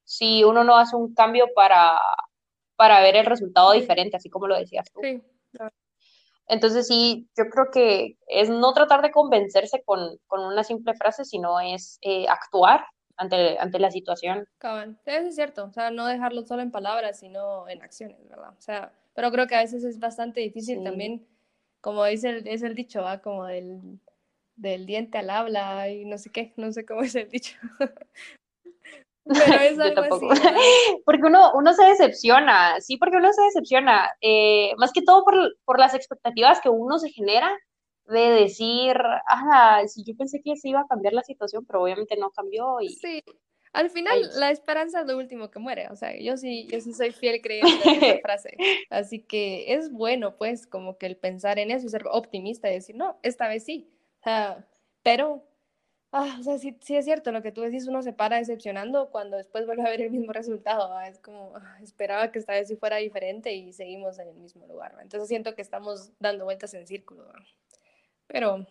si 0.09 0.43
uno 0.43 0.63
no 0.63 0.75
hace 0.75 0.95
un 0.95 1.13
cambio 1.13 1.45
para, 1.53 1.99
para 2.75 2.99
ver 2.99 3.15
el 3.15 3.27
resultado 3.27 3.73
diferente, 3.73 4.17
así 4.17 4.27
como 4.27 4.47
lo 4.47 4.57
decías 4.57 4.91
tú. 4.91 5.01
Sí, 5.03 5.21
Entonces 6.47 6.87
sí, 6.87 7.29
yo 7.37 7.43
creo 7.45 7.67
que 7.71 8.17
es 8.25 8.49
no 8.49 8.73
tratar 8.73 9.03
de 9.03 9.11
convencerse 9.11 9.83
con, 9.85 10.17
con 10.25 10.39
una 10.41 10.63
simple 10.63 10.95
frase, 10.95 11.25
sino 11.25 11.59
es 11.59 11.99
eh, 12.01 12.25
actuar 12.27 12.83
ante, 13.17 13.59
ante 13.59 13.77
la 13.77 13.91
situación. 13.91 14.47
Cabal, 14.57 14.99
eso 15.05 15.27
es 15.27 15.35
cierto, 15.35 15.65
o 15.65 15.71
sea, 15.71 15.91
no 15.91 16.07
dejarlo 16.07 16.41
solo 16.41 16.63
en 16.63 16.71
palabras, 16.71 17.19
sino 17.19 17.69
en 17.69 17.83
acciones, 17.83 18.27
¿verdad? 18.27 18.55
O 18.57 18.61
sea, 18.61 18.91
pero 19.13 19.29
creo 19.31 19.45
que 19.45 19.55
a 19.55 19.61
veces 19.61 19.83
es 19.83 19.99
bastante 19.99 20.39
difícil 20.39 20.83
también, 20.83 21.27
como 21.81 22.03
dice 22.05 22.29
el, 22.29 22.47
es 22.47 22.63
el 22.63 22.73
dicho, 22.73 23.03
¿va? 23.03 23.21
Como 23.21 23.45
del, 23.45 23.99
del 24.55 24.87
diente 24.87 25.19
al 25.19 25.29
habla 25.29 25.87
y 25.87 26.05
no 26.05 26.17
sé 26.17 26.31
qué, 26.31 26.51
no 26.57 26.71
sé 26.71 26.83
cómo 26.83 27.01
es 27.01 27.13
el 27.13 27.29
dicho. 27.29 27.55
Pero 29.29 29.61
es 29.61 29.79
algo 29.79 30.15
así, 30.15 30.27
porque 31.05 31.25
uno, 31.25 31.51
uno 31.53 31.73
se 31.73 31.83
decepciona, 31.83 32.81
sí, 32.81 32.97
porque 32.97 33.17
uno 33.17 33.31
se 33.31 33.43
decepciona, 33.43 34.09
eh, 34.21 34.73
más 34.77 34.91
que 34.91 35.03
todo 35.03 35.23
por, 35.23 35.35
por, 35.65 35.79
las 35.79 35.93
expectativas 35.93 36.59
que 36.61 36.69
uno 36.69 36.97
se 36.97 37.09
genera 37.09 37.55
de 38.05 38.29
decir, 38.31 38.97
ah, 39.27 39.83
si 39.85 40.03
yo 40.03 40.17
pensé 40.17 40.41
que 40.43 40.55
se 40.55 40.69
iba 40.69 40.81
a 40.81 40.87
cambiar 40.87 41.13
la 41.13 41.21
situación, 41.21 41.63
pero 41.65 41.83
obviamente 41.83 42.17
no 42.17 42.31
cambió. 42.31 42.81
Y... 42.81 42.89
Sí, 42.89 43.23
al 43.71 43.91
final 43.91 44.31
la 44.35 44.49
esperanza 44.49 45.01
es 45.01 45.07
lo 45.07 45.15
último 45.15 45.51
que 45.51 45.59
muere, 45.59 45.89
o 45.89 45.95
sea, 45.95 46.19
yo 46.19 46.35
sí, 46.37 46.67
yo 46.71 46.81
sí 46.81 46.93
soy 46.93 47.11
fiel 47.11 47.39
creyente 47.41 47.87
de 47.87 47.95
esa 47.97 48.19
frase, 48.23 48.57
así 48.89 49.19
que 49.21 49.73
es 49.73 49.91
bueno, 49.91 50.37
pues, 50.37 50.65
como 50.65 50.97
que 50.97 51.05
el 51.05 51.17
pensar 51.17 51.59
en 51.59 51.69
eso 51.69 51.85
y 51.85 51.89
ser 51.89 52.05
optimista 52.11 52.69
y 52.69 52.73
decir, 52.73 52.95
no, 52.95 53.19
esta 53.21 53.47
vez 53.47 53.63
sí, 53.63 53.87
pero 55.03 55.43
Ah, 56.11 56.37
o 56.39 56.43
sea, 56.43 56.57
sí, 56.57 56.75
sí, 56.81 56.95
es 56.95 57.05
cierto, 57.05 57.31
lo 57.31 57.43
que 57.43 57.51
tú 57.51 57.61
decís, 57.61 57.87
uno 57.87 58.01
se 58.01 58.13
para 58.13 58.37
decepcionando 58.37 59.11
cuando 59.11 59.37
después 59.37 59.67
vuelve 59.67 59.83
a 59.83 59.89
ver 59.89 60.01
el 60.01 60.09
mismo 60.09 60.33
resultado, 60.33 60.99
es 61.01 61.19
como, 61.19 61.53
ah, 61.55 61.77
esperaba 61.83 62.31
que 62.31 62.39
esta 62.39 62.53
vez 62.53 62.67
sí 62.67 62.75
fuera 62.75 62.97
diferente 62.97 63.53
y 63.53 63.73
seguimos 63.73 64.17
en 64.17 64.29
el 64.29 64.35
mismo 64.35 64.65
lugar, 64.65 64.95
entonces 65.01 65.27
siento 65.27 65.53
que 65.53 65.61
estamos 65.61 66.11
dando 66.19 66.45
vueltas 66.45 66.73
en 66.73 66.87
círculo, 66.87 67.31
pero, 68.25 68.65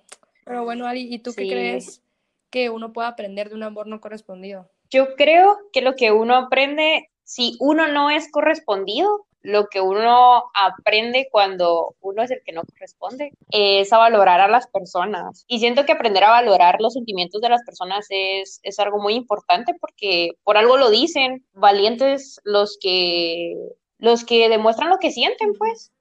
pero 0.44 0.64
bueno, 0.64 0.87
Ali, 0.87 1.12
¿y 1.14 1.20
tú 1.20 1.33
qué 1.33 1.48
crees 1.48 2.03
que 2.51 2.70
uno 2.70 2.92
puede 2.92 3.09
aprender 3.09 3.51
de 3.51 3.55
un 3.55 3.62
amor 3.62 3.87
no 3.87 4.01
correspondido? 4.01 4.68
Yo 4.90 5.14
creo 5.14 5.59
que 5.72 5.83
lo 5.83 5.94
que 5.94 6.11
uno 6.11 6.35
aprende, 6.35 7.11
si 7.22 7.57
uno 7.61 7.87
no 7.87 8.11
es 8.11 8.31
correspondido, 8.33 9.27
lo 9.42 9.68
que 9.68 9.81
uno 9.81 10.44
aprende 10.55 11.29
cuando 11.31 11.94
uno 12.01 12.22
es 12.22 12.31
el 12.31 12.42
que 12.44 12.53
no 12.53 12.62
corresponde 12.64 13.33
es 13.51 13.92
a 13.92 13.98
valorar 13.98 14.40
a 14.40 14.48
las 14.48 14.66
personas. 14.68 15.44
Y 15.46 15.61
siento 15.61 15.87
que 15.87 15.92
aprender 15.92 16.24
a 16.24 16.31
valorar 16.31 16.81
los 16.81 16.94
sentimientos 16.94 17.40
de 17.40 17.48
las 17.48 17.62
personas 17.64 18.07
es, 18.11 18.61
es 18.62 18.79
algo 18.79 19.01
muy 19.01 19.14
importante 19.14 19.74
porque 19.81 20.33
por 20.42 20.57
algo 20.57 20.77
lo 20.77 20.90
dicen, 20.90 21.46
valientes 21.53 22.40
los 22.44 22.79
que, 22.81 23.55
los 23.98 24.24
que 24.24 24.48
demuestran 24.48 24.90
lo 24.90 24.98
que 24.98 25.11
sienten, 25.11 25.55
pues. 25.55 25.92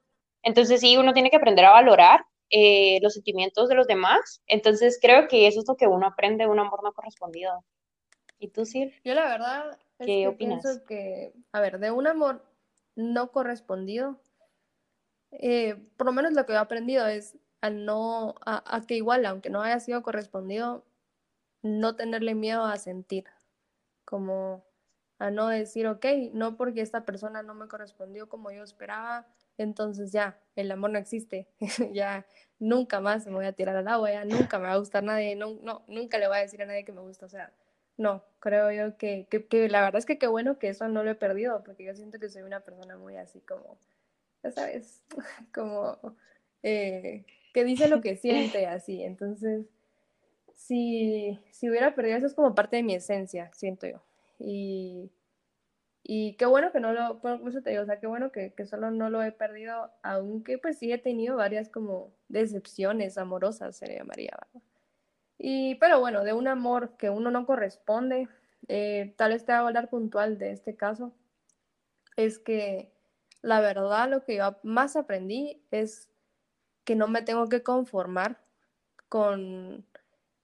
Entonces 0.41 0.81
sí, 0.81 0.97
uno 0.97 1.13
tiene 1.13 1.29
que 1.29 1.37
aprender 1.37 1.65
a 1.65 1.71
valorar 1.71 2.25
eh, 2.49 2.99
los 3.01 3.13
sentimientos 3.13 3.69
de 3.69 3.75
los 3.75 3.87
demás. 3.87 4.41
Entonces 4.47 4.97
creo 5.01 5.27
que 5.27 5.47
eso 5.47 5.59
es 5.59 5.67
lo 5.67 5.75
que 5.75 5.87
uno 5.87 6.07
aprende 6.07 6.45
de 6.45 6.49
un 6.49 6.59
amor 6.59 6.83
no 6.83 6.93
correspondido. 6.93 7.63
¿Y 8.39 8.49
tú, 8.49 8.65
Sil? 8.69 8.93
Yo 9.03 9.13
la 9.13 9.25
verdad 9.25 9.77
¿Qué 9.99 10.27
opinas? 10.27 10.61
pienso 10.61 10.85
que, 10.85 11.33
a 11.51 11.59
ver, 11.59 11.79
de 11.79 11.91
un 11.91 12.07
amor 12.07 12.43
no 12.97 13.31
correspondido, 13.31 14.19
eh, 15.31 15.75
por 15.97 16.07
lo 16.07 16.13
menos 16.13 16.33
lo 16.33 16.45
que 16.45 16.53
he 16.53 16.57
aprendido 16.57 17.05
es 17.07 17.37
a 17.61 17.69
no, 17.69 18.35
a, 18.45 18.81
que 18.87 18.95
igual, 18.95 19.25
aunque 19.25 19.49
no 19.49 19.61
haya 19.61 19.79
sido 19.79 20.01
correspondido, 20.01 20.83
no 21.61 21.95
tenerle 21.95 22.33
miedo 22.33 22.65
a 22.65 22.77
sentir, 22.77 23.25
como 24.03 24.65
a 25.19 25.29
no 25.29 25.47
decir, 25.47 25.87
ok, 25.87 26.05
no 26.33 26.57
porque 26.57 26.81
esta 26.81 27.05
persona 27.05 27.43
no 27.43 27.53
me 27.53 27.67
correspondió 27.67 28.27
como 28.29 28.51
yo 28.51 28.63
esperaba, 28.63 29.27
entonces 29.57 30.11
ya, 30.11 30.39
el 30.55 30.71
amor 30.71 30.89
no 30.89 30.99
existe, 30.99 31.47
ya 31.93 32.25
nunca 32.57 32.99
más 32.99 33.27
me 33.27 33.33
voy 33.33 33.45
a 33.45 33.53
tirar 33.53 33.75
al 33.75 33.87
agua, 33.87 34.11
ya 34.11 34.25
nunca 34.25 34.57
me 34.57 34.67
va 34.67 34.73
a 34.73 34.77
gustar 34.77 35.03
nadie, 35.03 35.35
no, 35.35 35.55
no, 35.61 35.83
nunca 35.87 36.17
le 36.17 36.27
voy 36.27 36.37
a 36.37 36.41
decir 36.41 36.61
a 36.63 36.65
nadie 36.65 36.83
que 36.83 36.91
me 36.93 37.01
gusta, 37.01 37.27
o 37.27 37.29
sea, 37.29 37.53
no, 37.97 38.23
creo 38.39 38.71
yo 38.71 38.97
que, 38.97 39.27
que, 39.27 39.69
la 39.69 39.81
verdad 39.81 39.99
es 39.99 40.05
que 40.05 40.19
qué 40.19 40.27
bueno 40.27 40.59
que 40.59 40.69
eso 40.69 40.87
no 40.87 41.03
lo 41.03 41.11
he 41.11 41.15
perdido, 41.15 41.63
porque 41.63 41.83
yo 41.83 41.95
siento 41.95 42.19
que 42.19 42.29
soy 42.29 42.43
una 42.43 42.59
persona 42.59 42.97
muy 42.97 43.17
así 43.17 43.41
como, 43.41 43.77
ya 44.43 44.51
sabes, 44.51 45.03
como 45.53 45.99
eh, 46.63 47.25
que 47.53 47.63
dice 47.63 47.87
lo 47.87 48.01
que 48.01 48.15
siente 48.15 48.67
así. 48.67 49.03
Entonces, 49.03 49.65
si, 50.53 51.39
si 51.51 51.69
hubiera 51.69 51.95
perdido 51.95 52.17
eso 52.17 52.27
es 52.27 52.35
como 52.35 52.55
parte 52.55 52.77
de 52.77 52.83
mi 52.83 52.93
esencia, 52.93 53.51
siento 53.53 53.87
yo. 53.87 54.01
Y, 54.39 55.11
y 56.03 56.35
qué 56.35 56.45
bueno 56.45 56.71
que 56.71 56.79
no 56.79 56.93
lo, 56.93 57.19
por 57.19 57.41
eso 57.47 57.61
te 57.63 57.71
digo, 57.71 57.81
o 57.81 57.85
sea, 57.85 57.99
qué 57.99 58.07
bueno 58.07 58.31
que, 58.31 58.53
que, 58.53 58.65
solo 58.65 58.91
no 58.91 59.09
lo 59.09 59.23
he 59.23 59.31
perdido, 59.31 59.91
aunque 60.03 60.59
pues 60.59 60.77
sí 60.77 60.91
he 60.91 60.99
tenido 60.99 61.37
varias 61.37 61.69
como 61.69 62.13
decepciones 62.29 63.17
amorosas, 63.17 63.75
se 63.75 63.87
le 63.87 63.97
llamaría, 63.97 64.37
¿verdad? 64.39 64.67
Y, 65.37 65.75
pero 65.75 65.99
bueno, 65.99 66.23
de 66.23 66.33
un 66.33 66.47
amor 66.47 66.97
que 66.97 67.09
uno 67.09 67.31
no 67.31 67.45
corresponde, 67.45 68.27
eh, 68.67 69.13
tal 69.17 69.31
vez 69.31 69.45
te 69.45 69.51
hago 69.51 69.67
hablar 69.67 69.89
puntual 69.89 70.37
de 70.37 70.51
este 70.51 70.75
caso, 70.75 71.13
es 72.15 72.39
que 72.39 72.91
la 73.41 73.61
verdad 73.61 74.09
lo 74.09 74.23
que 74.23 74.37
yo 74.37 74.57
más 74.63 74.95
aprendí 74.95 75.61
es 75.71 76.09
que 76.83 76.95
no 76.95 77.07
me 77.07 77.21
tengo 77.21 77.47
que 77.49 77.63
conformar 77.63 78.39
con, 79.09 79.85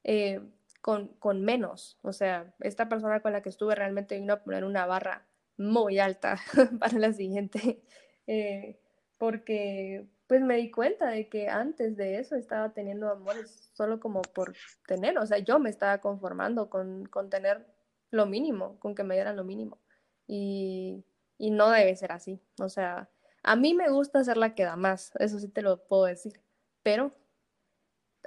eh, 0.04 0.42
con, 0.82 1.08
con, 1.20 1.42
menos. 1.42 1.98
O 2.02 2.14
sea, 2.14 2.54
esta 2.60 2.90
persona 2.90 3.22
con 3.22 3.34
la 3.34 3.42
que 3.42 3.50
estuve 3.50 3.76
realmente 3.76 4.18
vino 4.18 4.34
a 4.34 4.44
poner 4.44 4.64
una 4.64 4.86
barra 4.86 5.26
muy 5.58 6.00
alta 6.00 6.38
para 6.80 6.98
la 7.00 7.14
siguiente, 7.14 7.82
eh, 8.28 8.80
porque 9.18 10.06
pues 10.28 10.42
me 10.42 10.58
di 10.58 10.72
cuenta 10.72 11.10
de 11.10 11.28
que 11.30 11.50
antes 11.50 11.98
de 11.98 12.20
eso 12.20 12.36
estaba 12.36 12.74
teniendo 12.74 13.10
amores 13.10 13.72
solo 13.74 14.00
como 14.00 14.22
por 14.22 14.54
tener, 14.88 15.18
o 15.18 15.26
sea, 15.26 15.40
yo 15.40 15.60
me 15.60 15.70
estaba 15.70 16.00
conformando 16.00 16.70
con, 16.70 17.06
con 17.06 17.30
tener 17.30 17.66
lo 18.12 18.26
mínimo, 18.26 18.80
con 18.80 18.96
que 18.96 19.04
me 19.04 19.16
dieran 19.16 19.36
lo 19.36 19.44
mínimo. 19.44 19.80
y, 20.28 21.04
y 21.38 21.52
no 21.52 21.70
debe 21.72 21.96
ser 21.96 22.12
así. 22.12 22.40
O 22.60 22.70
sea, 22.70 23.10
a 23.44 23.56
mí 23.56 23.74
me 23.74 23.90
gusta 23.90 24.24
ser 24.24 24.38
la 24.38 24.56
que 24.56 24.64
da 24.64 24.76
más, 24.76 25.12
eso 25.20 25.40
sí 25.40 25.50
te 25.50 25.62
lo 25.62 25.86
puedo 25.86 26.06
decir, 26.06 26.42
pero 26.84 27.12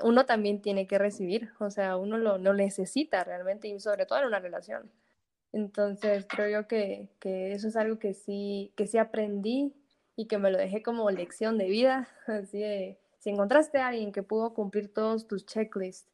uno 0.03 0.27
también 0.27 0.61
tiene 0.61 0.87
que 0.87 0.99
recibir, 0.99 1.53
o 1.59 1.71
sea, 1.71 1.97
uno 1.97 2.19
lo, 2.19 2.37
lo 2.39 2.53
necesita 2.53 3.25
realmente 3.25 3.69
y 3.69 3.81
sobre 3.81 4.05
todo 4.05 4.21
en 4.21 4.27
una 4.27 4.41
relación. 4.41 4.93
Entonces, 5.53 6.27
creo 6.29 6.61
yo 6.61 6.69
que, 6.69 7.09
que, 7.19 7.53
eso 7.53 7.69
es 7.69 7.77
algo 7.77 7.99
que 7.99 8.13
sí, 8.13 8.73
que 8.77 8.87
sí 8.87 8.99
aprendí 8.99 9.75
y 10.17 10.27
que 10.27 10.39
me 10.39 10.51
lo 10.51 10.59
dejé 10.59 10.83
como 10.83 11.11
lección 11.11 11.59
de 11.59 11.69
vida, 11.69 12.09
así 12.27 12.59
de, 12.59 12.99
si 13.19 13.31
encontraste 13.31 13.79
a 13.79 13.89
alguien 13.89 14.13
que 14.13 14.23
pudo 14.23 14.55
cumplir 14.55 14.93
todos 14.93 15.29
tus 15.29 15.47
checklists, 15.47 16.11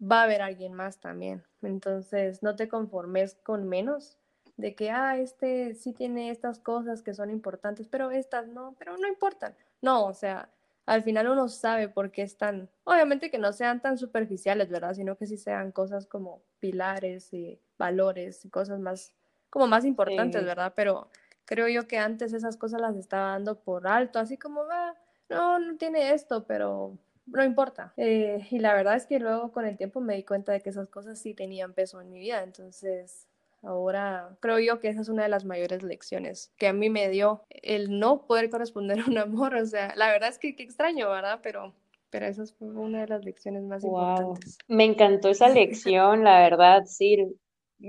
va 0.00 0.20
a 0.20 0.24
haber 0.24 0.42
alguien 0.42 0.72
más 0.72 1.00
también. 1.00 1.44
Entonces, 1.62 2.42
no 2.42 2.56
te 2.56 2.68
conformes 2.68 3.34
con 3.42 3.68
menos 3.68 4.18
de 4.56 4.74
que, 4.74 4.90
ah, 4.90 5.18
este 5.18 5.74
sí 5.74 5.92
tiene 5.92 6.30
estas 6.30 6.58
cosas 6.60 7.02
que 7.02 7.14
son 7.14 7.30
importantes, 7.30 7.88
pero 7.88 8.10
estas 8.10 8.46
no, 8.48 8.76
pero 8.78 8.96
no 8.96 9.08
importan. 9.08 9.56
No, 9.82 10.06
o 10.06 10.14
sea, 10.14 10.48
al 10.86 11.02
final 11.02 11.28
uno 11.28 11.48
sabe 11.48 11.88
por 11.88 12.10
qué 12.10 12.22
están, 12.22 12.68
obviamente 12.84 13.30
que 13.30 13.38
no 13.38 13.52
sean 13.52 13.80
tan 13.80 13.98
superficiales, 13.98 14.68
¿verdad? 14.68 14.94
Sino 14.94 15.16
que 15.16 15.26
sí 15.26 15.36
sean 15.36 15.72
cosas 15.72 16.06
como 16.06 16.42
pilares 16.60 17.32
y 17.32 17.58
valores 17.78 18.44
y 18.44 18.50
cosas 18.50 18.78
más, 18.78 19.12
como 19.50 19.66
más 19.66 19.84
importantes, 19.84 20.44
¿verdad? 20.44 20.72
Pero 20.76 21.08
creo 21.44 21.68
yo 21.68 21.86
que 21.86 21.98
antes 21.98 22.32
esas 22.32 22.56
cosas 22.56 22.80
las 22.80 22.96
estaba 22.96 23.30
dando 23.30 23.60
por 23.60 23.86
alto, 23.86 24.18
así 24.18 24.36
como, 24.36 24.66
va, 24.66 24.94
no, 25.28 25.58
no 25.58 25.76
tiene 25.76 26.12
esto, 26.12 26.44
pero 26.46 26.98
no 27.26 27.44
importa. 27.44 27.92
Eh, 27.96 28.46
y 28.50 28.58
la 28.58 28.74
verdad 28.74 28.96
es 28.96 29.06
que 29.06 29.18
luego 29.18 29.52
con 29.52 29.66
el 29.66 29.76
tiempo 29.76 30.00
me 30.00 30.16
di 30.16 30.24
cuenta 30.24 30.52
de 30.52 30.60
que 30.60 30.70
esas 30.70 30.88
cosas 30.88 31.18
sí 31.18 31.34
tenían 31.34 31.72
peso 31.72 32.00
en 32.00 32.10
mi 32.10 32.18
vida, 32.18 32.42
entonces 32.42 33.26
Ahora 33.64 34.36
creo 34.40 34.58
yo 34.58 34.78
que 34.78 34.88
esa 34.88 35.00
es 35.00 35.08
una 35.08 35.22
de 35.22 35.30
las 35.30 35.44
mayores 35.46 35.82
lecciones 35.82 36.52
que 36.58 36.68
a 36.68 36.74
mí 36.74 36.90
me 36.90 37.08
dio 37.08 37.44
el 37.48 37.98
no 37.98 38.26
poder 38.26 38.50
corresponder 38.50 39.00
a 39.00 39.06
un 39.06 39.16
amor. 39.18 39.54
O 39.54 39.64
sea, 39.64 39.94
la 39.96 40.10
verdad 40.10 40.28
es 40.28 40.38
que 40.38 40.54
qué 40.54 40.62
extraño, 40.62 41.08
¿verdad? 41.08 41.40
Pero, 41.42 41.74
pero 42.10 42.26
esa 42.26 42.44
fue 42.58 42.68
una 42.68 43.00
de 43.00 43.08
las 43.08 43.24
lecciones 43.24 43.62
más 43.64 43.82
importantes. 43.82 44.58
Me 44.68 44.84
encantó 44.84 45.30
esa 45.30 45.48
lección, 45.48 46.24
la 46.24 46.40
verdad, 46.40 46.82
sí. 46.86 47.16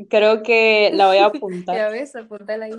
Creo 0.09 0.43
que 0.43 0.91
la 0.93 1.07
voy 1.07 1.17
a 1.17 1.25
apuntar. 1.25 1.75
ya 1.75 1.89
ves, 1.89 2.15
apuntala 2.15 2.65
ahí. 2.65 2.73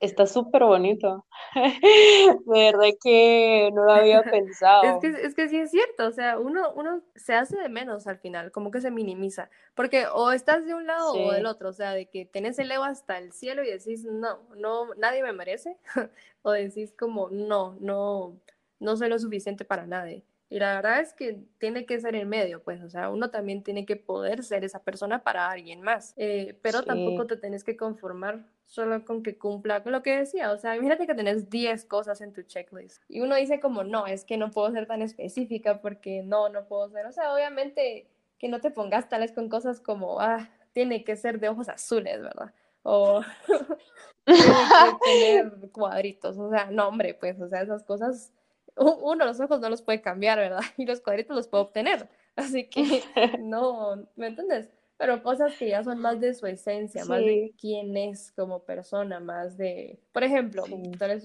Está 0.00 0.26
súper 0.26 0.64
bonito. 0.64 1.26
De 1.54 2.40
verdad 2.46 2.88
que 3.02 3.70
no 3.74 3.84
lo 3.84 3.92
había 3.92 4.22
pensado. 4.30 4.82
es, 4.82 4.98
que, 4.98 5.26
es 5.26 5.34
que 5.34 5.48
sí 5.50 5.58
es 5.58 5.70
cierto, 5.70 6.06
o 6.06 6.10
sea, 6.10 6.38
uno, 6.38 6.72
uno 6.74 7.02
se 7.14 7.34
hace 7.34 7.58
de 7.58 7.68
menos 7.68 8.06
al 8.06 8.18
final, 8.18 8.50
como 8.50 8.70
que 8.70 8.80
se 8.80 8.90
minimiza, 8.90 9.50
porque 9.74 10.06
o 10.06 10.32
estás 10.32 10.64
de 10.64 10.74
un 10.74 10.86
lado 10.86 11.12
o 11.12 11.32
del 11.32 11.44
otro, 11.44 11.68
o 11.68 11.72
sea, 11.74 11.92
de 11.92 12.06
que 12.06 12.24
tenés 12.24 12.58
el 12.58 12.72
ego 12.72 12.84
hasta 12.84 13.18
el 13.18 13.32
cielo 13.32 13.62
y 13.62 13.70
decís, 13.70 14.04
no, 14.04 14.40
no, 14.56 14.94
nadie 14.94 15.22
me 15.22 15.34
merece, 15.34 15.76
o 16.42 16.50
decís 16.50 16.94
como, 16.98 17.28
no, 17.28 17.76
no, 17.80 18.38
no 18.78 18.96
soy 18.96 19.10
lo 19.10 19.18
suficiente 19.18 19.66
para 19.66 19.86
nadie. 19.86 20.24
Y 20.52 20.58
la 20.58 20.74
verdad 20.74 20.98
es 20.98 21.14
que 21.14 21.44
tiene 21.58 21.86
que 21.86 22.00
ser 22.00 22.16
en 22.16 22.28
medio, 22.28 22.60
pues, 22.64 22.82
o 22.82 22.90
sea, 22.90 23.08
uno 23.08 23.30
también 23.30 23.62
tiene 23.62 23.86
que 23.86 23.94
poder 23.94 24.42
ser 24.42 24.64
esa 24.64 24.82
persona 24.82 25.22
para 25.22 25.48
alguien 25.48 25.80
más, 25.80 26.12
eh, 26.16 26.58
pero 26.60 26.82
tampoco 26.82 27.28
te 27.28 27.36
tienes 27.36 27.62
que 27.62 27.76
conformar 27.76 28.44
solo 28.66 29.04
con 29.04 29.22
que 29.22 29.38
cumpla 29.38 29.84
con 29.84 29.92
lo 29.92 30.02
que 30.02 30.18
decía, 30.18 30.50
o 30.50 30.56
sea, 30.56 30.74
imagínate 30.74 31.06
que 31.06 31.14
tenés 31.14 31.50
10 31.50 31.84
cosas 31.84 32.20
en 32.20 32.32
tu 32.32 32.42
checklist 32.42 33.00
y 33.08 33.20
uno 33.20 33.36
dice 33.36 33.60
como, 33.60 33.84
no, 33.84 34.08
es 34.08 34.24
que 34.24 34.36
no 34.36 34.50
puedo 34.50 34.72
ser 34.72 34.86
tan 34.88 35.02
específica 35.02 35.80
porque 35.80 36.24
no, 36.24 36.48
no 36.48 36.66
puedo 36.66 36.90
ser, 36.90 37.06
o 37.06 37.12
sea, 37.12 37.32
obviamente 37.32 38.08
que 38.40 38.48
no 38.48 38.60
te 38.60 38.72
pongas 38.72 39.08
tales 39.08 39.30
con 39.30 39.48
cosas 39.48 39.80
como, 39.80 40.20
ah, 40.20 40.50
tiene 40.72 41.04
que 41.04 41.14
ser 41.14 41.38
de 41.38 41.48
ojos 41.48 41.68
azules, 41.68 42.20
¿verdad? 42.20 42.52
O 42.82 43.20
tiene 44.24 44.42
que 44.42 44.98
tener 45.04 45.70
cuadritos, 45.70 46.36
o 46.38 46.50
sea, 46.50 46.72
no, 46.72 46.88
hombre, 46.88 47.14
pues, 47.14 47.40
o 47.40 47.48
sea, 47.48 47.62
esas 47.62 47.84
cosas 47.84 48.32
uno 48.80 49.24
los 49.24 49.40
ojos 49.40 49.60
no 49.60 49.68
los 49.68 49.82
puede 49.82 50.00
cambiar, 50.00 50.38
¿verdad? 50.38 50.60
Y 50.76 50.86
los 50.86 51.00
cuadritos 51.00 51.36
los 51.36 51.48
puede 51.48 51.64
obtener. 51.64 52.08
Así 52.36 52.68
que 52.68 53.02
no, 53.40 54.08
¿me 54.16 54.28
entiendes? 54.28 54.70
Pero 54.96 55.22
cosas 55.22 55.56
que 55.56 55.68
ya 55.68 55.82
son 55.82 55.98
más 55.98 56.20
de 56.20 56.34
su 56.34 56.46
esencia, 56.46 57.04
más 57.06 57.20
de 57.20 57.54
quién 57.58 57.96
es 57.96 58.32
como 58.32 58.64
persona, 58.64 59.18
más 59.18 59.56
de, 59.56 59.98
por 60.12 60.24
ejemplo, 60.24 60.64
sí. 60.66 60.74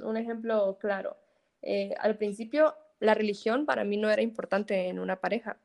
un 0.02 0.16
ejemplo 0.16 0.78
claro. 0.80 1.18
Eh, 1.62 1.94
al 2.00 2.18
principio, 2.18 2.74
la 3.00 3.16
religión 3.16 3.66
para 3.66 3.84
mí 3.84 3.98
no 3.98 4.10
era 4.10 4.22
importante 4.22 4.88
en 4.88 4.98
una 4.98 5.20
pareja, 5.20 5.58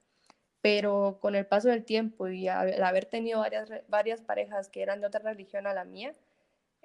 pero 0.61 1.19
con 1.21 1.37
el 1.37 1.47
paso 1.47 1.69
del 1.69 1.85
tiempo 1.85 2.27
y 2.27 2.49
al 2.49 2.83
haber 2.83 3.05
tenido 3.05 3.39
varias, 3.39 3.71
varias 3.87 4.21
parejas 4.23 4.69
que 4.69 4.83
eran 4.83 5.01
de 5.01 5.07
otra 5.07 5.21
religión 5.21 5.69
a 5.69 5.75
la 5.75 5.85
mía, 5.85 6.13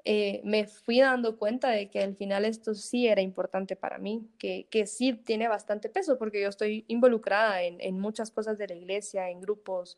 eh, 0.08 0.39
me 0.43 0.68
fui 0.68 0.99
dando 0.99 1.38
cuenta 1.39 1.72
de 1.72 1.89
que 1.89 1.99
al 1.99 2.16
final 2.16 2.45
esto 2.45 2.76
sí 2.76 3.08
era 3.08 3.22
importante 3.22 3.76
para 3.76 3.97
mí, 3.97 4.30
que, 4.38 4.68
que 4.70 4.86
sí 4.86 5.14
tiene 5.14 5.47
bastante 5.47 5.89
peso, 5.89 6.20
porque 6.20 6.39
yo 6.39 6.47
estoy 6.47 6.86
involucrada 6.88 7.64
en, 7.64 7.82
en 7.82 7.99
muchas 7.99 8.30
cosas 8.30 8.60
de 8.60 8.68
la 8.68 8.76
iglesia, 8.76 9.32
en 9.32 9.41
grupos, 9.41 9.97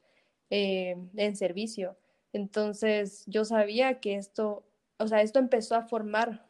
eh, 0.50 0.96
en 1.18 1.36
servicio. 1.36 1.98
Entonces 2.32 3.26
yo 3.28 3.44
sabía 3.44 4.00
que 4.00 4.16
esto, 4.16 4.64
o 4.98 5.08
sea, 5.08 5.22
esto 5.22 5.40
empezó 5.40 5.76
a 5.76 5.84
formar 5.84 6.46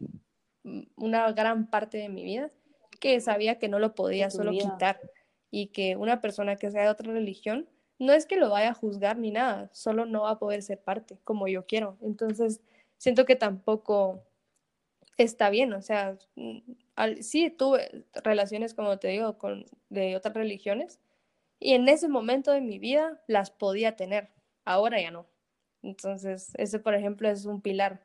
una 0.95 1.31
gran 1.31 1.67
parte 1.67 1.97
de 1.97 2.09
mi 2.09 2.23
vida, 2.23 2.51
que 2.99 3.19
sabía 3.21 3.57
que 3.57 3.69
no 3.69 3.79
lo 3.79 3.95
podía 3.95 4.29
solo 4.29 4.51
quitar 4.51 4.99
y 5.49 5.67
que 5.67 5.95
una 5.95 6.21
persona 6.21 6.57
que 6.57 6.69
sea 6.69 6.83
de 6.83 6.89
otra 6.89 7.11
religión, 7.11 7.67
no 7.97 8.13
es 8.13 8.27
que 8.27 8.35
lo 8.35 8.51
vaya 8.51 8.69
a 8.69 8.75
juzgar 8.75 9.17
ni 9.17 9.31
nada, 9.31 9.71
solo 9.73 10.05
no 10.05 10.23
va 10.23 10.31
a 10.31 10.39
poder 10.39 10.61
ser 10.61 10.79
parte 10.79 11.17
como 11.23 11.47
yo 11.47 11.65
quiero. 11.65 11.97
Entonces, 12.01 12.61
siento 12.97 13.25
que 13.25 13.35
tampoco 13.35 14.23
está 15.17 15.49
bien, 15.49 15.73
o 15.73 15.81
sea, 15.81 16.17
mm, 16.35 16.59
sí 17.21 17.49
tuve 17.49 18.05
relaciones, 18.23 18.73
como 18.73 18.97
te 18.99 19.09
digo, 19.09 19.37
con, 19.37 19.65
de 19.89 20.15
otras 20.15 20.35
religiones, 20.35 20.99
y 21.59 21.73
en 21.73 21.89
ese 21.89 22.07
momento 22.07 22.51
de 22.51 22.61
mi 22.61 22.79
vida 22.79 23.21
las 23.27 23.49
podía 23.51 23.95
tener, 23.95 24.29
ahora 24.65 25.01
ya 25.01 25.11
no. 25.11 25.25
Entonces, 25.81 26.51
ese, 26.55 26.79
por 26.79 26.93
ejemplo, 26.93 27.29
es 27.29 27.45
un 27.45 27.61
pilar 27.61 28.01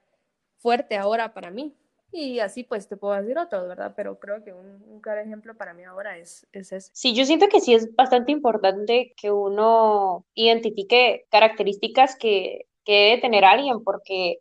fuerte 0.59 0.97
ahora 0.97 1.35
para 1.35 1.51
mí. 1.51 1.75
Y 2.15 2.41
así 2.41 2.63
pues 2.63 2.89
te 2.89 2.99
puedo 2.99 3.15
decir 3.15 3.39
otros, 3.39 3.67
¿verdad? 3.67 3.95
Pero 3.97 4.21
creo 4.21 4.45
que 4.45 4.53
un, 4.53 4.83
un 4.87 5.01
claro 5.01 5.23
ejemplo 5.23 5.57
para 5.57 5.73
mí 5.73 5.83
ahora 5.83 6.19
es, 6.19 6.47
es 6.53 6.71
ese. 6.73 6.91
Sí, 6.93 7.15
yo 7.15 7.25
siento 7.25 7.49
que 7.49 7.61
sí 7.61 7.73
es 7.73 7.95
bastante 7.97 8.33
importante 8.33 9.15
que 9.17 9.31
uno 9.31 10.27
identifique 10.35 11.27
características 11.31 12.17
que, 12.17 12.67
que 12.85 12.93
debe 12.93 13.23
tener 13.23 13.45
alguien, 13.47 13.83
porque 13.83 14.41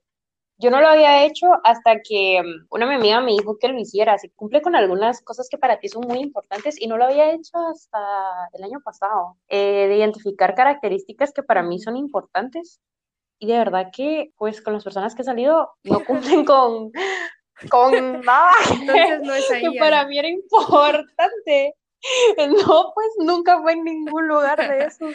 yo 0.62 0.70
no 0.70 0.80
lo 0.80 0.88
había 0.88 1.26
hecho 1.26 1.48
hasta 1.64 2.00
que 2.02 2.42
mm, 2.42 2.68
una 2.70 2.96
amiga 2.96 3.20
me 3.20 3.32
dijo 3.32 3.58
que 3.58 3.68
lo 3.68 3.80
hiciera, 3.80 4.14
así 4.14 4.30
cumple 4.30 4.62
con 4.62 4.76
algunas 4.76 5.22
cosas 5.22 5.48
que 5.50 5.58
para 5.58 5.80
ti 5.80 5.90
son 5.90 6.08
muy 6.08 6.20
importantes 6.20 6.80
y 6.80 6.88
no 6.88 6.98
lo 6.98 7.06
había 7.06 7.32
hecho 7.32 7.58
hasta 7.58 8.00
el 8.54 8.64
año 8.64 8.80
pasado, 8.84 9.38
eh, 9.48 9.88
de 9.88 9.98
identificar 9.98 10.56
características 10.56 11.34
que 11.34 11.44
para 11.44 11.64
mí 11.64 11.80
son 11.80 11.98
importantes 11.98 12.80
y 13.40 13.48
de 13.48 13.58
verdad 13.58 13.88
que 13.92 14.32
pues 14.38 14.62
con 14.62 14.74
las 14.74 14.84
personas 14.84 15.16
que 15.16 15.24
he 15.24 15.26
salido 15.26 15.72
no 15.84 16.04
cumplen 16.06 16.46
con, 16.46 16.92
con 17.70 18.22
nada 18.22 18.52
Entonces 18.72 19.22
no 19.24 19.34
es 19.34 19.50
ahí, 19.52 19.62
que 19.64 19.80
para 19.80 20.06
mí 20.06 20.18
era 20.18 20.30
importante. 20.30 21.76
No, 22.50 22.94
pues 22.96 23.10
nunca 23.20 23.62
fue 23.62 23.74
en 23.74 23.84
ningún 23.84 24.28
lugar 24.28 24.58
de 24.58 24.86
eso. 24.86 25.06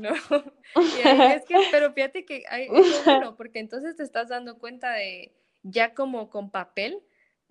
No. 0.00 0.10
es 1.34 1.44
que, 1.44 1.56
pero 1.70 1.92
fíjate 1.92 2.24
que 2.24 2.44
hay, 2.48 2.68
es 2.72 3.04
bueno, 3.04 3.36
porque 3.36 3.58
entonces 3.58 3.96
te 3.96 4.02
estás 4.02 4.28
dando 4.28 4.58
cuenta 4.58 4.92
de 4.92 5.32
ya 5.62 5.94
como 5.94 6.30
con 6.30 6.50
papel, 6.50 7.02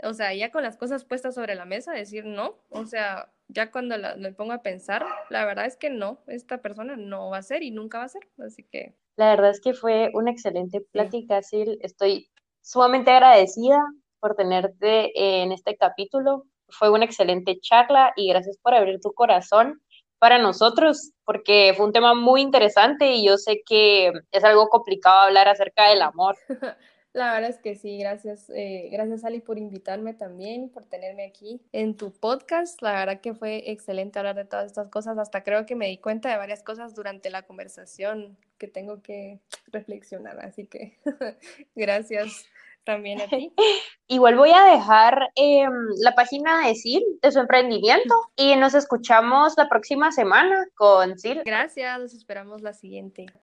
o 0.04 0.14
sea, 0.14 0.34
ya 0.34 0.52
con 0.52 0.64
las 0.64 0.78
cosas 0.78 1.06
puestas 1.06 1.36
sobre 1.36 1.56
la 1.56 1.66
mesa, 1.66 1.92
decir 1.92 2.26
no, 2.26 2.58
o 2.70 2.86
sea, 2.86 3.32
ya 3.48 3.72
cuando 3.72 3.96
me 4.18 4.32
pongo 4.32 4.54
a 4.54 4.62
pensar, 4.62 5.06
la 5.30 5.46
verdad 5.46 5.66
es 5.66 5.78
que 5.78 5.90
no, 5.90 6.22
esta 6.28 6.62
persona 6.62 6.96
no 6.96 7.30
va 7.30 7.38
a 7.38 7.44
ser 7.44 7.64
y 7.64 7.72
nunca 7.72 8.00
va 8.00 8.06
a 8.06 8.10
ser, 8.10 8.28
así 8.40 8.64
que... 8.64 8.96
La 9.16 9.32
verdad 9.32 9.52
es 9.52 9.60
que 9.60 9.74
fue 9.74 10.12
una 10.14 10.32
excelente 10.32 10.82
plática, 10.92 11.42
Sil, 11.44 11.78
estoy 11.82 12.30
sumamente 12.62 13.12
agradecida 13.12 13.82
por 14.20 14.36
tenerte 14.36 15.12
en 15.16 15.52
este 15.52 15.76
capítulo, 15.76 16.46
fue 16.70 16.90
una 16.90 17.06
excelente 17.06 17.60
charla 17.60 18.14
y 18.16 18.30
gracias 18.30 18.58
por 18.62 18.74
abrir 18.74 19.00
tu 19.02 19.14
corazón 19.14 19.82
para 20.20 20.38
nosotros, 20.38 21.14
porque 21.26 21.74
fue 21.76 21.86
un 21.86 21.94
tema 21.94 22.14
muy 22.14 22.42
interesante 22.42 23.14
y 23.14 23.26
yo 23.26 23.38
sé 23.38 23.64
que 23.66 24.12
es 24.32 24.44
algo 24.44 24.68
complicado 24.68 25.22
hablar 25.22 25.48
acerca 25.48 25.90
del 25.90 26.02
amor. 26.02 26.38
La 27.12 27.34
verdad 27.34 27.50
es 27.50 27.58
que 27.58 27.76
sí, 27.76 27.98
gracias, 27.98 28.52
eh, 28.52 28.88
gracias 28.92 29.26
Ali 29.26 29.40
por 29.40 29.58
invitarme 29.58 30.14
también, 30.14 30.70
por 30.70 30.86
tenerme 30.86 31.26
aquí 31.26 31.60
en 31.72 31.98
tu 31.98 32.12
podcast. 32.12 32.80
La 32.84 32.94
verdad 32.94 33.20
que 33.20 33.34
fue 33.34 33.72
excelente 33.72 34.20
hablar 34.20 34.36
de 34.36 34.46
todas 34.46 34.68
estas 34.68 34.90
cosas. 34.90 35.18
Hasta 35.18 35.44
creo 35.44 35.66
que 35.66 35.76
me 35.76 35.88
di 35.88 35.98
cuenta 35.98 36.30
de 36.30 36.38
varias 36.38 36.62
cosas 36.62 36.94
durante 36.94 37.32
la 37.32 37.42
conversación 37.42 38.38
que 38.60 38.68
tengo 38.68 39.02
que 39.02 39.40
reflexionar. 39.72 40.40
Así 40.40 40.68
que 40.68 41.00
gracias 41.76 42.46
también 42.84 43.22
a 43.22 43.28
ti. 43.28 43.52
Igual 44.08 44.36
voy 44.36 44.52
a 44.52 44.64
dejar 44.66 45.30
em, 45.36 45.72
la 46.02 46.16
página 46.16 46.66
de 46.66 46.76
Sil, 46.76 47.04
de 47.22 47.32
su 47.32 47.40
emprendimiento, 47.40 48.16
y 48.36 48.56
nos 48.56 48.74
escuchamos 48.74 49.54
la 49.58 49.70
próxima 49.70 50.12
semana 50.12 50.66
con 50.76 51.18
Sil. 51.22 51.42
Gracias, 51.46 52.00
nos 52.00 52.14
esperamos 52.14 52.62
la 52.62 52.74
siguiente. 52.74 53.28